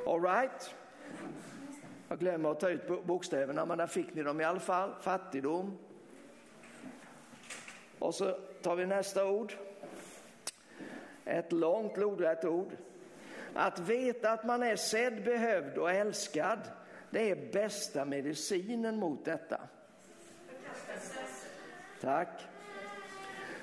All 0.07 0.21
right. 0.21 0.73
Jag 2.07 2.19
glömmer 2.19 2.51
att 2.51 2.59
ta 2.59 2.69
ut 2.69 3.05
bokstäverna, 3.05 3.65
men 3.65 3.77
där 3.77 3.87
fick 3.87 4.13
ni 4.13 4.23
dem 4.23 4.41
i 4.41 4.43
alla 4.43 4.59
fall. 4.59 4.93
Fattigdom. 5.01 5.77
Och 7.99 8.15
så 8.15 8.31
tar 8.61 8.75
vi 8.75 8.85
nästa 8.85 9.25
ord. 9.25 9.53
Ett 11.25 11.51
långt 11.51 11.97
lodrätt 11.97 12.45
ord. 12.45 12.71
Att 13.53 13.79
veta 13.79 14.31
att 14.31 14.45
man 14.45 14.63
är 14.63 14.75
sedd, 14.75 15.23
behövd 15.23 15.77
och 15.77 15.91
älskad, 15.91 16.59
det 17.09 17.31
är 17.31 17.51
bästa 17.53 18.05
medicinen 18.05 18.95
mot 18.95 19.25
detta. 19.25 19.61
Tack. 22.01 22.47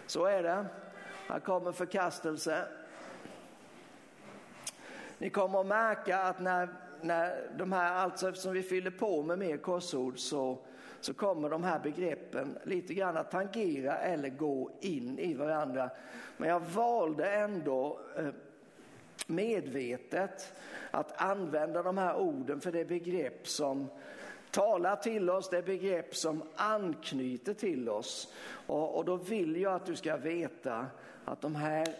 Så 0.06 0.24
är 0.24 0.42
det. 0.42 0.66
Här 1.28 1.40
kommer 1.40 1.72
förkastelse. 1.72 2.68
Ni 5.18 5.30
kommer 5.30 5.60
att 5.60 5.66
märka 5.66 6.18
att 6.18 6.40
när, 6.40 6.68
när 7.04 7.50
de 7.56 7.72
här, 7.72 7.94
alltså 7.94 8.28
eftersom 8.28 8.52
vi 8.52 8.62
fyller 8.62 8.90
på 8.90 9.22
med 9.22 9.38
mer 9.38 9.56
korsord 9.56 10.18
så, 10.18 10.58
så 11.00 11.14
kommer 11.14 11.50
de 11.50 11.64
här 11.64 11.78
begreppen 11.78 12.58
lite 12.64 12.94
grann 12.94 13.16
att 13.16 13.30
tangera 13.30 13.98
eller 13.98 14.28
gå 14.28 14.70
in 14.80 15.18
i 15.18 15.34
varandra. 15.34 15.90
Men 16.36 16.48
jag 16.48 16.60
valde 16.60 17.30
ändå 17.30 18.00
eh, 18.16 18.28
medvetet 19.26 20.52
att 20.90 21.22
använda 21.22 21.82
de 21.82 21.98
här 21.98 22.16
orden 22.16 22.60
för 22.60 22.72
det 22.72 22.84
begrepp 22.84 23.48
som 23.48 23.88
talar 24.50 24.96
till 24.96 25.30
oss, 25.30 25.50
det 25.50 25.58
är 25.58 25.62
begrepp 25.62 26.16
som 26.16 26.42
anknyter 26.56 27.54
till 27.54 27.88
oss. 27.88 28.32
Och, 28.66 28.96
och 28.96 29.04
då 29.04 29.16
vill 29.16 29.60
jag 29.60 29.74
att 29.74 29.86
du 29.86 29.96
ska 29.96 30.16
veta 30.16 30.86
att 31.24 31.40
de 31.40 31.54
här 31.54 31.96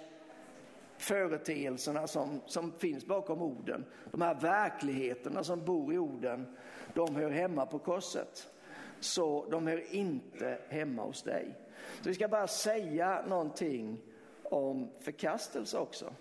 företeelserna 1.01 2.07
som, 2.07 2.41
som 2.47 2.73
finns 2.73 3.07
bakom 3.07 3.43
orden, 3.43 3.85
de 4.11 4.23
här 4.23 4.35
verkligheterna 4.35 5.45
som 5.45 5.65
bor 5.65 5.95
i 5.95 5.99
orden, 5.99 6.57
de 6.95 7.17
hör 7.17 7.31
hemma 7.31 7.67
på 7.67 7.79
korset. 7.79 8.53
Så 9.01 9.47
de 9.51 9.67
hör 9.67 9.95
inte 9.95 10.59
hemma 10.69 11.03
hos 11.03 11.23
dig. 11.23 11.59
Så 12.03 12.09
vi 12.09 12.15
ska 12.15 12.29
bara 12.29 12.47
säga 12.47 13.25
någonting 13.29 14.01
om 14.43 14.91
förkastelse 15.01 15.79
också. 15.79 16.13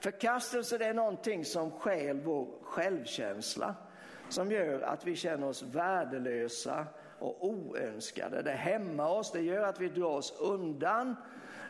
Förkastelse 0.00 0.78
det 0.78 0.86
är 0.86 0.94
någonting 0.94 1.44
som 1.44 1.70
stjäl 1.70 2.20
vår 2.20 2.48
självkänsla, 2.62 3.74
som 4.28 4.52
gör 4.52 4.80
att 4.80 5.06
vi 5.06 5.16
känner 5.16 5.48
oss 5.48 5.62
värdelösa 5.62 6.86
och 7.18 7.48
oönskade. 7.48 8.42
Det 8.42 8.50
hämmar 8.50 9.10
oss, 9.10 9.32
det 9.32 9.40
gör 9.40 9.62
att 9.62 9.80
vi 9.80 9.88
drar 9.88 10.16
oss 10.16 10.34
undan. 10.40 11.16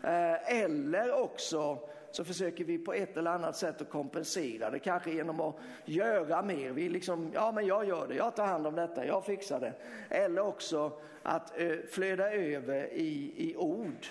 Eh, 0.02 0.62
eller 0.62 1.22
också 1.22 1.78
så 2.12 2.24
försöker 2.24 2.64
vi 2.64 2.78
på 2.78 2.92
ett 2.92 3.16
eller 3.16 3.30
annat 3.30 3.56
sätt 3.56 3.80
att 3.80 3.90
kompensera 3.90 4.70
det, 4.70 4.78
kanske 4.78 5.10
genom 5.10 5.40
att 5.40 5.56
göra 5.84 6.42
mer. 6.42 6.70
Vi 6.70 6.88
liksom, 6.88 7.30
ja 7.34 7.52
men 7.52 7.66
jag 7.66 7.88
gör 7.88 8.08
det, 8.08 8.14
jag 8.14 8.36
tar 8.36 8.46
hand 8.46 8.66
om 8.66 8.74
detta, 8.74 9.06
jag 9.06 9.24
fixar 9.24 9.60
det. 9.60 9.72
Eller 10.08 10.42
också 10.42 10.92
att 11.22 11.60
eh, 11.60 11.76
flöda 11.90 12.32
över 12.32 12.92
i, 12.92 13.32
i 13.36 13.56
ord. 13.56 14.06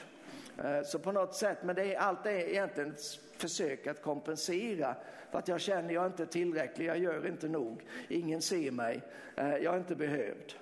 Eh, 0.64 0.82
så 0.84 1.00
på 1.00 1.12
något 1.12 1.36
sätt, 1.36 1.58
men 1.64 1.76
det 1.76 1.94
är, 1.96 2.00
allt 2.00 2.26
är 2.26 2.32
egentligen 2.32 2.90
ett 2.92 3.20
försök 3.38 3.88
att 3.88 4.02
kompensera 4.02 4.96
för 5.32 5.40
att 5.40 5.48
jag 5.48 5.62
känner 5.62 5.94
jag 5.94 6.04
är 6.04 6.08
inte 6.08 6.26
tillräcklig, 6.26 6.86
jag 6.86 6.98
gör 6.98 7.28
inte 7.28 7.48
nog, 7.48 7.86
ingen 8.08 8.42
ser 8.42 8.72
mig, 8.72 9.02
eh, 9.36 9.58
jag 9.58 9.74
är 9.74 9.78
inte 9.78 9.96
behövd. 9.96 10.54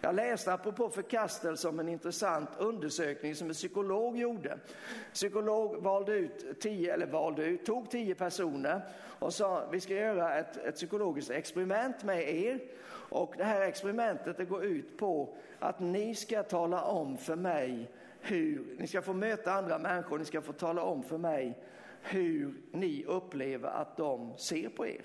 Jag 0.00 0.14
läste 0.14 0.52
apropå 0.52 0.90
förkastelse 0.90 1.68
om 1.68 1.80
en 1.80 1.88
intressant 1.88 2.48
undersökning 2.58 3.34
som 3.34 3.48
en 3.48 3.54
psykolog 3.54 4.18
gjorde. 4.18 4.58
Psykolog 5.12 5.82
valde 5.82 6.12
ut 6.12 6.60
tio, 6.60 6.94
eller 6.94 7.06
valde 7.06 7.44
ut, 7.44 7.66
tog 7.66 7.90
tio 7.90 8.14
personer 8.14 8.82
och 9.18 9.34
sa 9.34 9.68
vi 9.72 9.80
ska 9.80 9.94
göra 9.94 10.38
ett, 10.38 10.56
ett 10.56 10.74
psykologiskt 10.74 11.30
experiment 11.30 12.04
med 12.04 12.34
er. 12.34 12.60
Och 13.10 13.34
det 13.36 13.44
här 13.44 13.60
experimentet 13.60 14.36
det 14.36 14.44
går 14.44 14.64
ut 14.64 14.98
på 14.98 15.34
att 15.58 15.80
ni 15.80 16.14
ska 16.14 16.42
tala 16.42 16.82
om 16.82 17.18
för 17.18 17.36
mig 17.36 17.90
hur, 18.20 18.76
ni 18.78 18.86
ska 18.86 19.02
få 19.02 19.12
möta 19.12 19.52
andra 19.52 19.78
människor, 19.78 20.18
ni 20.18 20.24
ska 20.24 20.42
få 20.42 20.52
tala 20.52 20.82
om 20.82 21.02
för 21.02 21.18
mig 21.18 21.58
hur 22.02 22.54
ni 22.72 23.04
upplever 23.04 23.68
att 23.68 23.96
de 23.96 24.32
ser 24.36 24.68
på 24.68 24.86
er. 24.86 25.02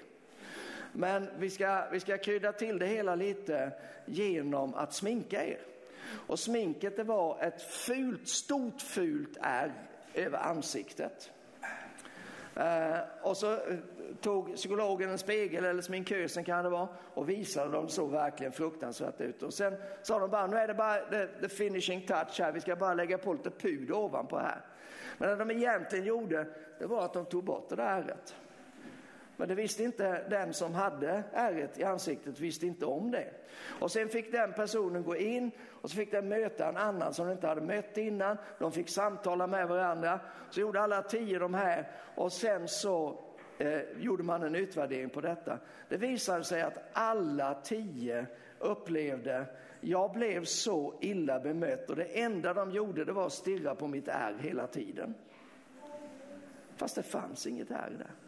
Men 0.97 1.27
vi 1.37 1.49
ska, 1.49 1.83
vi 1.91 1.99
ska 1.99 2.17
krydda 2.17 2.51
till 2.51 2.79
det 2.79 2.85
hela 2.85 3.15
lite 3.15 3.71
genom 4.05 4.75
att 4.75 4.93
sminka 4.93 5.45
er. 5.45 5.59
Och 6.27 6.39
sminket 6.39 6.95
det 6.95 7.03
var 7.03 7.37
ett 7.41 7.61
fult, 7.61 8.27
stort 8.27 8.81
fult 8.81 9.37
ärr 9.41 9.73
över 10.13 10.37
ansiktet. 10.37 11.31
Eh, 12.55 12.99
och 13.21 13.37
så 13.37 13.53
eh, 13.53 13.59
tog 14.21 14.55
psykologen 14.55 15.09
en 15.09 15.17
spegel 15.17 15.65
eller 15.65 15.81
sminkösen 15.81 16.43
kan 16.43 16.63
det 16.63 16.69
vara 16.69 16.87
och 17.13 17.29
visade 17.29 17.71
dem 17.71 17.89
så 17.89 18.05
verkligen 18.05 18.51
fruktansvärt 18.51 19.21
ut. 19.21 19.43
Och 19.43 19.53
sen 19.53 19.75
sa 20.03 20.19
de 20.19 20.29
bara, 20.29 20.47
nu 20.47 20.57
är 20.57 20.67
det 20.67 20.73
bara 20.73 20.99
the, 20.99 21.27
the 21.27 21.49
finishing 21.49 22.01
touch 22.01 22.39
här, 22.39 22.51
vi 22.51 22.61
ska 22.61 22.75
bara 22.75 22.93
lägga 22.93 23.17
på 23.17 23.33
lite 23.33 23.49
puder 23.49 23.95
ovanpå 23.95 24.37
här. 24.37 24.61
Men 25.17 25.29
det 25.29 25.35
de 25.35 25.51
egentligen 25.51 26.05
gjorde, 26.05 26.47
det 26.79 26.85
var 26.85 27.05
att 27.05 27.13
de 27.13 27.25
tog 27.25 27.43
bort 27.43 27.69
det 27.69 27.75
där 27.75 28.01
ärret. 28.01 28.35
Men 29.37 29.47
det 29.47 29.55
visste 29.55 29.83
inte 29.83 30.23
den 30.29 30.53
som 30.53 30.73
hade 30.73 31.23
ärret 31.33 31.79
i 31.79 31.83
ansiktet, 31.83 32.39
visste 32.39 32.67
inte 32.67 32.85
om 32.85 33.11
det. 33.11 33.29
Och 33.79 33.91
sen 33.91 34.09
fick 34.09 34.31
den 34.31 34.53
personen 34.53 35.03
gå 35.03 35.15
in 35.15 35.51
och 35.69 35.89
så 35.89 35.95
fick 35.95 36.11
den 36.11 36.27
möta 36.27 36.69
en 36.69 36.77
annan 36.77 37.13
som 37.13 37.25
den 37.25 37.35
inte 37.35 37.47
hade 37.47 37.61
mött 37.61 37.97
innan. 37.97 38.37
De 38.59 38.71
fick 38.71 38.89
samtala 38.89 39.47
med 39.47 39.67
varandra. 39.67 40.19
Så 40.49 40.59
gjorde 40.59 40.81
alla 40.81 41.01
tio 41.01 41.39
de 41.39 41.53
här 41.53 41.91
och 42.15 42.31
sen 42.31 42.67
så 42.67 43.19
eh, 43.57 43.81
gjorde 43.97 44.23
man 44.23 44.43
en 44.43 44.55
utvärdering 44.55 45.09
på 45.09 45.21
detta. 45.21 45.59
Det 45.89 45.97
visade 45.97 46.43
sig 46.43 46.61
att 46.61 46.77
alla 46.93 47.53
tio 47.53 48.25
upplevde 48.59 49.45
jag 49.81 50.13
blev 50.13 50.43
så 50.43 50.93
illa 51.01 51.39
bemött 51.39 51.89
och 51.89 51.95
det 51.95 52.03
enda 52.03 52.53
de 52.53 52.71
gjorde 52.71 53.05
det 53.05 53.11
var 53.11 53.25
att 53.25 53.33
stirra 53.33 53.75
på 53.75 53.87
mitt 53.87 54.07
ärr 54.07 54.37
hela 54.39 54.67
tiden. 54.67 55.13
Fast 56.75 56.95
det 56.95 57.03
fanns 57.03 57.47
inget 57.47 57.71
ärr 57.71 57.95
där. 57.97 58.24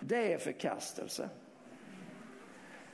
Det 0.00 0.32
är 0.32 0.38
förkastelse. 0.38 1.28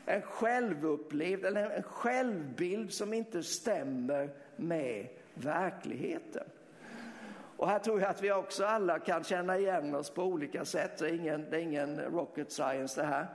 En 0.06 0.22
självupplevd 0.22 1.44
eller 1.44 1.70
en 1.70 1.82
självbild 1.82 2.92
som 2.92 3.12
inte 3.12 3.42
stämmer 3.42 4.30
med 4.56 5.08
verkligheten. 5.34 6.44
Och 7.56 7.68
här 7.68 7.78
tror 7.78 8.00
jag 8.00 8.10
att 8.10 8.22
vi 8.22 8.32
också 8.32 8.64
alla 8.64 8.98
kan 8.98 9.24
känna 9.24 9.58
igen 9.58 9.94
oss 9.94 10.10
på 10.10 10.22
olika 10.22 10.64
sätt. 10.64 10.98
Det 10.98 11.08
är 11.08 11.14
ingen, 11.14 11.50
det 11.50 11.56
är 11.56 11.60
ingen 11.60 12.00
rocket 12.00 12.52
science 12.52 13.00
det 13.00 13.06
här. 13.06 13.26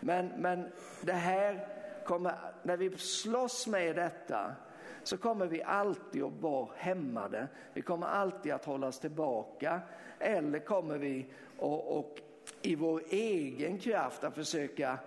Men, 0.00 0.28
men 0.38 0.68
det 1.02 1.12
här 1.12 1.68
kommer, 2.04 2.34
när 2.62 2.76
vi 2.76 2.96
slåss 2.96 3.66
med 3.66 3.96
detta 3.96 4.54
så 5.02 5.16
kommer 5.16 5.46
vi 5.46 5.62
alltid 5.62 6.22
att 6.22 6.40
vara 6.40 6.68
hämmade. 6.76 7.48
Vi 7.72 7.82
kommer 7.82 8.06
alltid 8.06 8.52
att 8.52 8.64
hållas 8.64 8.98
tillbaka. 8.98 9.80
Eller 10.18 10.58
kommer 10.58 10.98
vi 10.98 11.26
att 11.58 12.27
i 12.62 12.74
vår 12.74 13.02
egen 13.10 13.78
kraft 13.78 14.24
att 14.24 14.34
försöka 14.34 14.98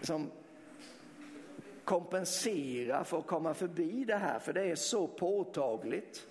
som, 0.00 0.30
kompensera 1.84 3.04
för 3.04 3.18
att 3.18 3.26
komma 3.26 3.54
förbi 3.54 4.04
det 4.04 4.16
här, 4.16 4.38
för 4.38 4.52
det 4.52 4.62
är 4.62 4.74
så 4.74 5.06
påtagligt. 5.06 6.26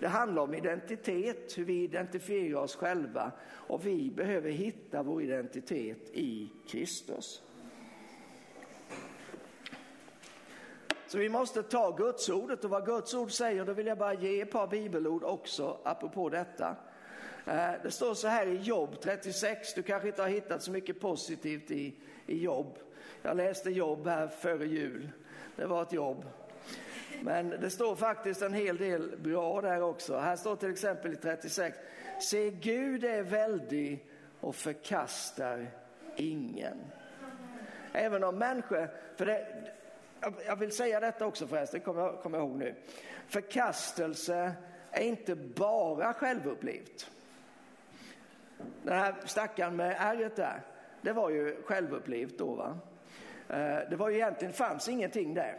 Det 0.00 0.08
handlar 0.08 0.42
om 0.42 0.54
identitet, 0.54 1.58
hur 1.58 1.64
vi 1.64 1.82
identifierar 1.82 2.60
oss 2.60 2.76
själva 2.76 3.32
och 3.48 3.86
vi 3.86 4.10
behöver 4.10 4.50
hitta 4.50 5.02
vår 5.02 5.22
identitet 5.22 6.10
i 6.12 6.50
Kristus. 6.68 7.42
Så 11.06 11.18
vi 11.18 11.28
måste 11.28 11.62
ta 11.62 11.90
Gudsordet 11.90 12.64
och 12.64 12.70
vad 12.70 12.86
Guds 12.86 13.14
ord 13.14 13.32
säger, 13.32 13.64
då 13.64 13.72
vill 13.72 13.86
jag 13.86 13.98
bara 13.98 14.14
ge 14.14 14.40
ett 14.40 14.50
par 14.50 14.66
bibelord 14.66 15.24
också 15.24 15.78
apropå 15.82 16.28
detta. 16.28 16.76
Eh, 17.46 17.70
det 17.82 17.90
står 17.90 18.14
så 18.14 18.28
här 18.28 18.46
i 18.46 18.56
Jobb 18.56 19.00
36, 19.00 19.74
du 19.74 19.82
kanske 19.82 20.08
inte 20.08 20.22
har 20.22 20.28
hittat 20.28 20.62
så 20.62 20.70
mycket 20.70 21.00
positivt 21.00 21.70
i, 21.70 21.94
i 22.26 22.38
Jobb. 22.42 22.78
Jag 23.22 23.36
läste 23.36 23.70
Jobb 23.70 24.06
här 24.06 24.28
före 24.28 24.66
jul, 24.66 25.10
det 25.56 25.66
var 25.66 25.82
ett 25.82 25.92
jobb. 25.92 26.24
Men 27.22 27.50
det 27.50 27.70
står 27.70 27.96
faktiskt 27.96 28.42
en 28.42 28.54
hel 28.54 28.76
del 28.76 29.16
bra 29.18 29.60
där 29.60 29.82
också. 29.82 30.18
Här 30.18 30.36
står 30.36 30.56
till 30.56 30.70
exempel 30.70 31.12
i 31.12 31.16
36, 31.16 31.78
se 32.20 32.50
Gud 32.50 33.04
är 33.04 33.22
väldig 33.22 34.06
och 34.40 34.54
förkastar 34.54 35.66
ingen. 36.16 36.78
Även 37.92 38.24
om 38.24 38.38
människor, 38.38 38.90
för 39.16 39.26
det, 39.26 39.46
jag 40.46 40.56
vill 40.56 40.72
säga 40.72 41.00
detta 41.00 41.26
också 41.26 41.46
förresten, 41.46 41.80
kommer 41.80 42.02
jag, 42.02 42.22
kom 42.22 42.34
jag 42.34 42.42
ihåg 42.42 42.56
nu. 42.56 42.74
Förkastelse 43.28 44.52
är 44.90 45.02
inte 45.02 45.34
bara 45.34 46.12
självupplevt. 46.12 47.10
Den 48.82 48.98
här 48.98 49.14
stackaren 49.24 49.76
med 49.76 49.96
ärret 49.98 50.36
där, 50.36 50.60
det 51.02 51.12
var 51.12 51.30
ju 51.30 51.62
självupplevt 51.64 52.38
då. 52.38 52.54
Va? 52.54 52.78
Eh, 53.48 53.90
det 53.90 53.96
var 53.96 54.08
ju 54.08 54.16
egentligen, 54.16 54.54
fanns 54.54 54.88
ingenting 54.88 55.34
där 55.34 55.58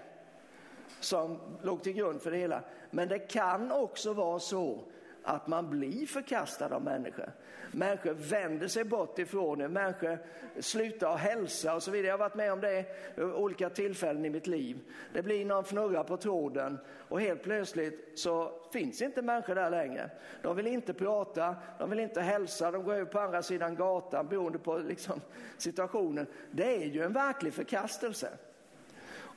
som 1.00 1.40
låg 1.62 1.84
till 1.84 1.94
grund 1.94 2.22
för 2.22 2.32
det 2.32 2.38
hela. 2.38 2.62
Men 2.92 3.08
det 3.08 3.20
kan 3.20 3.72
också 3.72 4.14
vara 4.14 4.40
så 4.40 4.84
att 5.24 5.48
man 5.48 5.70
blir 5.70 6.06
förkastad 6.06 6.76
av 6.76 6.84
människor. 6.84 7.32
Människor 7.72 8.14
vänder 8.14 8.68
sig 8.68 8.84
bort 8.84 9.20
ifrån 9.20 9.62
er, 9.62 9.68
människor 9.68 10.20
slutar 10.60 11.14
att 11.14 11.20
hälsa 11.20 11.76
och 11.76 11.84
så 11.84 11.92
vidare. 11.92 12.08
Jag 12.08 12.14
har 12.14 12.20
varit 12.20 12.36
med 12.36 12.54
om 12.54 12.62
det 12.62 12.86
vid 13.16 13.26
olika 13.26 13.70
tillfällen 13.70 14.26
i 14.26 14.30
mitt 14.30 14.48
liv. 14.48 14.80
Det 15.14 15.22
blir 15.22 15.46
någon 15.46 15.64
fnurra 15.64 16.04
på 16.04 16.18
tråden 16.18 16.78
och 17.10 17.22
helt 17.22 17.44
plötsligt 17.44 18.12
så 18.16 18.52
finns 18.74 19.02
inte 19.02 19.22
människor 19.22 19.56
där 19.56 19.70
längre. 19.70 20.10
De 20.42 20.56
vill 20.56 20.68
inte 20.68 20.94
prata, 20.94 21.56
de 21.80 21.90
vill 21.90 22.00
inte 22.00 22.22
hälsa, 22.22 22.72
de 22.72 22.84
går 22.84 22.94
över 22.94 23.06
på 23.06 23.20
andra 23.20 23.42
sidan 23.42 23.76
gatan 23.76 24.28
beroende 24.28 24.60
på 24.60 24.78
liksom 24.78 25.22
situationen. 25.58 26.28
Det 26.52 26.76
är 26.76 26.86
ju 26.86 27.04
en 27.04 27.14
verklig 27.14 27.54
förkastelse. 27.54 28.30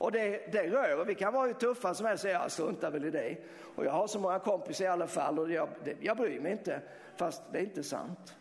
Och 0.01 0.11
det, 0.11 0.51
det 0.51 0.67
rör, 0.67 0.99
och 0.99 1.09
vi 1.09 1.15
kan 1.15 1.33
vara 1.33 1.47
hur 1.47 1.53
tuffa 1.53 1.93
som 1.93 2.05
helst 2.05 2.23
och 2.23 2.27
säga 2.27 2.41
jag 2.41 2.51
struntar 2.51 2.91
väl 2.91 3.05
i 3.05 3.11
det. 3.11 3.37
Och 3.75 3.85
jag 3.85 3.91
har 3.91 4.07
så 4.07 4.19
många 4.19 4.39
kompisar 4.39 4.85
i 4.85 4.87
alla 4.87 5.07
fall 5.07 5.39
och 5.39 5.51
jag, 5.51 5.69
det, 5.83 5.95
jag 5.99 6.17
bryr 6.17 6.39
mig 6.39 6.51
inte. 6.51 6.81
Fast 7.15 7.43
det 7.51 7.57
är 7.59 7.63
inte 7.63 7.83
sant. 7.83 8.35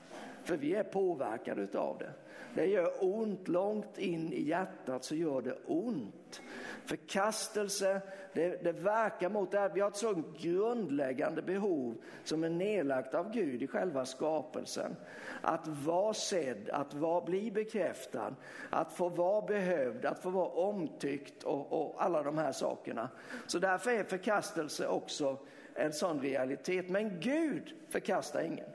För 0.44 0.56
vi 0.56 0.74
är 0.74 0.82
påverkade 0.82 1.78
av 1.78 1.98
det. 1.98 2.12
Det 2.54 2.66
gör 2.66 2.92
ont 3.00 3.48
långt 3.48 3.98
in 3.98 4.32
i 4.32 4.42
hjärtat 4.42 5.04
så 5.04 5.14
gör 5.14 5.42
det 5.42 5.56
ont. 5.66 6.42
Förkastelse, 6.90 8.00
det, 8.32 8.64
det 8.64 8.72
verkar 8.72 9.28
mot 9.28 9.50
det 9.50 9.58
här. 9.58 9.70
Vi 9.74 9.80
har 9.80 9.88
ett 9.88 9.96
sådant 9.96 10.38
grundläggande 10.38 11.42
behov 11.42 11.94
som 12.24 12.44
är 12.44 12.48
nedlagt 12.48 13.14
av 13.14 13.32
Gud 13.32 13.62
i 13.62 13.66
själva 13.66 14.04
skapelsen. 14.04 14.96
Att 15.42 15.68
vara 15.68 16.14
sedd, 16.14 16.70
att 16.70 16.94
vara, 16.94 17.24
bli 17.24 17.50
bekräftad, 17.50 18.34
att 18.70 18.92
få 18.92 19.08
vara 19.08 19.46
behövd, 19.46 20.04
att 20.04 20.22
få 20.22 20.30
vara 20.30 20.48
omtyckt 20.48 21.42
och, 21.42 21.72
och 21.72 22.04
alla 22.04 22.22
de 22.22 22.38
här 22.38 22.52
sakerna. 22.52 23.08
Så 23.46 23.58
därför 23.58 23.90
är 23.90 24.04
förkastelse 24.04 24.86
också 24.86 25.36
en 25.74 25.92
sån 25.92 26.20
realitet. 26.20 26.88
Men 26.88 27.20
Gud 27.20 27.74
förkastar 27.88 28.42
ingen. 28.42 28.68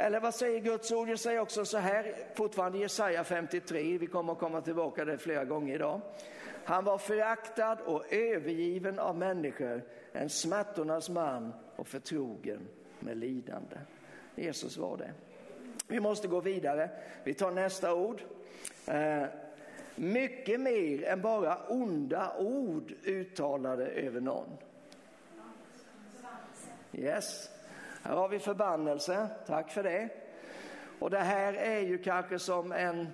Eller 0.00 0.20
vad 0.20 0.34
säger 0.34 0.60
Guds 0.60 0.92
ord? 0.92 1.08
Jag 1.08 1.18
säger 1.18 1.40
också 1.40 1.64
så 1.64 1.78
här, 1.78 2.14
fortfarande 2.34 2.78
Jesaja 2.78 3.24
53, 3.24 3.98
vi 3.98 4.06
kommer 4.06 4.32
att 4.32 4.38
komma 4.38 4.60
tillbaka 4.60 5.04
det 5.04 5.18
flera 5.18 5.44
gånger 5.44 5.74
idag. 5.74 6.00
Han 6.64 6.84
var 6.84 6.98
föraktad 6.98 7.78
och 7.84 8.12
övergiven 8.12 8.98
av 8.98 9.16
människor, 9.16 9.82
en 10.12 10.28
smärtornas 10.28 11.08
man 11.08 11.52
och 11.76 11.88
förtrogen 11.88 12.68
med 13.00 13.16
lidande. 13.16 13.76
Jesus 14.34 14.76
var 14.76 14.96
det. 14.96 15.12
Vi 15.86 16.00
måste 16.00 16.28
gå 16.28 16.40
vidare. 16.40 16.90
Vi 17.24 17.34
tar 17.34 17.50
nästa 17.50 17.94
ord. 17.94 18.22
Eh, 18.86 19.24
mycket 19.94 20.60
mer 20.60 21.04
än 21.04 21.20
bara 21.20 21.56
onda 21.56 22.36
ord 22.38 22.92
uttalade 23.04 23.86
över 23.86 24.20
någon. 24.20 24.56
Yes, 26.92 27.50
här 28.08 28.16
har 28.16 28.28
vi 28.28 28.38
förbannelse. 28.38 29.28
Tack 29.46 29.70
för 29.70 29.82
det. 29.82 30.08
Och 30.98 31.10
det 31.10 31.18
här 31.18 31.52
är 31.52 31.80
ju 31.80 31.98
kanske 31.98 32.38
som 32.38 32.72
en, 32.72 33.08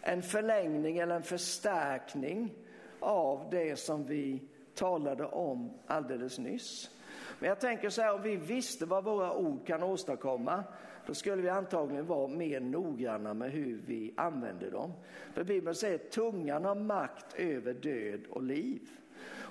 en 0.00 0.22
förlängning 0.22 0.98
eller 0.98 1.14
en 1.16 1.22
förstärkning 1.22 2.54
av 3.00 3.48
det 3.50 3.76
som 3.76 4.04
vi 4.04 4.42
talade 4.74 5.24
om 5.24 5.70
alldeles 5.86 6.38
nyss. 6.38 6.90
Men 7.38 7.48
jag 7.48 7.60
tänker 7.60 7.90
så 7.90 8.02
här, 8.02 8.14
om 8.14 8.22
vi 8.22 8.36
visste 8.36 8.86
vad 8.86 9.04
våra 9.04 9.36
ord 9.36 9.66
kan 9.66 9.82
åstadkomma, 9.82 10.64
då 11.06 11.14
skulle 11.14 11.42
vi 11.42 11.48
antagligen 11.48 12.06
vara 12.06 12.28
mer 12.28 12.60
noggranna 12.60 13.34
med 13.34 13.50
hur 13.50 13.82
vi 13.86 14.14
använder 14.16 14.70
dem. 14.70 14.92
För 15.34 15.44
Bibeln 15.44 15.74
säger 15.74 15.94
att 15.94 16.10
tungan 16.10 16.64
har 16.64 16.74
makt 16.74 17.34
över 17.34 17.74
död 17.74 18.20
och 18.30 18.42
liv. 18.42 18.80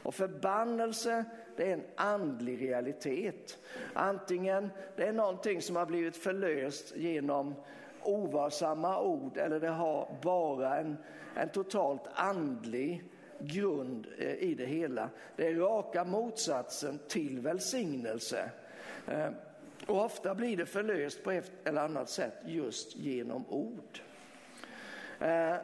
Och 0.04 0.16
förbannelse, 0.16 1.26
det 1.62 1.70
är 1.70 1.74
en 1.74 1.84
andlig 1.95 2.62
realitet. 2.62 3.59
Antingen 3.93 4.70
det 4.95 5.03
är 5.03 5.14
någonting 5.14 5.62
som 5.62 5.76
har 5.76 5.86
blivit 5.86 6.18
förlöst 6.18 6.95
genom 6.95 7.55
ovarsamma 8.01 9.01
ord 9.01 9.38
eller 9.38 9.59
det 9.59 9.70
har 9.70 10.18
bara 10.22 10.78
en, 10.78 10.97
en 11.36 11.49
totalt 11.49 12.01
andlig 12.14 13.03
grund 13.39 14.07
eh, 14.18 14.34
i 14.34 14.55
det 14.55 14.66
hela. 14.66 15.09
Det 15.36 15.47
är 15.47 15.55
raka 15.55 16.03
motsatsen 16.03 16.99
till 17.07 17.39
välsignelse. 17.39 18.49
Eh, 19.07 19.30
och 19.88 20.05
ofta 20.05 20.36
blir 20.36 20.57
det 20.57 20.66
förlöst 20.66 21.24
på 21.24 21.32
ett 21.32 21.51
eller 21.64 21.82
annat 21.82 22.09
sätt 22.09 22.36
just 22.45 22.95
genom 22.95 23.45
ord. 23.49 23.99
Eh, 25.20 25.55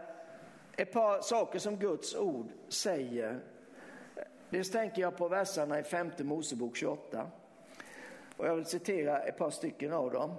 ett 0.75 0.93
par 0.93 1.21
saker 1.21 1.59
som 1.59 1.75
Guds 1.75 2.15
ord 2.15 2.47
säger 2.67 3.39
Dels 4.49 4.71
tänker 4.71 5.01
jag 5.01 5.17
på 5.17 5.27
verserna 5.27 5.79
i 5.79 5.83
femte 5.83 6.23
Mosebok 6.23 6.75
28. 6.75 7.27
Och 8.37 8.47
jag 8.47 8.55
vill 8.55 8.65
citera 8.65 9.19
ett 9.19 9.37
par 9.37 9.49
stycken 9.49 9.93
av 9.93 10.11
dem. 10.11 10.35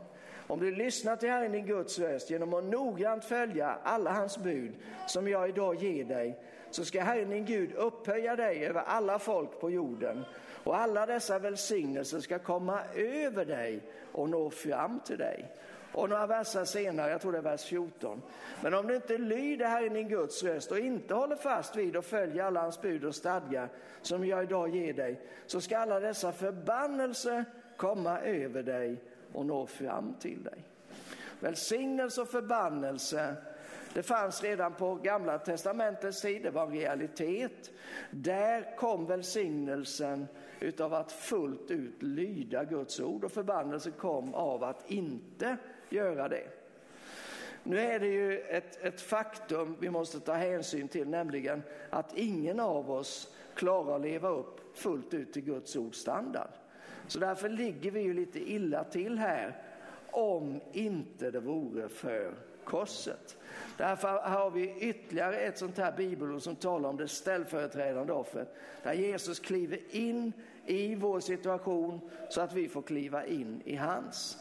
Om 0.47 0.61
du 0.61 0.75
lyssnar 0.75 1.17
till 1.17 1.29
Herren 1.29 1.53
din 1.53 1.67
Guds 1.67 1.99
röst 1.99 2.31
genom 2.31 2.55
att 2.55 2.65
noggrant 2.65 3.25
följa 3.25 3.79
alla 3.83 4.13
hans 4.13 4.39
bud 4.39 4.75
som 5.07 5.29
jag 5.29 5.49
idag 5.49 5.75
ger 5.75 6.05
dig, 6.05 6.39
så 6.71 6.85
ska 6.85 7.03
Herren 7.03 7.31
din 7.31 7.45
Gud 7.45 7.73
upphöja 7.73 8.37
dig 8.37 8.67
över 8.67 8.81
alla 8.81 9.19
folk 9.19 9.61
på 9.61 9.71
jorden 9.71 10.25
och 10.65 10.79
alla 10.79 11.07
dessa 11.07 11.39
välsignelser 11.39 12.21
ska 12.21 12.39
komma 12.39 12.81
över 12.95 13.45
dig 13.45 13.81
och 14.13 14.29
nå 14.29 14.51
fram 14.51 15.01
till 15.01 15.19
dig. 15.19 15.45
Och 15.99 16.09
några 16.09 16.27
verser 16.27 16.65
senare, 16.65 17.11
jag 17.11 17.21
tror 17.21 17.33
det 17.33 17.39
är 17.39 17.43
vers 17.43 17.65
14. 17.65 18.23
Men 18.63 18.75
om 18.75 18.87
du 18.87 18.95
inte 18.95 19.19
lyder 19.19 19.67
Herren 19.67 19.93
din 19.93 20.09
Guds 20.09 20.43
röst 20.43 20.71
och 20.71 20.79
inte 20.79 21.15
håller 21.15 21.37
fast 21.37 21.77
vid 21.77 21.97
och 21.97 22.05
följer 22.05 22.45
alla 22.45 22.61
hans 22.61 22.81
bud 22.81 23.05
och 23.05 23.15
stadgar 23.15 23.69
som 24.03 24.27
jag 24.27 24.43
idag 24.43 24.77
ger 24.77 24.93
dig, 24.93 25.21
så 25.47 25.61
ska 25.61 25.79
alla 25.79 26.01
dessa 26.01 26.33
förbannelser 26.33 27.45
komma 27.77 28.21
över 28.21 28.63
dig 28.63 29.03
och 29.33 29.47
nå 29.47 29.67
fram 29.67 30.15
till 30.21 30.43
dig. 30.43 30.63
Välsignelse 31.41 32.21
och 32.21 32.29
förbannelse, 32.29 33.37
det 33.95 34.03
fanns 34.03 34.43
redan 34.43 34.75
på 34.75 34.95
gamla 34.95 35.39
testamentets 35.39 36.21
tid, 36.21 36.43
det 36.43 36.51
var 36.51 36.67
en 36.67 36.73
realitet. 36.73 37.71
Där 38.11 38.77
kom 38.77 39.07
välsignelsen 39.07 40.27
utav 40.61 40.95
att 40.95 41.13
fullt 41.13 41.71
ut 41.71 42.03
lyda 42.03 42.65
Guds 42.65 43.01
ord 43.01 43.25
och 43.25 43.33
förbannelsen 43.33 43.93
kom 43.93 44.35
av 44.35 44.65
att 44.65 44.91
inte 44.91 45.57
göra 45.93 46.29
det. 46.29 46.47
Nu 47.63 47.81
är 47.81 47.99
det 47.99 48.07
ju 48.07 48.41
ett, 48.41 48.79
ett 48.83 49.01
faktum 49.01 49.77
vi 49.81 49.91
måste 49.91 50.21
ta 50.21 50.33
hänsyn 50.33 50.89
till, 50.89 51.09
nämligen 51.09 51.63
att 51.91 52.15
ingen 52.15 52.61
av 52.61 52.91
oss 52.91 53.35
klarar 53.55 53.97
att 53.97 54.03
leva 54.03 54.29
upp 54.29 54.77
fullt 54.77 55.15
ut 55.15 55.33
till 55.33 55.45
Guds 55.45 55.77
ords 55.77 55.99
standard. 55.99 56.51
Så 57.07 57.19
därför 57.19 57.49
ligger 57.49 57.91
vi 57.91 58.01
ju 58.01 58.15
lite 58.15 58.53
illa 58.53 58.85
till 58.85 59.19
här 59.19 59.57
om 60.11 60.61
inte 60.73 61.31
det 61.31 61.41
vore 61.41 61.89
för 61.89 62.35
korset. 62.65 63.37
Därför 63.77 64.09
har 64.09 64.51
vi 64.51 64.75
ytterligare 64.81 65.37
ett 65.37 65.59
sånt 65.59 65.79
här 65.79 65.93
bibelord 65.97 66.43
som 66.43 66.57
talar 66.57 66.89
om 66.89 66.97
det 66.97 67.09
ställföreträdande 67.09 68.13
offret. 68.13 68.55
Där 68.83 68.93
Jesus 68.93 69.39
kliver 69.39 69.81
in 69.91 70.33
i 70.67 70.95
vår 70.95 71.21
situation 71.21 72.11
så 72.31 72.41
att 72.41 72.53
vi 72.53 72.69
får 72.69 72.83
kliva 72.83 73.27
in 73.27 73.63
i 73.65 73.77
hans. 73.77 74.39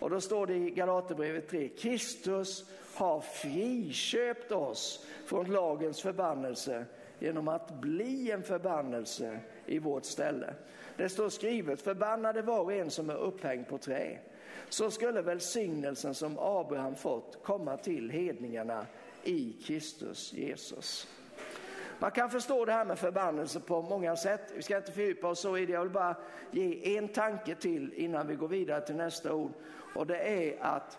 Och 0.00 0.10
då 0.10 0.20
står 0.20 0.46
det 0.46 0.54
i 0.54 0.70
Galaterbrevet 0.70 1.48
3, 1.48 1.68
Kristus 1.68 2.64
har 2.94 3.20
friköpt 3.20 4.52
oss 4.52 5.06
från 5.26 5.52
lagens 5.52 6.02
förbannelse 6.02 6.84
genom 7.18 7.48
att 7.48 7.80
bli 7.80 8.30
en 8.30 8.42
förbannelse 8.42 9.40
i 9.66 9.78
vårt 9.78 10.04
ställe. 10.04 10.54
Det 10.96 11.08
står 11.08 11.28
skrivet, 11.28 11.82
förbannade 11.82 12.42
var 12.42 12.60
och 12.60 12.72
en 12.72 12.90
som 12.90 13.10
är 13.10 13.16
upphängd 13.16 13.68
på 13.68 13.78
trä. 13.78 14.18
Så 14.68 14.90
skulle 14.90 15.22
välsignelsen 15.22 16.14
som 16.14 16.38
Abraham 16.38 16.94
fått 16.94 17.38
komma 17.42 17.76
till 17.76 18.10
hedningarna 18.10 18.86
i 19.24 19.52
Kristus 19.52 20.32
Jesus. 20.32 21.08
Man 22.00 22.10
kan 22.10 22.30
förstå 22.30 22.64
det 22.64 22.72
här 22.72 22.84
med 22.84 22.98
förbannelse 22.98 23.60
på 23.60 23.82
många 23.82 24.16
sätt. 24.16 24.52
Vi 24.54 24.62
ska 24.62 24.76
inte 24.76 24.92
fördjupa 24.92 25.28
oss 25.28 25.40
så 25.40 25.56
i 25.56 25.66
det. 25.66 25.72
Jag 25.72 25.80
vill 25.80 25.90
bara 25.90 26.16
ge 26.50 26.96
en 26.96 27.08
tanke 27.08 27.54
till 27.54 27.92
innan 27.92 28.26
vi 28.26 28.34
går 28.34 28.48
vidare 28.48 28.80
till 28.80 28.96
nästa 28.96 29.34
ord. 29.34 29.52
Och 29.94 30.06
det 30.06 30.18
är 30.18 30.62
att 30.62 30.98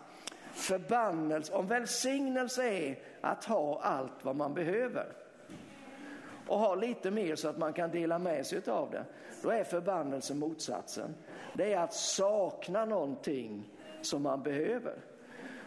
förbannelse, 0.52 1.52
om 1.52 1.66
välsignelse 1.66 2.68
är 2.68 2.98
att 3.20 3.44
ha 3.44 3.80
allt 3.82 4.24
vad 4.24 4.36
man 4.36 4.54
behöver 4.54 5.12
och 6.46 6.58
ha 6.58 6.74
lite 6.74 7.10
mer 7.10 7.36
så 7.36 7.48
att 7.48 7.58
man 7.58 7.72
kan 7.72 7.90
dela 7.90 8.18
med 8.18 8.46
sig 8.46 8.62
av 8.66 8.90
det, 8.90 9.04
då 9.42 9.50
är 9.50 9.64
förbannelse 9.64 10.34
motsatsen. 10.34 11.14
Det 11.54 11.72
är 11.72 11.78
att 11.78 11.94
sakna 11.94 12.84
någonting 12.84 13.70
som 14.02 14.22
man 14.22 14.42
behöver. 14.42 14.94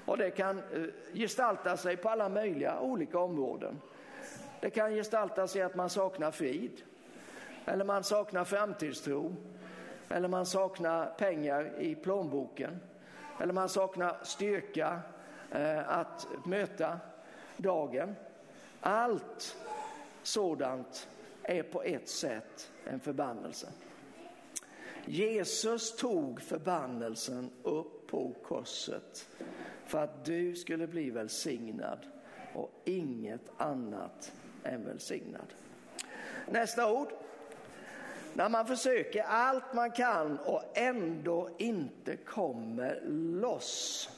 Och 0.06 0.18
det 0.18 0.32
kan 0.32 0.58
eh, 0.58 0.64
gestalta 1.14 1.78
sig 1.78 1.98
på 1.98 2.10
alla 2.10 2.30
möjliga 2.30 2.80
olika 2.80 3.20
områden. 3.20 3.82
Det 4.66 4.72
kan 4.72 4.96
gestalta 4.96 5.48
sig 5.48 5.62
att 5.62 5.76
man 5.76 5.90
saknar 5.90 6.32
frid, 6.32 6.82
eller 7.66 7.86
man 7.86 8.04
saknar 8.04 8.46
framtidstro, 8.46 9.36
eller 10.10 10.28
man 10.28 10.46
saknar 10.46 11.06
pengar 11.06 11.80
i 11.80 11.96
plånboken, 11.96 12.80
eller 13.40 13.54
man 13.54 13.70
saknar 13.70 14.18
styrka 14.24 15.00
eh, 15.52 15.90
att 15.90 16.28
möta 16.46 17.00
dagen. 17.58 18.16
Allt 18.80 19.58
sådant 20.24 21.08
är 21.44 21.64
på 21.64 21.84
ett 21.84 22.10
sätt 22.10 22.72
en 22.86 23.00
förbannelse. 23.00 23.68
Jesus 25.06 25.96
tog 25.96 26.42
förbannelsen 26.42 27.50
upp 27.64 28.08
på 28.08 28.34
korset 28.44 29.30
för 29.86 30.04
att 30.04 30.26
du 30.26 30.56
skulle 30.56 30.88
bli 30.88 31.10
välsignad 31.10 32.00
och 32.54 32.72
inget 32.86 33.52
annat 33.58 34.32
en 34.66 34.86
välsignad. 34.86 35.54
Nästa 36.48 36.92
ord. 36.92 37.08
När 38.34 38.50
man 38.50 38.68
försöker 38.68 39.24
allt 39.24 39.74
man 39.74 39.92
kan 39.92 40.38
och 40.38 40.64
ändå 40.74 41.50
inte 41.58 42.16
kommer 42.16 43.02
loss. 43.42 44.10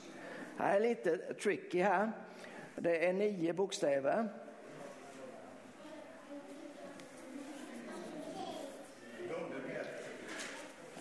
Här 0.58 0.76
är 0.76 0.80
lite 0.80 1.18
tricky 1.18 1.82
här. 1.82 2.12
Det 2.76 3.08
är 3.08 3.14
nio 3.14 3.54
bokstäver. 3.54 4.30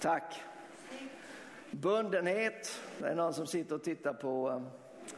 Tack. 0.01 0.43
Bundenhet. 1.71 2.81
Det 2.99 3.07
är 3.07 3.15
någon 3.15 3.35
som 3.35 3.47
sitter 3.47 3.75
och 3.75 3.85
tittar 3.85 4.13
på 4.13 4.51
eh, 4.51 4.63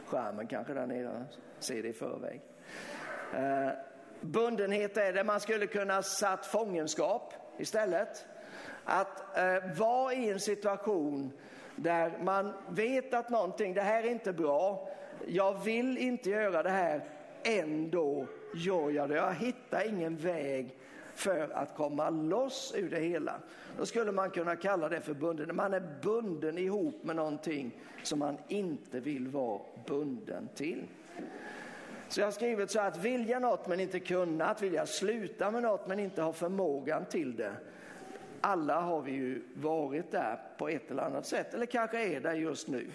skärmen 0.05 0.47
kanske 0.47 0.73
där 0.73 0.87
nere. 0.87 1.25
Ser 1.59 1.83
det 1.83 1.89
i 1.89 1.93
förväg. 1.93 2.41
Eh, 3.33 3.69
Bundenhet 4.21 4.97
är 4.97 5.13
det 5.13 5.23
man 5.23 5.39
skulle 5.39 5.67
kunna 5.67 6.03
satt 6.03 6.45
fångenskap 6.45 7.33
istället. 7.57 8.25
Att 8.83 9.37
eh, 9.37 9.77
vara 9.77 10.13
i 10.13 10.29
en 10.29 10.39
situation 10.39 11.31
där 11.75 12.11
man 12.23 12.53
vet 12.69 13.13
att 13.13 13.29
någonting, 13.29 13.73
det 13.73 13.81
här 13.81 14.03
är 14.03 14.09
inte 14.09 14.33
bra, 14.33 14.89
jag 15.27 15.63
vill 15.63 15.97
inte 15.97 16.29
göra 16.29 16.63
det 16.63 16.69
här, 16.69 17.01
ändå 17.43 18.25
gör 18.55 18.89
jag 18.89 19.09
det. 19.09 19.15
Jag 19.15 19.33
hittar 19.33 19.87
ingen 19.87 20.17
väg 20.17 20.75
för 21.15 21.49
att 21.53 21.75
komma 21.75 22.09
loss 22.09 22.73
ur 22.77 22.89
det 22.89 22.99
hela. 22.99 23.35
Då 23.77 23.85
skulle 23.85 24.11
man 24.11 24.29
kunna 24.29 24.55
kalla 24.55 24.89
det 24.89 25.01
för 25.01 25.13
bunden. 25.13 25.55
Man 25.55 25.73
är 25.73 25.83
bunden 26.01 26.57
ihop 26.57 27.03
med 27.03 27.15
någonting 27.15 27.71
som 28.03 28.19
man 28.19 28.37
inte 28.47 28.99
vill 28.99 29.27
vara 29.27 29.59
bunden 29.85 30.49
till. 30.55 30.83
Så 32.09 32.19
jag 32.19 32.27
har 32.27 32.31
skrivit 32.31 32.71
så 32.71 32.79
att 32.79 32.97
vilja 32.97 33.39
något 33.39 33.67
men 33.67 33.79
inte 33.79 33.99
kunna, 33.99 34.45
att 34.45 34.61
vilja 34.61 34.85
sluta 34.85 35.51
med 35.51 35.63
något 35.63 35.87
men 35.87 35.99
inte 35.99 36.21
ha 36.21 36.33
förmågan 36.33 37.05
till 37.05 37.35
det. 37.35 37.51
Alla 38.41 38.81
har 38.81 39.01
vi 39.01 39.11
ju 39.11 39.41
varit 39.53 40.11
där 40.11 40.39
på 40.57 40.69
ett 40.69 40.91
eller 40.91 41.03
annat 41.03 41.25
sätt, 41.25 41.53
eller 41.53 41.65
kanske 41.65 42.15
är 42.15 42.19
där 42.19 42.33
just 42.33 42.67
nu. 42.67 42.87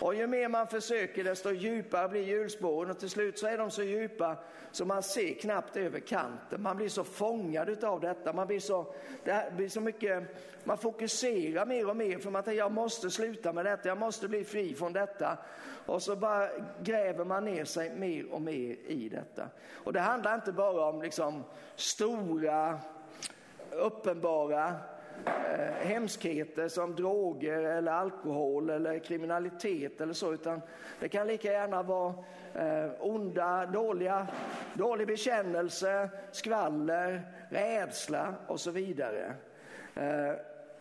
Och 0.00 0.14
ju 0.14 0.26
mer 0.26 0.48
man 0.48 0.66
försöker 0.66 1.24
desto 1.24 1.50
djupare 1.50 2.08
blir 2.08 2.22
hjulspåren 2.22 2.90
och 2.90 2.98
till 2.98 3.10
slut 3.10 3.38
så 3.38 3.46
är 3.46 3.58
de 3.58 3.70
så 3.70 3.82
djupa 3.82 4.36
så 4.72 4.84
man 4.84 5.02
ser 5.02 5.34
knappt 5.34 5.76
över 5.76 6.00
kanten. 6.00 6.62
Man 6.62 6.76
blir 6.76 6.88
så 6.88 7.04
fångad 7.04 7.84
av 7.84 8.00
detta, 8.00 8.32
man 8.32 8.46
blir 8.46 8.60
så, 8.60 8.94
det 9.24 9.52
blir 9.56 9.68
så 9.68 9.80
mycket, 9.80 10.22
man 10.64 10.78
fokuserar 10.78 11.66
mer 11.66 11.88
och 11.88 11.96
mer 11.96 12.18
för 12.18 12.30
man 12.30 12.42
tänker 12.42 12.58
jag 12.58 12.72
måste 12.72 13.10
sluta 13.10 13.52
med 13.52 13.64
detta, 13.64 13.88
jag 13.88 13.98
måste 13.98 14.28
bli 14.28 14.44
fri 14.44 14.74
från 14.74 14.92
detta. 14.92 15.38
Och 15.86 16.02
så 16.02 16.16
bara 16.16 16.48
gräver 16.82 17.24
man 17.24 17.44
ner 17.44 17.64
sig 17.64 17.94
mer 17.96 18.32
och 18.32 18.42
mer 18.42 18.76
i 18.86 19.08
detta. 19.08 19.48
Och 19.72 19.92
det 19.92 20.00
handlar 20.00 20.34
inte 20.34 20.52
bara 20.52 20.84
om 20.84 21.02
liksom 21.02 21.44
stora 21.76 22.80
uppenbara 23.76 24.74
eh, 25.26 25.86
hemskheter 25.86 26.68
som 26.68 26.94
droger 26.94 27.62
eller 27.62 27.92
alkohol 27.92 28.70
eller 28.70 28.98
kriminalitet 28.98 30.00
eller 30.00 30.12
så, 30.12 30.32
utan 30.32 30.60
det 31.00 31.08
kan 31.08 31.26
lika 31.26 31.52
gärna 31.52 31.82
vara 31.82 32.14
eh, 32.54 32.90
onda, 33.00 33.66
dåliga, 33.66 34.26
dålig 34.74 35.06
bekännelse, 35.06 36.10
skvaller, 36.32 37.22
rädsla 37.50 38.34
och 38.46 38.60
så 38.60 38.70
vidare. 38.70 39.34
Eh, 39.94 40.32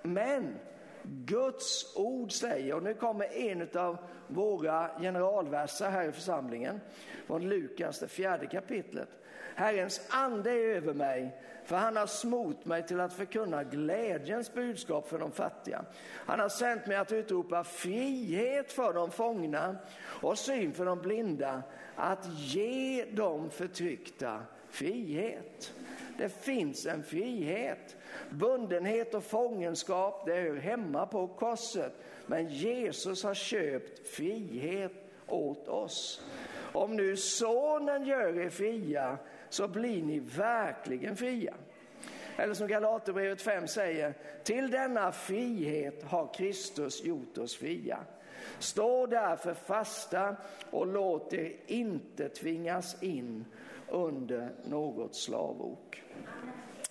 men 0.02 0.56
Guds 1.04 1.96
ord 1.96 2.32
säger, 2.32 2.76
och 2.76 2.84
nu 2.84 2.94
kommer 2.94 3.26
en 3.34 3.68
av 3.76 3.98
våra 4.28 4.90
generalverser 5.00 5.90
här 5.90 6.10
i 6.10 6.12
församlingen, 6.12 6.82
från 7.28 7.50
Lukas, 7.50 8.00
det 8.00 8.08
fjärde 8.08 8.48
kapitlet. 8.48 9.10
Herrens 9.56 10.08
ande 10.10 10.52
är 10.52 10.76
över 10.76 10.94
mig 10.94 11.38
för 11.72 11.78
han 11.78 11.98
har 11.98 12.08
smort 12.08 12.66
mig 12.66 12.88
till 12.88 13.00
att 13.00 13.14
förkunna 13.14 13.64
glädjens 13.64 14.54
budskap 14.54 15.10
för 15.10 15.20
de 15.20 15.32
fattiga. 15.32 15.86
Han 16.26 16.40
har 16.40 16.50
sänt 16.50 16.88
mig 16.88 16.98
att 16.98 17.12
utropa 17.12 17.64
frihet 17.64 18.72
för 18.72 18.94
de 18.94 19.12
fångna 19.12 19.76
och 20.22 20.38
syn 20.38 20.74
för 20.74 20.86
de 20.86 21.02
blinda, 21.02 21.64
att 21.96 22.26
ge 22.28 23.06
de 23.12 23.50
förtryckta 23.50 24.42
frihet. 24.70 25.74
Det 26.18 26.30
finns 26.30 26.86
en 26.86 27.04
frihet. 27.04 27.96
Bundenhet 28.30 29.14
och 29.14 29.24
fångenskap, 29.24 30.26
det 30.26 30.34
hör 30.34 30.56
hemma 30.56 31.06
på 31.06 31.28
korset. 31.28 31.94
Men 32.26 32.50
Jesus 32.50 33.24
har 33.24 33.34
köpt 33.34 34.08
frihet 34.08 34.94
åt 35.28 35.68
oss. 35.68 36.22
Om 36.74 36.96
nu 36.96 37.18
sonen 37.18 38.06
gör 38.06 38.40
er 38.40 38.50
fria 38.50 39.18
så 39.54 39.68
blir 39.68 40.04
ni 40.04 40.20
verkligen 40.20 41.16
fria. 41.16 41.54
Eller 42.38 42.54
som 42.54 42.68
Galaterbrevet 42.68 43.42
5 43.42 43.68
säger, 43.68 44.14
till 44.44 44.72
denna 44.72 45.12
frihet 45.12 46.04
har 46.04 46.34
Kristus 46.34 47.04
gjort 47.04 47.38
oss 47.38 47.56
fria. 47.56 48.00
Stå 48.60 49.06
därför 49.06 49.54
fasta 49.54 50.36
och 50.70 50.88
låt 50.88 51.34
er 51.34 51.54
inte 51.68 52.30
tvingas 52.30 53.04
in 53.04 53.46
under 53.90 54.50
något 54.64 55.16
slavok. 55.16 56.04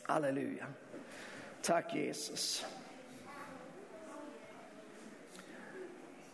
Halleluja. 0.02 0.66
Tack 1.62 1.94
Jesus. 1.94 2.66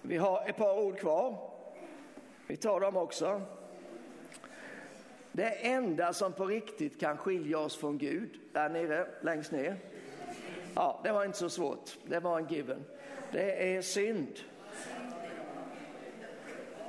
Vi 0.02 0.16
har 0.16 0.48
ett 0.48 0.56
par 0.56 0.78
ord 0.78 0.98
kvar. 0.98 1.50
Vi 2.46 2.56
tar 2.56 2.80
dem 2.80 2.96
också. 2.96 3.42
Det 5.36 5.50
enda 5.50 6.12
som 6.12 6.32
på 6.32 6.46
riktigt 6.46 7.00
kan 7.00 7.18
skilja 7.18 7.58
oss 7.58 7.76
från 7.76 7.98
Gud, 7.98 8.30
där 8.52 8.68
nere, 8.68 9.06
längst 9.20 9.52
ner. 9.52 9.76
Ja, 10.74 11.00
det 11.04 11.12
var 11.12 11.24
inte 11.24 11.38
så 11.38 11.50
svårt. 11.50 11.98
Det 12.04 12.20
var 12.20 12.38
en 12.38 12.46
given. 12.46 12.84
Det 13.32 13.76
är 13.76 13.82
synd. 13.82 14.38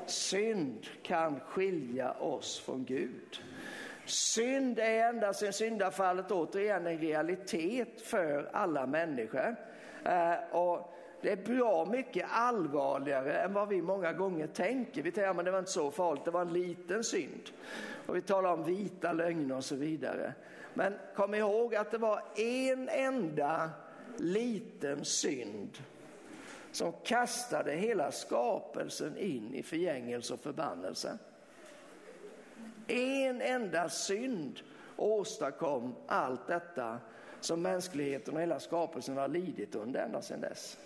Synd 0.05 0.87
kan 1.01 1.39
skilja 1.39 2.11
oss 2.11 2.59
från 2.59 2.85
Gud. 2.85 3.41
Synd 4.05 4.79
är 4.79 5.09
ända 5.09 5.33
sedan 5.33 5.53
syndafallet 5.53 6.31
återigen 6.31 6.87
en 6.87 6.97
realitet 6.97 8.01
för 8.01 8.49
alla 8.53 8.85
människor. 8.85 9.55
Eh, 10.05 10.55
och 10.55 10.96
det 11.27 11.33
är 11.33 11.57
bra 11.57 11.85
mycket 11.85 12.25
allvarligare 12.29 13.33
än 13.33 13.53
vad 13.53 13.67
vi 13.67 13.81
många 13.81 14.13
gånger 14.13 14.47
tänker. 14.47 15.03
Vi 15.03 15.11
tänker 15.11 15.29
att 15.29 15.37
ja, 15.37 15.43
det 15.43 15.51
var 15.51 15.59
inte 15.59 15.71
så 15.71 15.91
farligt, 15.91 16.25
det 16.25 16.31
var 16.31 16.41
en 16.41 16.53
liten 16.53 17.03
synd. 17.03 17.49
Och 18.05 18.15
vi 18.15 18.21
talar 18.21 18.53
om 18.53 18.63
vita 18.63 19.13
lögner 19.13 19.55
och 19.55 19.63
så 19.63 19.75
vidare. 19.75 20.33
Men 20.73 20.93
kom 21.15 21.33
ihåg 21.33 21.75
att 21.75 21.91
det 21.91 21.97
var 21.97 22.23
en 22.35 22.89
enda 22.89 23.69
liten 24.17 25.05
synd 25.05 25.77
som 26.71 26.93
kastade 27.03 27.71
hela 27.71 28.11
skapelsen 28.11 29.17
in 29.17 29.55
i 29.55 29.63
förgängelse 29.63 30.33
och 30.33 30.39
förbannelse. 30.39 31.17
En 32.87 33.41
enda 33.41 33.89
synd 33.89 34.59
åstadkom 34.95 35.95
allt 36.07 36.47
detta 36.47 36.99
som 37.39 37.61
mänskligheten 37.61 38.35
och 38.35 38.41
hela 38.41 38.59
skapelsen 38.59 39.17
har 39.17 39.27
lidit 39.27 39.75
under 39.75 39.99
ända 39.99 40.21
sedan 40.21 40.41
dess. 40.41 40.77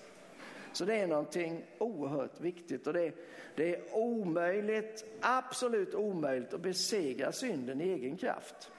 Så 0.74 0.86
det 0.86 0.95
är 0.95 1.07
någonting 1.07 1.65
oerhört 1.78 2.41
viktigt 2.41 2.88
och 2.88 2.93
det, 2.93 3.11
det 3.55 3.76
är 3.76 3.95
omöjligt, 3.95 5.05
absolut 5.22 5.95
omöjligt 5.95 6.53
att 6.53 6.61
besegra 6.61 7.32
synden 7.32 7.82
i 7.82 7.89
egen 7.89 8.17
kraft. 8.17 8.72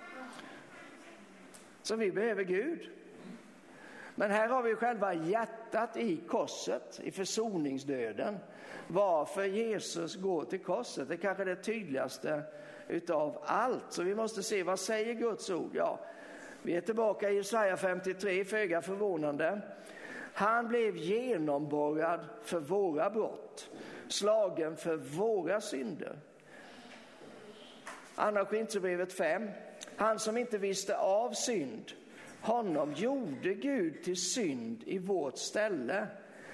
Så 1.82 1.96
vi 1.96 2.12
behöver 2.12 2.44
Gud. 2.44 2.90
Men 4.14 4.30
här 4.30 4.48
har 4.48 4.62
vi 4.62 4.74
själva 4.74 5.14
hjärtat 5.14 5.96
i 5.96 6.16
korset, 6.16 7.00
i 7.02 7.10
försoningsdöden. 7.10 8.38
Varför 8.88 9.44
Jesus 9.44 10.16
går 10.16 10.44
till 10.44 10.58
korset, 10.58 11.08
det 11.08 11.14
är 11.14 11.18
kanske 11.18 11.44
det 11.44 11.56
tydligaste 11.56 12.42
utav 12.88 13.42
allt. 13.44 13.84
Så 13.88 14.02
vi 14.02 14.14
måste 14.14 14.42
se, 14.42 14.62
vad 14.62 14.80
säger 14.80 15.14
Guds 15.14 15.50
ord? 15.50 15.70
Ja, 15.74 15.98
vi 16.62 16.76
är 16.76 16.80
tillbaka 16.80 17.30
i 17.30 17.36
Jesaja 17.36 17.76
53, 17.76 18.44
föga 18.44 18.82
förvånande. 18.82 19.60
Han 20.34 20.68
blev 20.68 20.96
genomborrad 20.96 22.20
för 22.42 22.60
våra 22.60 23.10
brott, 23.10 23.70
slagen 24.08 24.76
för 24.76 24.96
våra 24.96 25.60
synder. 25.60 26.18
Andra 28.14 28.44
Korinthierbrevet 28.44 29.12
5. 29.12 29.50
Han 29.96 30.18
som 30.18 30.36
inte 30.36 30.58
visste 30.58 30.96
av 30.96 31.32
synd, 31.32 31.92
honom 32.40 32.92
gjorde 32.92 33.54
Gud 33.54 34.02
till 34.02 34.16
synd 34.16 34.82
i 34.86 34.98
vårt 34.98 35.38
ställe 35.38 36.06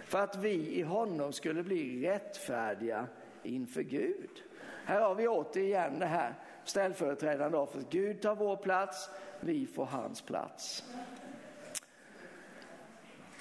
för 0.05 0.19
att 0.19 0.37
vi 0.37 0.79
i 0.79 0.83
honom 0.83 1.33
skulle 1.33 1.63
bli 1.63 2.07
rättfärdiga 2.07 3.07
inför 3.43 3.83
Gud. 3.83 4.43
Här 4.85 5.01
har 5.01 5.15
vi 5.15 5.29
återigen 5.29 5.99
det 5.99 6.07
här 6.07 6.35
ställföreträdande 6.65 7.59
offret. 7.59 7.87
Gud 7.91 8.21
tar 8.21 8.35
vår 8.35 8.57
plats, 8.57 9.11
vi 9.41 9.67
får 9.67 9.85
hans 9.85 10.23
plats. 10.23 10.85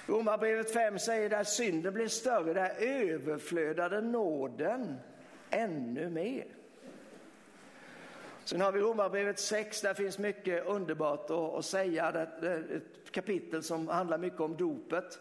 Romarbrevet 0.08 0.74
5 0.74 1.00
säger 1.00 1.34
att 1.34 1.48
synden 1.48 1.94
blir 1.94 2.08
större, 2.08 2.54
där 2.54 2.72
överflödade 2.80 4.02
nåden 4.02 4.96
ännu 5.50 6.10
mer. 6.10 6.46
Sen 8.44 8.62
har 8.62 8.72
vi 8.72 8.80
Romarbrevet 8.80 9.40
6, 9.40 9.82
där 9.82 9.94
finns 9.94 10.18
mycket 10.18 10.66
underbart 10.66 11.30
att, 11.30 11.66
säga. 11.66 12.12
Det 12.12 12.48
är 12.48 12.76
ett 12.76 13.12
kapitel 13.12 13.64
som 13.64 13.88
handlar 13.88 14.18
mycket 14.18 14.40
om 14.40 14.58
dopet 14.58 15.20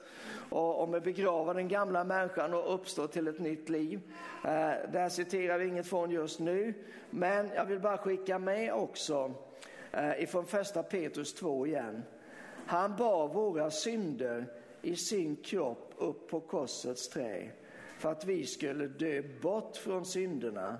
och 0.51 0.83
om 0.83 0.95
att 0.95 1.05
begrava 1.05 1.55
den 1.55 1.69
gamla 1.69 2.05
människan 2.05 2.55
och 2.55 2.75
uppstå 2.75 3.07
till 3.07 3.29
ett 3.29 3.39
nytt 3.39 3.69
liv. 3.69 4.01
Eh, 4.45 4.91
där 4.93 5.09
citerar 5.09 5.59
vi 5.59 5.67
inget 5.67 5.87
från 5.87 6.11
just 6.11 6.41
nu, 6.41 6.75
men 7.11 7.51
jag 7.55 7.65
vill 7.65 7.81
bara 7.81 7.99
skicka 7.99 8.39
med 8.39 8.73
också 8.73 9.33
eh, 9.93 10.23
ifrån 10.23 10.47
första 10.47 10.83
Petrus 10.83 11.35
2 11.35 11.67
igen. 11.67 12.03
Han 12.67 12.97
bar 12.97 13.29
våra 13.29 13.71
synder 13.71 14.47
i 14.87 14.97
sin 14.97 15.37
kropp 15.37 15.95
upp 15.99 16.29
på 16.29 16.41
korsets 16.41 17.09
trä 17.09 17.51
för 17.99 18.13
att 18.13 18.25
vi 18.25 18.47
skulle 18.47 18.87
dö 18.87 19.23
bort 19.43 19.77
från 19.77 20.07
synderna 20.07 20.79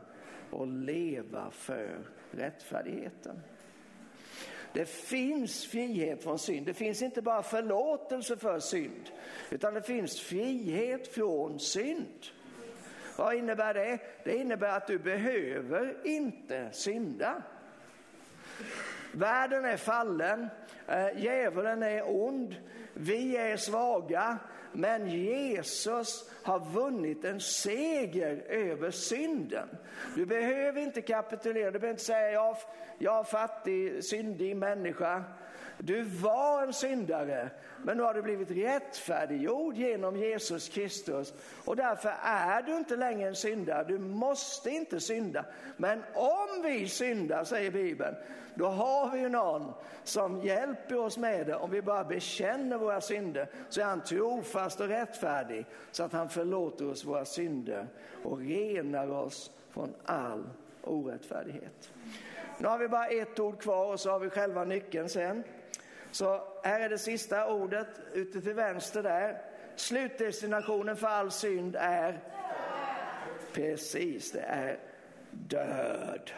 och 0.51 0.67
leva 0.67 1.51
för 1.51 1.99
rättfärdigheten. 2.31 3.41
Det 4.73 4.89
finns 4.89 5.67
frihet 5.67 6.23
från 6.23 6.39
synd. 6.39 6.67
Det 6.67 6.75
finns 6.75 7.03
inte 7.03 7.23
bara 7.23 7.43
förlåtelse 7.43 8.37
för 8.37 8.59
synd, 8.59 9.11
utan 9.51 9.75
det 9.75 9.83
finns 9.83 10.21
frihet 10.21 11.09
från 11.09 11.61
synd. 11.61 12.27
Vad 13.19 13.35
innebär 13.35 13.75
det? 13.75 13.99
Det 14.25 14.37
innebär 14.37 14.77
att 14.77 14.87
du 14.87 14.99
behöver 14.99 15.97
inte 16.05 16.69
synda. 16.73 17.43
Världen 19.13 19.65
är 19.65 19.77
fallen, 19.77 20.49
eh, 20.89 21.23
djävulen 21.25 21.83
är 21.83 22.03
ond, 22.07 22.57
vi 22.97 23.37
är 23.37 23.57
svaga, 23.57 24.39
men 24.73 25.11
Jesus 25.11 26.31
har 26.43 26.61
vunnit 26.61 27.25
en 27.25 27.41
seger 27.41 28.45
över 28.49 28.91
synden. 28.91 29.69
Du 30.15 30.27
behöver 30.27 30.81
inte 30.81 31.03
kapitulera, 31.03 31.71
du 31.71 31.79
behöver 31.79 31.91
inte 31.91 32.05
säga 32.05 32.31
jag, 32.31 32.57
jag 32.99 33.19
är 33.19 33.25
fattig, 33.25 34.05
syndig 34.05 34.57
människa. 34.57 35.25
Du 35.79 36.03
var 36.03 36.63
en 36.63 36.73
syndare, 36.73 37.51
men 37.83 37.97
nu 37.97 38.03
har 38.03 38.15
du 38.15 38.23
blivit 38.23 38.51
rättfärdiggjord 38.51 39.75
genom 39.75 40.17
Jesus 40.17 40.69
Kristus 40.69 41.35
och 41.65 41.77
därför 41.77 42.13
är 42.23 42.63
du 42.63 42.77
inte 42.77 42.97
längre 42.97 43.29
en 43.29 43.35
syndare. 43.35 43.85
Du 43.85 43.99
måste 43.99 44.71
inte 44.71 45.01
synda. 45.01 45.45
Men 45.77 46.03
om 46.15 46.63
vi 46.63 46.89
syndar, 46.89 47.45
säger 47.45 47.71
Bibeln, 47.71 48.15
då 48.55 48.67
har 48.67 49.11
vi 49.11 49.19
ju 49.19 49.29
någon 49.29 49.73
som 50.05 50.41
hjälper 50.41 50.97
oss 50.99 51.19
med 51.19 51.47
det. 51.47 51.55
Om 51.55 51.71
vi 51.71 51.83
bara 51.83 52.05
bekänner 52.05 52.79
våra 52.79 53.01
synder 53.01 53.49
så 53.69 53.81
är 53.81 53.85
han 53.85 54.05
trofast 54.05 54.81
och 54.81 54.89
rättfärdig 54.89 55.67
så 55.91 56.03
att 56.03 56.13
han 56.13 56.29
förlåter 56.29 56.91
oss 56.91 57.05
våra 57.05 57.25
synder 57.25 57.87
och 58.25 58.39
renar 58.39 59.11
oss 59.11 59.51
från 59.71 59.95
all 60.05 60.45
orättfärdighet. 60.83 61.91
Nu 62.59 62.69
har 62.69 62.79
vi 62.79 62.89
bara 62.89 63.07
ett 63.07 63.41
ord 63.41 63.61
kvar 63.61 63.93
och 63.93 64.01
så 64.01 64.11
har 64.11 64.19
vi 64.19 64.31
själva 64.31 64.65
nyckeln 64.65 65.09
sen. 65.09 65.43
Så 66.13 66.41
här 66.63 66.81
är 66.81 66.89
det 66.89 66.99
sista 66.99 67.53
ordet 67.53 67.89
ute 68.13 68.41
till 68.41 68.55
vänster 68.55 69.03
där. 69.03 69.43
Slutdestinationen 69.77 70.97
för 70.97 71.07
all 71.07 71.31
synd 71.31 71.77
är 71.79 72.21
Precis, 73.53 74.33
det 74.33 74.41
är 74.41 74.79
död. 75.31 76.31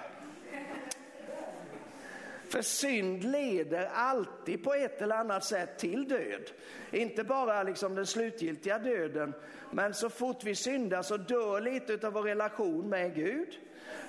För 2.48 2.62
synd 2.62 3.24
leder 3.24 3.90
alltid 3.94 4.64
på 4.64 4.74
ett 4.74 5.02
eller 5.02 5.16
annat 5.16 5.44
sätt 5.44 5.78
till 5.78 6.08
död. 6.08 6.50
Inte 6.90 7.24
bara 7.24 7.62
liksom 7.62 7.94
den 7.94 8.06
slutgiltiga 8.06 8.78
döden, 8.78 9.34
men 9.70 9.94
så 9.94 10.10
fort 10.10 10.44
vi 10.44 10.54
syndar 10.54 11.02
så 11.02 11.16
dör 11.16 11.60
lite 11.60 12.06
av 12.06 12.12
vår 12.12 12.22
relation 12.22 12.88
med 12.88 13.14
Gud. 13.14 13.58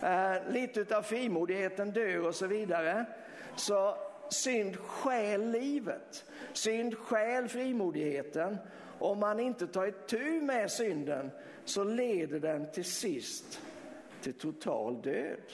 Eh, 0.01 0.33
lite 0.49 0.97
av 0.97 1.01
frimodigheten 1.01 1.91
dör 1.91 2.27
och 2.27 2.35
så 2.35 2.47
vidare. 2.47 3.05
Så 3.55 3.97
synd 4.29 4.77
stjäl 4.77 5.51
livet. 5.51 6.25
Synd 6.53 6.97
stjäl 6.97 7.47
frimodigheten. 7.47 8.57
Om 8.99 9.19
man 9.19 9.39
inte 9.39 9.67
tar 9.67 9.87
itu 9.87 10.41
med 10.41 10.71
synden 10.71 11.31
så 11.65 11.83
leder 11.83 12.39
den 12.39 12.71
till 12.71 12.85
sist 12.85 13.61
till 14.21 14.33
total 14.33 15.01
död. 15.01 15.51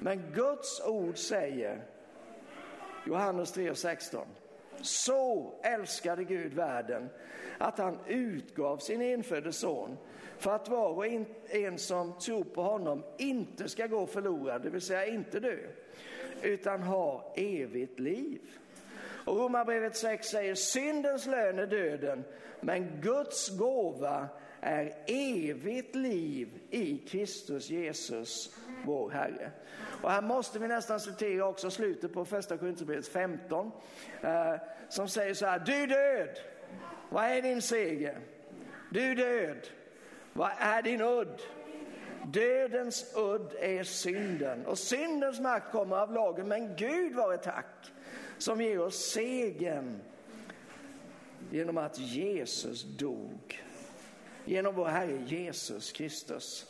Men 0.00 0.22
Guds 0.34 0.82
ord 0.86 1.18
säger 1.18 1.82
Johannes 3.06 3.56
3.16. 3.56 4.24
Så 4.80 5.52
älskade 5.62 6.24
Gud 6.24 6.54
världen 6.54 7.08
att 7.58 7.78
han 7.78 7.98
utgav 8.06 8.76
sin 8.76 9.02
enfödde 9.02 9.52
son 9.52 9.96
för 10.38 10.50
att 10.50 10.68
var 10.68 10.88
och 10.88 11.06
en 11.50 11.78
som 11.78 12.18
tror 12.18 12.44
på 12.44 12.62
honom 12.62 13.04
inte 13.18 13.68
ska 13.68 13.86
gå 13.86 14.06
förlorad, 14.06 14.62
det 14.62 14.70
vill 14.70 14.80
säga 14.80 15.06
inte 15.06 15.40
dö, 15.40 15.56
utan 16.44 16.82
har 16.82 17.32
evigt 17.36 18.00
liv. 18.00 18.40
Och 19.24 19.36
Romarbrevet 19.36 19.96
6 19.96 20.28
säger 20.28 20.54
syndens 20.54 21.26
lön 21.26 21.58
är 21.58 21.66
döden, 21.66 22.24
men 22.60 23.00
Guds 23.00 23.58
gåva 23.58 24.28
är 24.60 24.92
evigt 25.06 25.94
liv 25.94 26.48
i 26.70 26.98
Kristus 26.98 27.70
Jesus, 27.70 28.56
vår 28.84 29.10
Herre. 29.10 29.50
Och 30.02 30.10
här 30.10 30.22
måste 30.22 30.58
vi 30.58 30.68
nästan 30.68 31.00
citera 31.00 31.46
också 31.46 31.70
slutet 31.70 32.12
på 32.12 32.24
första 32.24 32.56
Korinthierbrevet 32.56 33.08
15, 33.08 33.72
eh, 34.22 34.54
som 34.88 35.08
säger 35.08 35.34
så 35.34 35.46
här, 35.46 35.58
du 35.58 35.86
död, 35.86 36.38
vad 37.10 37.24
är 37.24 37.42
din 37.42 37.62
seger? 37.62 38.18
Du 38.90 39.14
död, 39.14 39.68
vad 40.32 40.50
är 40.58 40.82
din 40.82 41.00
udd? 41.00 41.40
Dödens 42.26 43.14
udd 43.16 43.54
är 43.60 43.82
synden 43.82 44.66
och 44.66 44.78
syndens 44.78 45.40
makt 45.40 45.72
kommer 45.72 45.96
av 45.96 46.12
lagen, 46.12 46.48
men 46.48 46.76
Gud 46.76 47.14
vare 47.14 47.38
tack 47.38 47.92
som 48.38 48.60
ger 48.60 48.80
oss 48.80 48.96
segern 48.96 50.00
genom 51.50 51.78
att 51.78 51.98
Jesus 51.98 52.82
dog. 52.82 53.64
Genom 54.44 54.74
vår 54.74 54.86
Herre 54.86 55.24
Jesus 55.26 55.92
Kristus. 55.92 56.66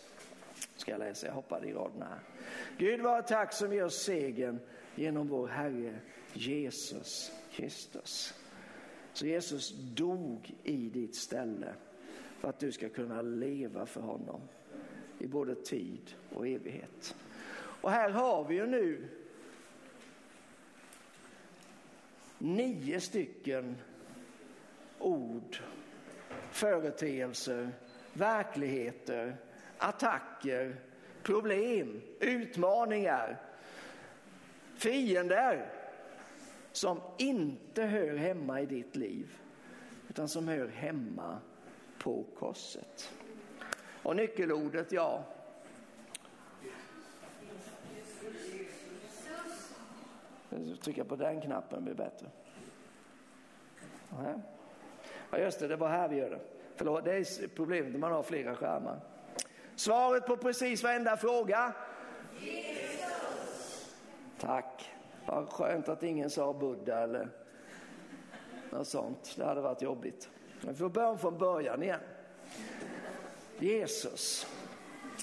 Ska 0.76 0.90
jag 0.90 0.98
läsa, 0.98 1.26
jag 1.26 1.34
hoppade 1.34 1.68
i 1.68 1.72
raderna 1.72 2.04
här. 2.04 2.20
Gud 2.78 3.00
vare 3.00 3.22
tack 3.22 3.52
som 3.52 3.72
ger 3.72 3.84
oss 3.84 4.02
segern 4.02 4.58
genom 4.94 5.28
vår 5.28 5.48
Herre 5.48 5.98
Jesus 6.32 7.32
Kristus. 7.52 8.34
Så 9.12 9.26
Jesus 9.26 9.74
dog 9.78 10.54
i 10.62 10.76
ditt 10.76 11.16
ställe 11.16 11.74
för 12.40 12.48
att 12.48 12.58
du 12.58 12.72
ska 12.72 12.88
kunna 12.88 13.22
leva 13.22 13.86
för 13.86 14.00
honom 14.00 14.40
i 15.18 15.26
både 15.26 15.54
tid 15.54 16.14
och 16.34 16.48
evighet. 16.48 17.16
Och 17.56 17.90
här 17.90 18.10
har 18.10 18.44
vi 18.44 18.54
ju 18.54 18.66
nu 18.66 19.08
nio 22.38 23.00
stycken 23.00 23.76
ord, 24.98 25.58
företeelser, 26.50 27.70
verkligheter, 28.12 29.36
attacker, 29.78 30.76
problem, 31.22 32.02
utmaningar, 32.20 33.40
fiender 34.76 35.72
som 36.72 37.00
inte 37.18 37.82
hör 37.82 38.16
hemma 38.16 38.60
i 38.60 38.66
ditt 38.66 38.96
liv 38.96 39.36
utan 40.08 40.28
som 40.28 40.48
hör 40.48 40.68
hemma 40.68 41.38
på 41.98 42.24
korset. 42.38 43.12
Och 44.04 44.16
nyckelordet, 44.16 44.92
ja. 44.92 45.24
Trycka 50.82 51.04
på 51.04 51.16
den 51.16 51.40
knappen 51.40 51.84
blir 51.84 51.94
bättre. 51.94 52.26
Ja, 55.30 55.38
just 55.38 55.60
det, 55.60 55.68
det 55.68 55.76
var 55.76 55.88
här 55.88 56.08
vi 56.08 56.16
gör 56.16 56.30
det. 56.30 56.40
Förlåt, 56.76 57.04
det 57.04 57.16
är 57.16 57.48
problemet 57.48 57.92
när 57.92 57.98
man 57.98 58.12
har 58.12 58.22
flera 58.22 58.54
skärmar. 58.54 59.00
Svaret 59.76 60.26
på 60.26 60.36
precis 60.36 60.82
varenda 60.82 61.16
fråga? 61.16 61.72
Jesus. 62.40 63.96
Tack. 64.38 64.90
Vad 65.26 65.48
skönt 65.48 65.88
att 65.88 66.02
ingen 66.02 66.30
sa 66.30 66.52
Buddha 66.52 67.00
eller 67.00 67.28
något 68.70 68.88
sånt. 68.88 69.34
Det 69.36 69.44
hade 69.44 69.60
varit 69.60 69.82
jobbigt. 69.82 70.30
Vi 70.60 70.74
får 70.74 70.88
börja 70.88 71.16
från 71.16 71.38
början 71.38 71.82
igen. 71.82 72.00
Jesus. 73.58 74.46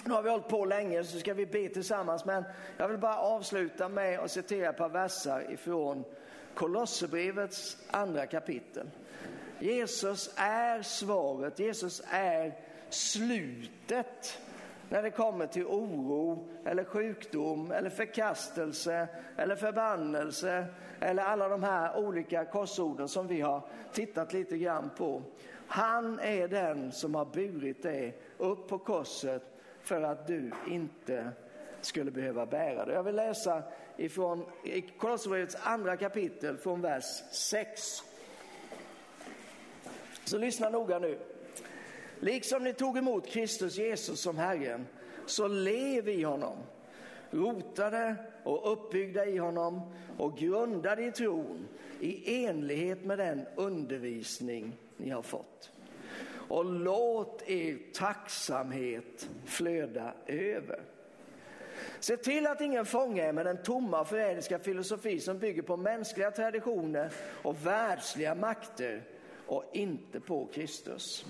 Nu 0.06 0.14
har 0.14 0.22
vi 0.22 0.30
hållit 0.30 0.48
på 0.48 0.66
länge 0.66 1.04
så 1.04 1.20
ska 1.20 1.34
vi 1.34 1.46
be 1.46 1.70
tillsammans 1.70 2.26
men 2.26 2.44
jag 2.78 2.88
vill 2.88 2.98
bara 2.98 3.18
avsluta 3.18 3.90
med 3.90 4.20
att 4.20 4.32
citera 4.32 4.70
ett 4.70 4.78
par 4.78 4.90
verser 4.90 5.52
ifrån 5.52 6.04
Kolosserbrevets 6.54 7.78
andra 7.92 8.26
kapitel. 8.26 8.90
Jesus 9.60 10.34
är 10.36 10.82
svaret, 10.82 11.60
Jesus 11.60 12.02
är 12.10 12.54
slutet 12.90 14.40
när 14.90 15.04
det 15.04 15.12
kommer 15.12 15.48
till 15.48 15.66
oro 15.66 16.48
eller 16.66 16.84
sjukdom 16.84 17.72
eller 17.72 17.90
förkastelse 17.90 19.08
eller 19.38 19.56
förbannelse 19.56 20.66
eller 21.00 21.24
alla 21.24 21.50
de 21.50 21.64
här 21.64 21.98
olika 21.98 22.46
korsorden 22.46 23.08
som 23.08 23.28
vi 23.28 23.42
har 23.42 23.62
tittat 23.94 24.34
lite 24.34 24.58
grann 24.58 24.90
på. 24.98 25.22
Han 25.74 26.20
är 26.20 26.48
den 26.48 26.92
som 26.92 27.16
har 27.16 27.26
burit 27.26 27.84
dig 27.84 28.18
upp 28.38 28.68
på 28.68 28.78
korset 28.78 29.44
för 29.82 30.02
att 30.02 30.28
du 30.28 30.52
inte 30.68 31.32
skulle 31.82 32.12
behöva 32.12 32.46
bära 32.46 32.86
det. 32.86 32.94
Jag 32.94 33.04
vill 33.04 33.16
läsa 33.16 33.64
ifrån 33.98 34.46
Kolosserbrevets 34.98 35.58
andra 35.64 35.98
kapitel 35.98 36.58
från 36.58 36.82
vers 36.82 37.04
6. 37.32 38.04
Så 40.26 40.38
lyssna 40.38 40.70
noga 40.70 41.00
nu. 41.00 41.20
Liksom 42.20 42.64
ni 42.64 42.74
tog 42.74 42.98
emot 42.98 43.28
Kristus 43.28 43.78
Jesus 43.78 44.22
som 44.22 44.38
Herren, 44.38 44.88
så 45.26 45.48
lev 45.48 46.10
i 46.10 46.24
honom. 46.24 46.58
Rotade 47.30 48.16
och 48.44 48.72
uppbyggda 48.72 49.26
i 49.26 49.38
honom 49.38 49.82
och 50.18 50.38
grundade 50.38 51.06
i 51.06 51.12
tron 51.12 51.68
i 52.00 52.46
enlighet 52.46 53.06
med 53.06 53.18
den 53.18 53.46
undervisning 53.56 54.78
ni 55.02 55.10
har 55.10 55.22
fått. 55.22 55.72
Och 56.48 56.66
låt 56.66 57.50
er 57.50 57.78
tacksamhet 57.94 59.30
flöda 59.46 60.14
över. 60.28 60.82
Se 62.00 62.18
till 62.18 62.48
att 62.48 62.62
ingen 62.62 62.86
fångar 62.86 63.24
er 63.24 63.34
med 63.34 63.46
den 63.46 63.64
tomma 63.64 64.06
förrädiska 64.06 64.60
filosofi 64.60 65.20
som 65.20 65.40
bygger 65.40 65.62
på 65.62 65.78
mänskliga 65.78 66.32
traditioner 66.32 67.12
och 67.44 67.66
världsliga 67.66 68.36
makter 68.36 69.04
och 69.48 69.64
inte 69.74 70.20
på 70.20 70.46
Kristus. 70.54 71.26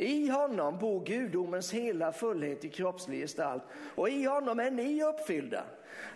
I 0.00 0.28
honom 0.28 0.78
bor 0.78 1.04
gudomens 1.04 1.72
hela 1.72 2.12
fullhet 2.12 2.64
i 2.64 2.68
kroppslig 2.68 3.20
gestalt 3.20 3.62
och 3.94 4.08
i 4.08 4.24
honom 4.24 4.60
är 4.60 4.70
ni 4.70 5.02
uppfyllda. 5.04 5.64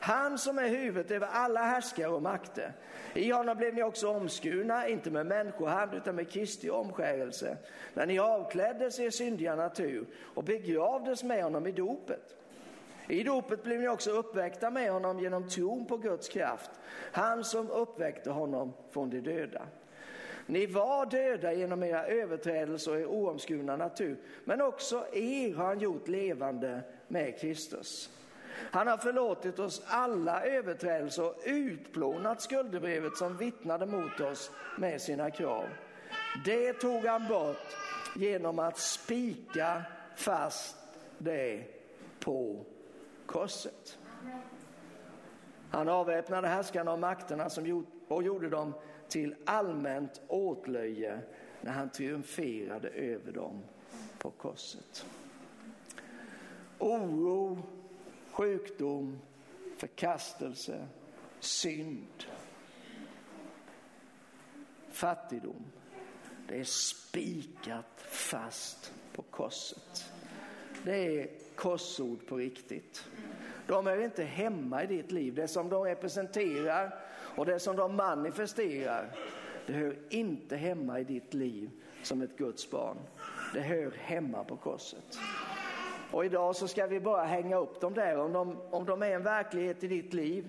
Han 0.00 0.38
som 0.38 0.58
är 0.58 0.68
huvudet 0.68 1.10
över 1.10 1.26
alla 1.26 1.60
härskare 1.60 2.08
och 2.08 2.22
makter. 2.22 2.72
I 3.14 3.30
honom 3.30 3.56
blev 3.56 3.74
ni 3.74 3.82
också 3.82 4.08
omskurna, 4.08 4.88
inte 4.88 5.10
med 5.10 5.26
människohand 5.26 5.94
utan 5.94 6.16
med 6.16 6.30
Kristi 6.30 6.70
omskärelse, 6.70 7.56
när 7.94 8.06
ni 8.06 8.18
avkläddes 8.18 9.00
er 9.00 9.10
syndiga 9.10 9.56
natur 9.56 10.06
och 10.34 10.44
begravdes 10.44 11.24
med 11.24 11.44
honom 11.44 11.66
i 11.66 11.72
dopet. 11.72 12.36
I 13.08 13.22
dopet 13.22 13.62
blev 13.62 13.80
ni 13.80 13.88
också 13.88 14.10
uppväckta 14.10 14.70
med 14.70 14.92
honom 14.92 15.20
genom 15.20 15.48
tron 15.48 15.86
på 15.86 15.96
Guds 15.96 16.28
kraft, 16.28 16.70
han 17.12 17.44
som 17.44 17.70
uppväckte 17.70 18.30
honom 18.30 18.72
från 18.90 19.10
de 19.10 19.20
döda. 19.20 19.62
Ni 20.46 20.66
var 20.66 21.06
döda 21.06 21.52
genom 21.52 21.82
era 21.82 22.06
överträdelser 22.06 22.92
och 22.92 23.00
er 23.00 23.06
oomskurna 23.06 23.76
natur, 23.76 24.16
men 24.44 24.60
också 24.60 25.06
er 25.12 25.54
har 25.54 25.64
han 25.64 25.78
gjort 25.78 26.08
levande 26.08 26.82
med 27.08 27.38
Kristus. 27.40 28.10
Han 28.70 28.86
har 28.86 28.96
förlåtit 28.96 29.58
oss 29.58 29.82
alla 29.86 30.44
överträdelser 30.44 31.26
och 31.26 31.42
utplånat 31.44 32.40
skuldebrevet 32.40 33.16
som 33.16 33.36
vittnade 33.36 33.86
mot 33.86 34.20
oss 34.20 34.50
med 34.78 35.00
sina 35.00 35.30
krav. 35.30 35.64
Det 36.44 36.72
tog 36.72 37.04
han 37.04 37.28
bort 37.28 37.76
genom 38.16 38.58
att 38.58 38.78
spika 38.78 39.82
fast 40.16 40.76
det 41.18 41.64
på 42.20 42.64
korset. 43.26 43.98
Han 45.70 45.88
avväpnade 45.88 46.48
härskarna 46.48 46.92
och 46.92 46.98
makterna 46.98 47.50
som 47.50 47.86
och 48.08 48.22
gjorde 48.22 48.48
dem 48.48 48.74
till 49.12 49.34
allmänt 49.44 50.20
åtlöje 50.28 51.20
när 51.60 51.72
han 51.72 51.90
triumferade 51.90 52.88
över 52.88 53.32
dem 53.32 53.62
på 54.18 54.30
korset. 54.30 55.06
Oro, 56.78 57.62
sjukdom, 58.30 59.18
förkastelse, 59.76 60.86
synd, 61.40 62.24
fattigdom. 64.90 65.64
Det 66.48 66.60
är 66.60 66.64
spikat 66.64 68.00
fast 68.00 68.92
på 69.12 69.22
korset. 69.22 70.12
Det 70.84 71.20
är 71.20 71.28
korsord 71.54 72.26
på 72.26 72.36
riktigt. 72.36 73.04
De 73.66 73.86
är 73.86 74.04
inte 74.04 74.24
hemma 74.24 74.84
i 74.84 74.86
ditt 74.86 75.12
liv. 75.12 75.34
Det 75.34 75.48
som 75.48 75.68
de 75.68 75.84
representerar 75.84 76.98
och 77.36 77.46
det 77.46 77.58
som 77.58 77.76
de 77.76 77.96
manifesterar, 77.96 79.08
det 79.66 79.72
hör 79.72 79.96
inte 80.08 80.56
hemma 80.56 81.00
i 81.00 81.04
ditt 81.04 81.34
liv 81.34 81.70
som 82.02 82.22
ett 82.22 82.36
Guds 82.36 82.70
barn. 82.70 82.96
Det 83.54 83.60
hör 83.60 83.92
hemma 83.98 84.44
på 84.44 84.56
korset. 84.56 85.18
Och 86.10 86.24
idag 86.24 86.56
så 86.56 86.68
ska 86.68 86.86
vi 86.86 87.00
bara 87.00 87.24
hänga 87.24 87.56
upp 87.56 87.80
dem 87.80 87.94
där, 87.94 88.18
om 88.18 88.32
de, 88.32 88.56
om 88.70 88.84
de 88.84 89.02
är 89.02 89.10
en 89.10 89.22
verklighet 89.22 89.84
i 89.84 89.88
ditt 89.88 90.14
liv. 90.14 90.48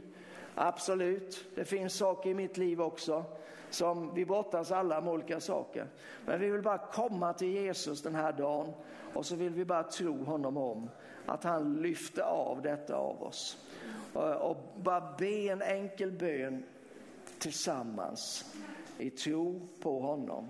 Absolut, 0.55 1.45
det 1.55 1.65
finns 1.65 1.93
saker 1.93 2.29
i 2.29 2.33
mitt 2.33 2.57
liv 2.57 2.81
också 2.81 3.25
som 3.69 4.13
vi 4.13 4.25
brottas 4.25 4.71
alla 4.71 5.01
med 5.01 5.13
olika 5.13 5.39
saker. 5.39 5.87
Men 6.25 6.39
vi 6.39 6.49
vill 6.49 6.61
bara 6.61 6.77
komma 6.77 7.33
till 7.33 7.47
Jesus 7.47 8.01
den 8.01 8.15
här 8.15 8.33
dagen 8.33 8.73
och 9.13 9.25
så 9.25 9.35
vill 9.35 9.53
vi 9.53 9.65
bara 9.65 9.83
tro 9.83 10.23
honom 10.23 10.57
om 10.57 10.89
att 11.25 11.43
han 11.43 11.81
lyfter 11.81 12.21
av 12.21 12.61
detta 12.61 12.95
av 12.95 13.23
oss. 13.23 13.57
Och 14.39 14.57
bara 14.75 15.15
be 15.17 15.49
en 15.49 15.61
enkel 15.61 16.11
bön 16.11 16.63
tillsammans 17.43 18.53
i 18.97 19.09
tro 19.09 19.67
på 19.81 19.99
honom. 19.99 20.49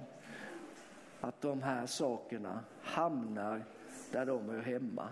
Att 1.22 1.42
de 1.42 1.62
här 1.62 1.86
sakerna 1.86 2.60
hamnar 2.82 3.64
där 4.12 4.26
de 4.26 4.50
hör 4.50 4.62
hemma. 4.62 5.10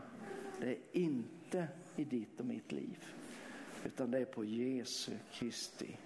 Det 0.59 0.69
är 0.69 0.77
inte 0.91 1.67
i 1.95 2.03
ditt 2.03 2.39
och 2.39 2.45
mitt 2.45 2.71
liv, 2.71 3.05
utan 3.85 4.11
det 4.11 4.19
är 4.19 4.25
på 4.25 4.45
Jesu 4.45 5.11
Kristi 5.31 5.97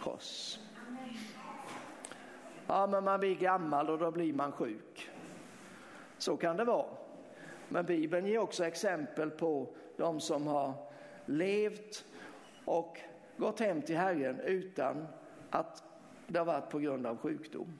kors. 0.00 0.58
Ja, 2.66 2.86
men 2.86 3.04
man 3.04 3.20
blir 3.20 3.34
gammal 3.34 3.90
och 3.90 3.98
då 3.98 4.10
blir 4.10 4.32
man 4.32 4.52
sjuk. 4.52 5.10
Så 6.18 6.36
kan 6.36 6.56
det 6.56 6.64
vara. 6.64 6.86
Men 7.68 7.86
Bibeln 7.86 8.26
ger 8.26 8.38
också 8.38 8.64
exempel 8.64 9.30
på 9.30 9.74
de 9.96 10.20
som 10.20 10.46
har 10.46 10.74
levt 11.26 12.04
och 12.64 12.98
gått 13.36 13.60
hem 13.60 13.82
till 13.82 13.96
Herren 13.96 14.40
utan 14.40 15.06
att 15.50 15.82
det 16.26 16.38
har 16.38 16.46
varit 16.46 16.70
på 16.70 16.78
grund 16.78 17.06
av 17.06 17.18
sjukdom. 17.18 17.78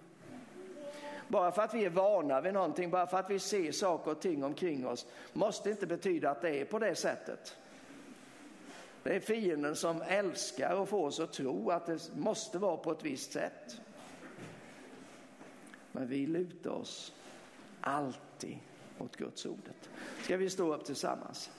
Bara 1.28 1.52
för 1.52 1.62
att 1.62 1.74
vi 1.74 1.84
är 1.84 1.90
vana 1.90 2.40
vid 2.40 2.54
någonting, 2.54 2.90
bara 2.90 3.06
för 3.06 3.18
att 3.18 3.30
vi 3.30 3.38
ser 3.38 3.72
saker 3.72 4.10
och 4.10 4.20
ting 4.20 4.44
omkring 4.44 4.86
oss, 4.86 5.06
måste 5.32 5.70
inte 5.70 5.86
betyda 5.86 6.30
att 6.30 6.40
det 6.40 6.60
är 6.60 6.64
på 6.64 6.78
det 6.78 6.94
sättet. 6.94 7.56
Det 9.02 9.16
är 9.16 9.20
fienden 9.20 9.76
som 9.76 10.02
älskar 10.02 10.82
att 10.82 10.88
få 10.88 11.04
oss 11.04 11.20
att 11.20 11.32
tro 11.32 11.70
att 11.70 11.86
det 11.86 12.10
måste 12.16 12.58
vara 12.58 12.76
på 12.76 12.92
ett 12.92 13.04
visst 13.04 13.32
sätt. 13.32 13.80
Men 15.92 16.08
vi 16.08 16.26
lutar 16.26 16.70
oss 16.70 17.14
alltid 17.80 18.58
mot 18.98 19.16
Guds 19.16 19.46
ordet. 19.46 19.90
Ska 20.22 20.36
vi 20.36 20.50
stå 20.50 20.74
upp 20.74 20.84
tillsammans? 20.84 21.50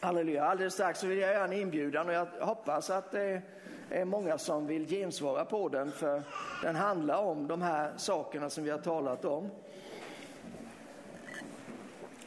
Halleluja. 0.00 0.44
Alldeles 0.44 0.74
strax 0.74 1.00
så 1.00 1.06
vill 1.06 1.18
jag 1.18 1.32
göra 1.32 1.44
en 1.44 1.52
inbjudan 1.52 2.08
och 2.08 2.14
jag 2.14 2.26
hoppas 2.40 2.90
att 2.90 3.10
det 3.10 3.42
är 3.90 4.04
många 4.04 4.38
som 4.38 4.66
vill 4.66 4.86
gensvara 4.86 5.44
på 5.44 5.68
den 5.68 5.92
för 5.92 6.22
den 6.62 6.76
handlar 6.76 7.18
om 7.18 7.46
de 7.46 7.62
här 7.62 7.92
sakerna 7.96 8.50
som 8.50 8.64
vi 8.64 8.70
har 8.70 8.78
talat 8.78 9.24
om. 9.24 9.50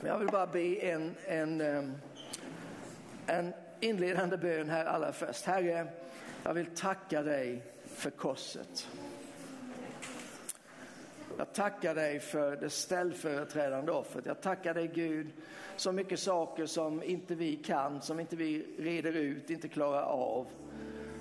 Jag 0.01 0.17
vill 0.17 0.28
bara 0.28 0.47
be 0.47 0.76
en, 0.76 1.15
en, 1.26 1.61
eh, 1.61 1.84
en 3.28 3.53
inledande 3.80 4.38
bön 4.38 4.69
här 4.69 4.86
allra 4.86 5.11
först. 5.11 5.45
Herre, 5.45 5.88
jag 6.43 6.53
vill 6.53 6.76
tacka 6.76 7.22
dig 7.22 7.63
för 7.86 8.09
korset. 8.09 8.88
Jag 11.41 11.53
tackar 11.53 11.95
dig 11.95 12.19
för 12.19 12.55
det 12.55 12.69
ställföreträdande 12.69 13.91
offret. 13.91 14.25
Jag 14.25 14.41
tackar 14.41 14.73
dig 14.73 14.91
Gud, 14.93 15.27
så 15.75 15.91
mycket 15.91 16.19
saker 16.19 16.65
som 16.65 17.03
inte 17.03 17.35
vi 17.35 17.55
kan, 17.55 18.01
som 18.01 18.19
inte 18.19 18.35
vi 18.35 18.65
reder 18.79 19.11
ut, 19.11 19.49
inte 19.49 19.67
klarar 19.67 20.03
av. 20.03 20.47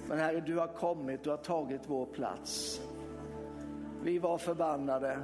Men 0.08 0.18
Herre, 0.18 0.40
du 0.40 0.58
har 0.58 0.66
kommit, 0.66 1.24
du 1.24 1.30
har 1.30 1.36
tagit 1.36 1.80
vår 1.86 2.06
plats. 2.06 2.80
Vi 4.02 4.18
var 4.18 4.38
förbannade, 4.38 5.18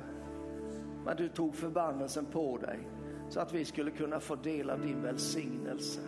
men 1.04 1.16
du 1.16 1.28
tog 1.28 1.54
förbannelsen 1.54 2.26
på 2.26 2.58
dig 2.58 2.78
så 3.28 3.40
att 3.40 3.52
vi 3.52 3.64
skulle 3.64 3.90
kunna 3.90 4.20
få 4.20 4.34
del 4.34 4.70
av 4.70 4.80
din 4.80 5.02
välsignelse. 5.02 6.00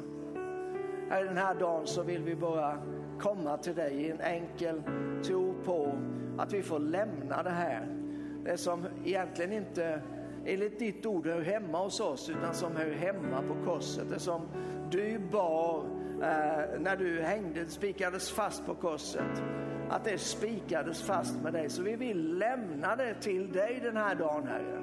Här 1.11 1.25
den 1.25 1.37
här 1.37 1.55
dagen 1.55 1.87
så 1.87 2.03
vill 2.03 2.23
vi 2.23 2.37
bara 2.37 2.79
komma 3.21 3.57
till 3.57 3.75
dig 3.75 3.95
i 3.95 4.11
en 4.11 4.21
enkel 4.21 4.83
tro 5.25 5.55
på 5.65 5.99
att 6.39 6.53
vi 6.53 6.63
får 6.63 6.79
lämna 6.79 7.43
det 7.43 7.51
här 7.51 7.99
det 8.49 8.57
som 8.57 8.87
egentligen 9.05 9.53
inte 9.53 10.01
enligt 10.47 10.79
ditt 10.79 11.07
ord 11.07 11.27
hör 11.27 11.41
hemma 11.41 11.83
hos 11.83 12.01
oss 12.01 12.31
utan 12.31 12.55
som 12.55 12.77
hör 12.77 12.91
hemma 12.91 13.43
på 13.43 13.71
korset. 13.71 14.11
Det 14.11 14.19
som 14.19 14.43
du 14.91 15.19
bar 15.33 15.85
eh, 16.23 16.81
när 16.81 16.97
du 16.97 17.21
hängde, 17.21 17.67
spikades 17.69 18.31
fast 18.31 18.67
på 18.67 18.75
korset. 18.75 19.43
Att 19.91 20.05
det 20.05 20.19
spikades 20.19 21.03
fast 21.03 21.43
med 21.43 21.53
dig. 21.53 21.71
Så 21.71 21.83
vi 21.83 21.97
vill 21.97 22.39
lämna 22.39 22.97
det 22.97 23.15
till 23.15 23.53
dig 23.53 23.81
den 23.83 23.97
här 23.97 24.15
dagen 24.15 24.47
Herre. 24.47 24.83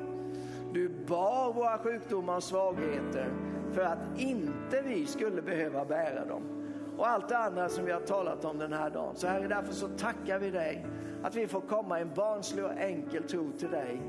Du 0.74 0.90
bar 1.08 1.54
våra 1.54 1.78
sjukdomar 1.78 2.36
och 2.36 2.44
svagheter 2.44 3.30
för 3.74 3.82
att 3.82 4.20
inte 4.20 4.82
vi 4.82 5.06
skulle 5.06 5.42
behöva 5.42 5.86
bära 5.86 6.26
dem. 6.26 6.65
Och 6.98 7.08
allt 7.08 7.30
det 7.30 7.38
andra 7.38 7.70
som 7.70 7.86
vi 7.86 7.92
har 7.92 8.00
talat 8.00 8.46
om 8.46 8.60
den 8.60 8.74
här 8.74 8.90
dagen. 8.90 9.16
Så 9.16 9.28
Herre, 9.28 9.48
därför 9.48 9.74
så 9.74 9.88
tackar 9.88 10.40
vi 10.40 10.52
dig 10.52 10.86
att 11.24 11.36
vi 11.36 11.48
får 11.48 11.62
komma 11.62 12.00
i 12.00 12.02
en 12.02 12.14
barnslig 12.16 12.66
och 12.66 12.72
enkel 12.78 13.24
tro 13.24 13.52
till 13.52 13.70
dig 13.70 14.02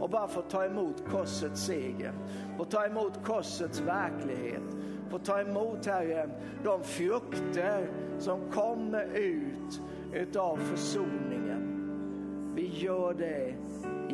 och 0.00 0.10
bara 0.10 0.28
få 0.28 0.42
ta 0.42 0.64
emot 0.64 1.04
korsets 1.10 1.60
seger 1.60 2.12
och 2.58 2.70
ta 2.70 2.86
emot 2.86 3.24
korsets 3.24 3.80
verklighet. 3.80 4.62
Få 5.10 5.18
ta 5.18 5.40
emot, 5.40 5.86
Herre, 5.86 6.28
de 6.64 6.82
frukter 6.82 7.90
som 8.18 8.50
kommer 8.50 9.04
ut 9.04 9.80
utav 10.12 10.56
försoningen. 10.56 11.68
Vi 12.54 12.66
gör 12.66 13.14
det 13.14 13.54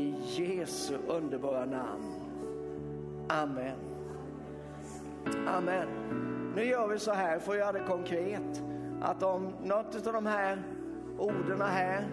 i 0.01 0.15
Jesu 0.37 0.97
underbara 1.09 1.65
namn. 1.65 2.15
Amen. 3.29 3.77
Amen. 5.47 6.28
Nu 6.59 6.65
gör 6.65 6.89
vi 6.89 6.99
så 6.99 7.13
här, 7.13 7.39
för 7.39 7.53
att 7.53 7.59
göra 7.59 7.73
det 7.73 7.85
konkret, 7.87 8.63
att 9.01 9.23
om 9.23 9.53
något 9.63 10.07
av 10.07 10.13
de 10.13 10.27
här 10.27 10.63
orden 11.19 11.61
här 11.61 12.05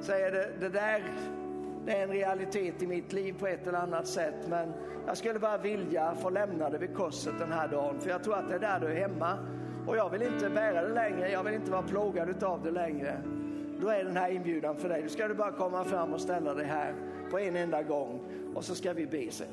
säger 0.00 0.32
det, 0.32 0.50
det 0.60 0.68
där 0.68 1.02
det 1.86 1.92
är 1.92 2.02
en 2.02 2.10
realitet 2.10 2.82
i 2.82 2.86
mitt 2.86 3.12
liv 3.12 3.36
på 3.38 3.46
ett 3.46 3.66
eller 3.66 3.78
annat 3.78 4.06
sätt. 4.06 4.34
Men 4.48 4.72
jag 5.06 5.16
skulle 5.16 5.38
bara 5.38 5.58
vilja 5.58 6.14
få 6.14 6.30
lämna 6.30 6.70
det 6.70 6.78
vid 6.78 6.94
korset 6.94 7.32
den 7.38 7.52
här 7.52 7.68
dagen. 7.68 8.00
För 8.00 8.10
jag 8.10 8.24
tror 8.24 8.34
att 8.34 8.48
det 8.48 8.54
är 8.54 8.58
där 8.58 8.80
du 8.80 8.86
är 8.86 8.94
hemma. 8.94 9.38
Och 9.86 9.96
jag 9.96 10.10
vill 10.10 10.22
inte 10.22 10.50
bära 10.50 10.82
det 10.82 10.94
längre. 10.94 11.30
Jag 11.30 11.44
vill 11.44 11.54
inte 11.54 11.70
vara 11.70 11.82
plågad 11.82 12.30
utav 12.30 12.62
det 12.64 12.70
längre. 12.70 13.22
Då 13.80 13.88
är 13.88 14.04
den 14.04 14.16
här 14.16 14.30
inbjudan 14.30 14.76
för 14.76 14.88
dig. 14.88 15.02
Du 15.02 15.08
ska 15.08 15.28
du 15.28 15.34
bara 15.34 15.52
komma 15.52 15.84
fram 15.84 16.12
och 16.12 16.20
ställa 16.20 16.54
dig 16.54 16.66
här 16.66 16.94
på 17.30 17.38
en 17.38 17.56
enda 17.56 17.82
gång. 17.82 18.20
Och 18.54 18.64
så 18.64 18.74
ska 18.74 18.92
vi 18.92 19.06
be 19.06 19.30
sig. 19.30 19.48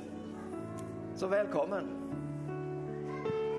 Så 1.15 1.27
välkommen. 1.27 2.00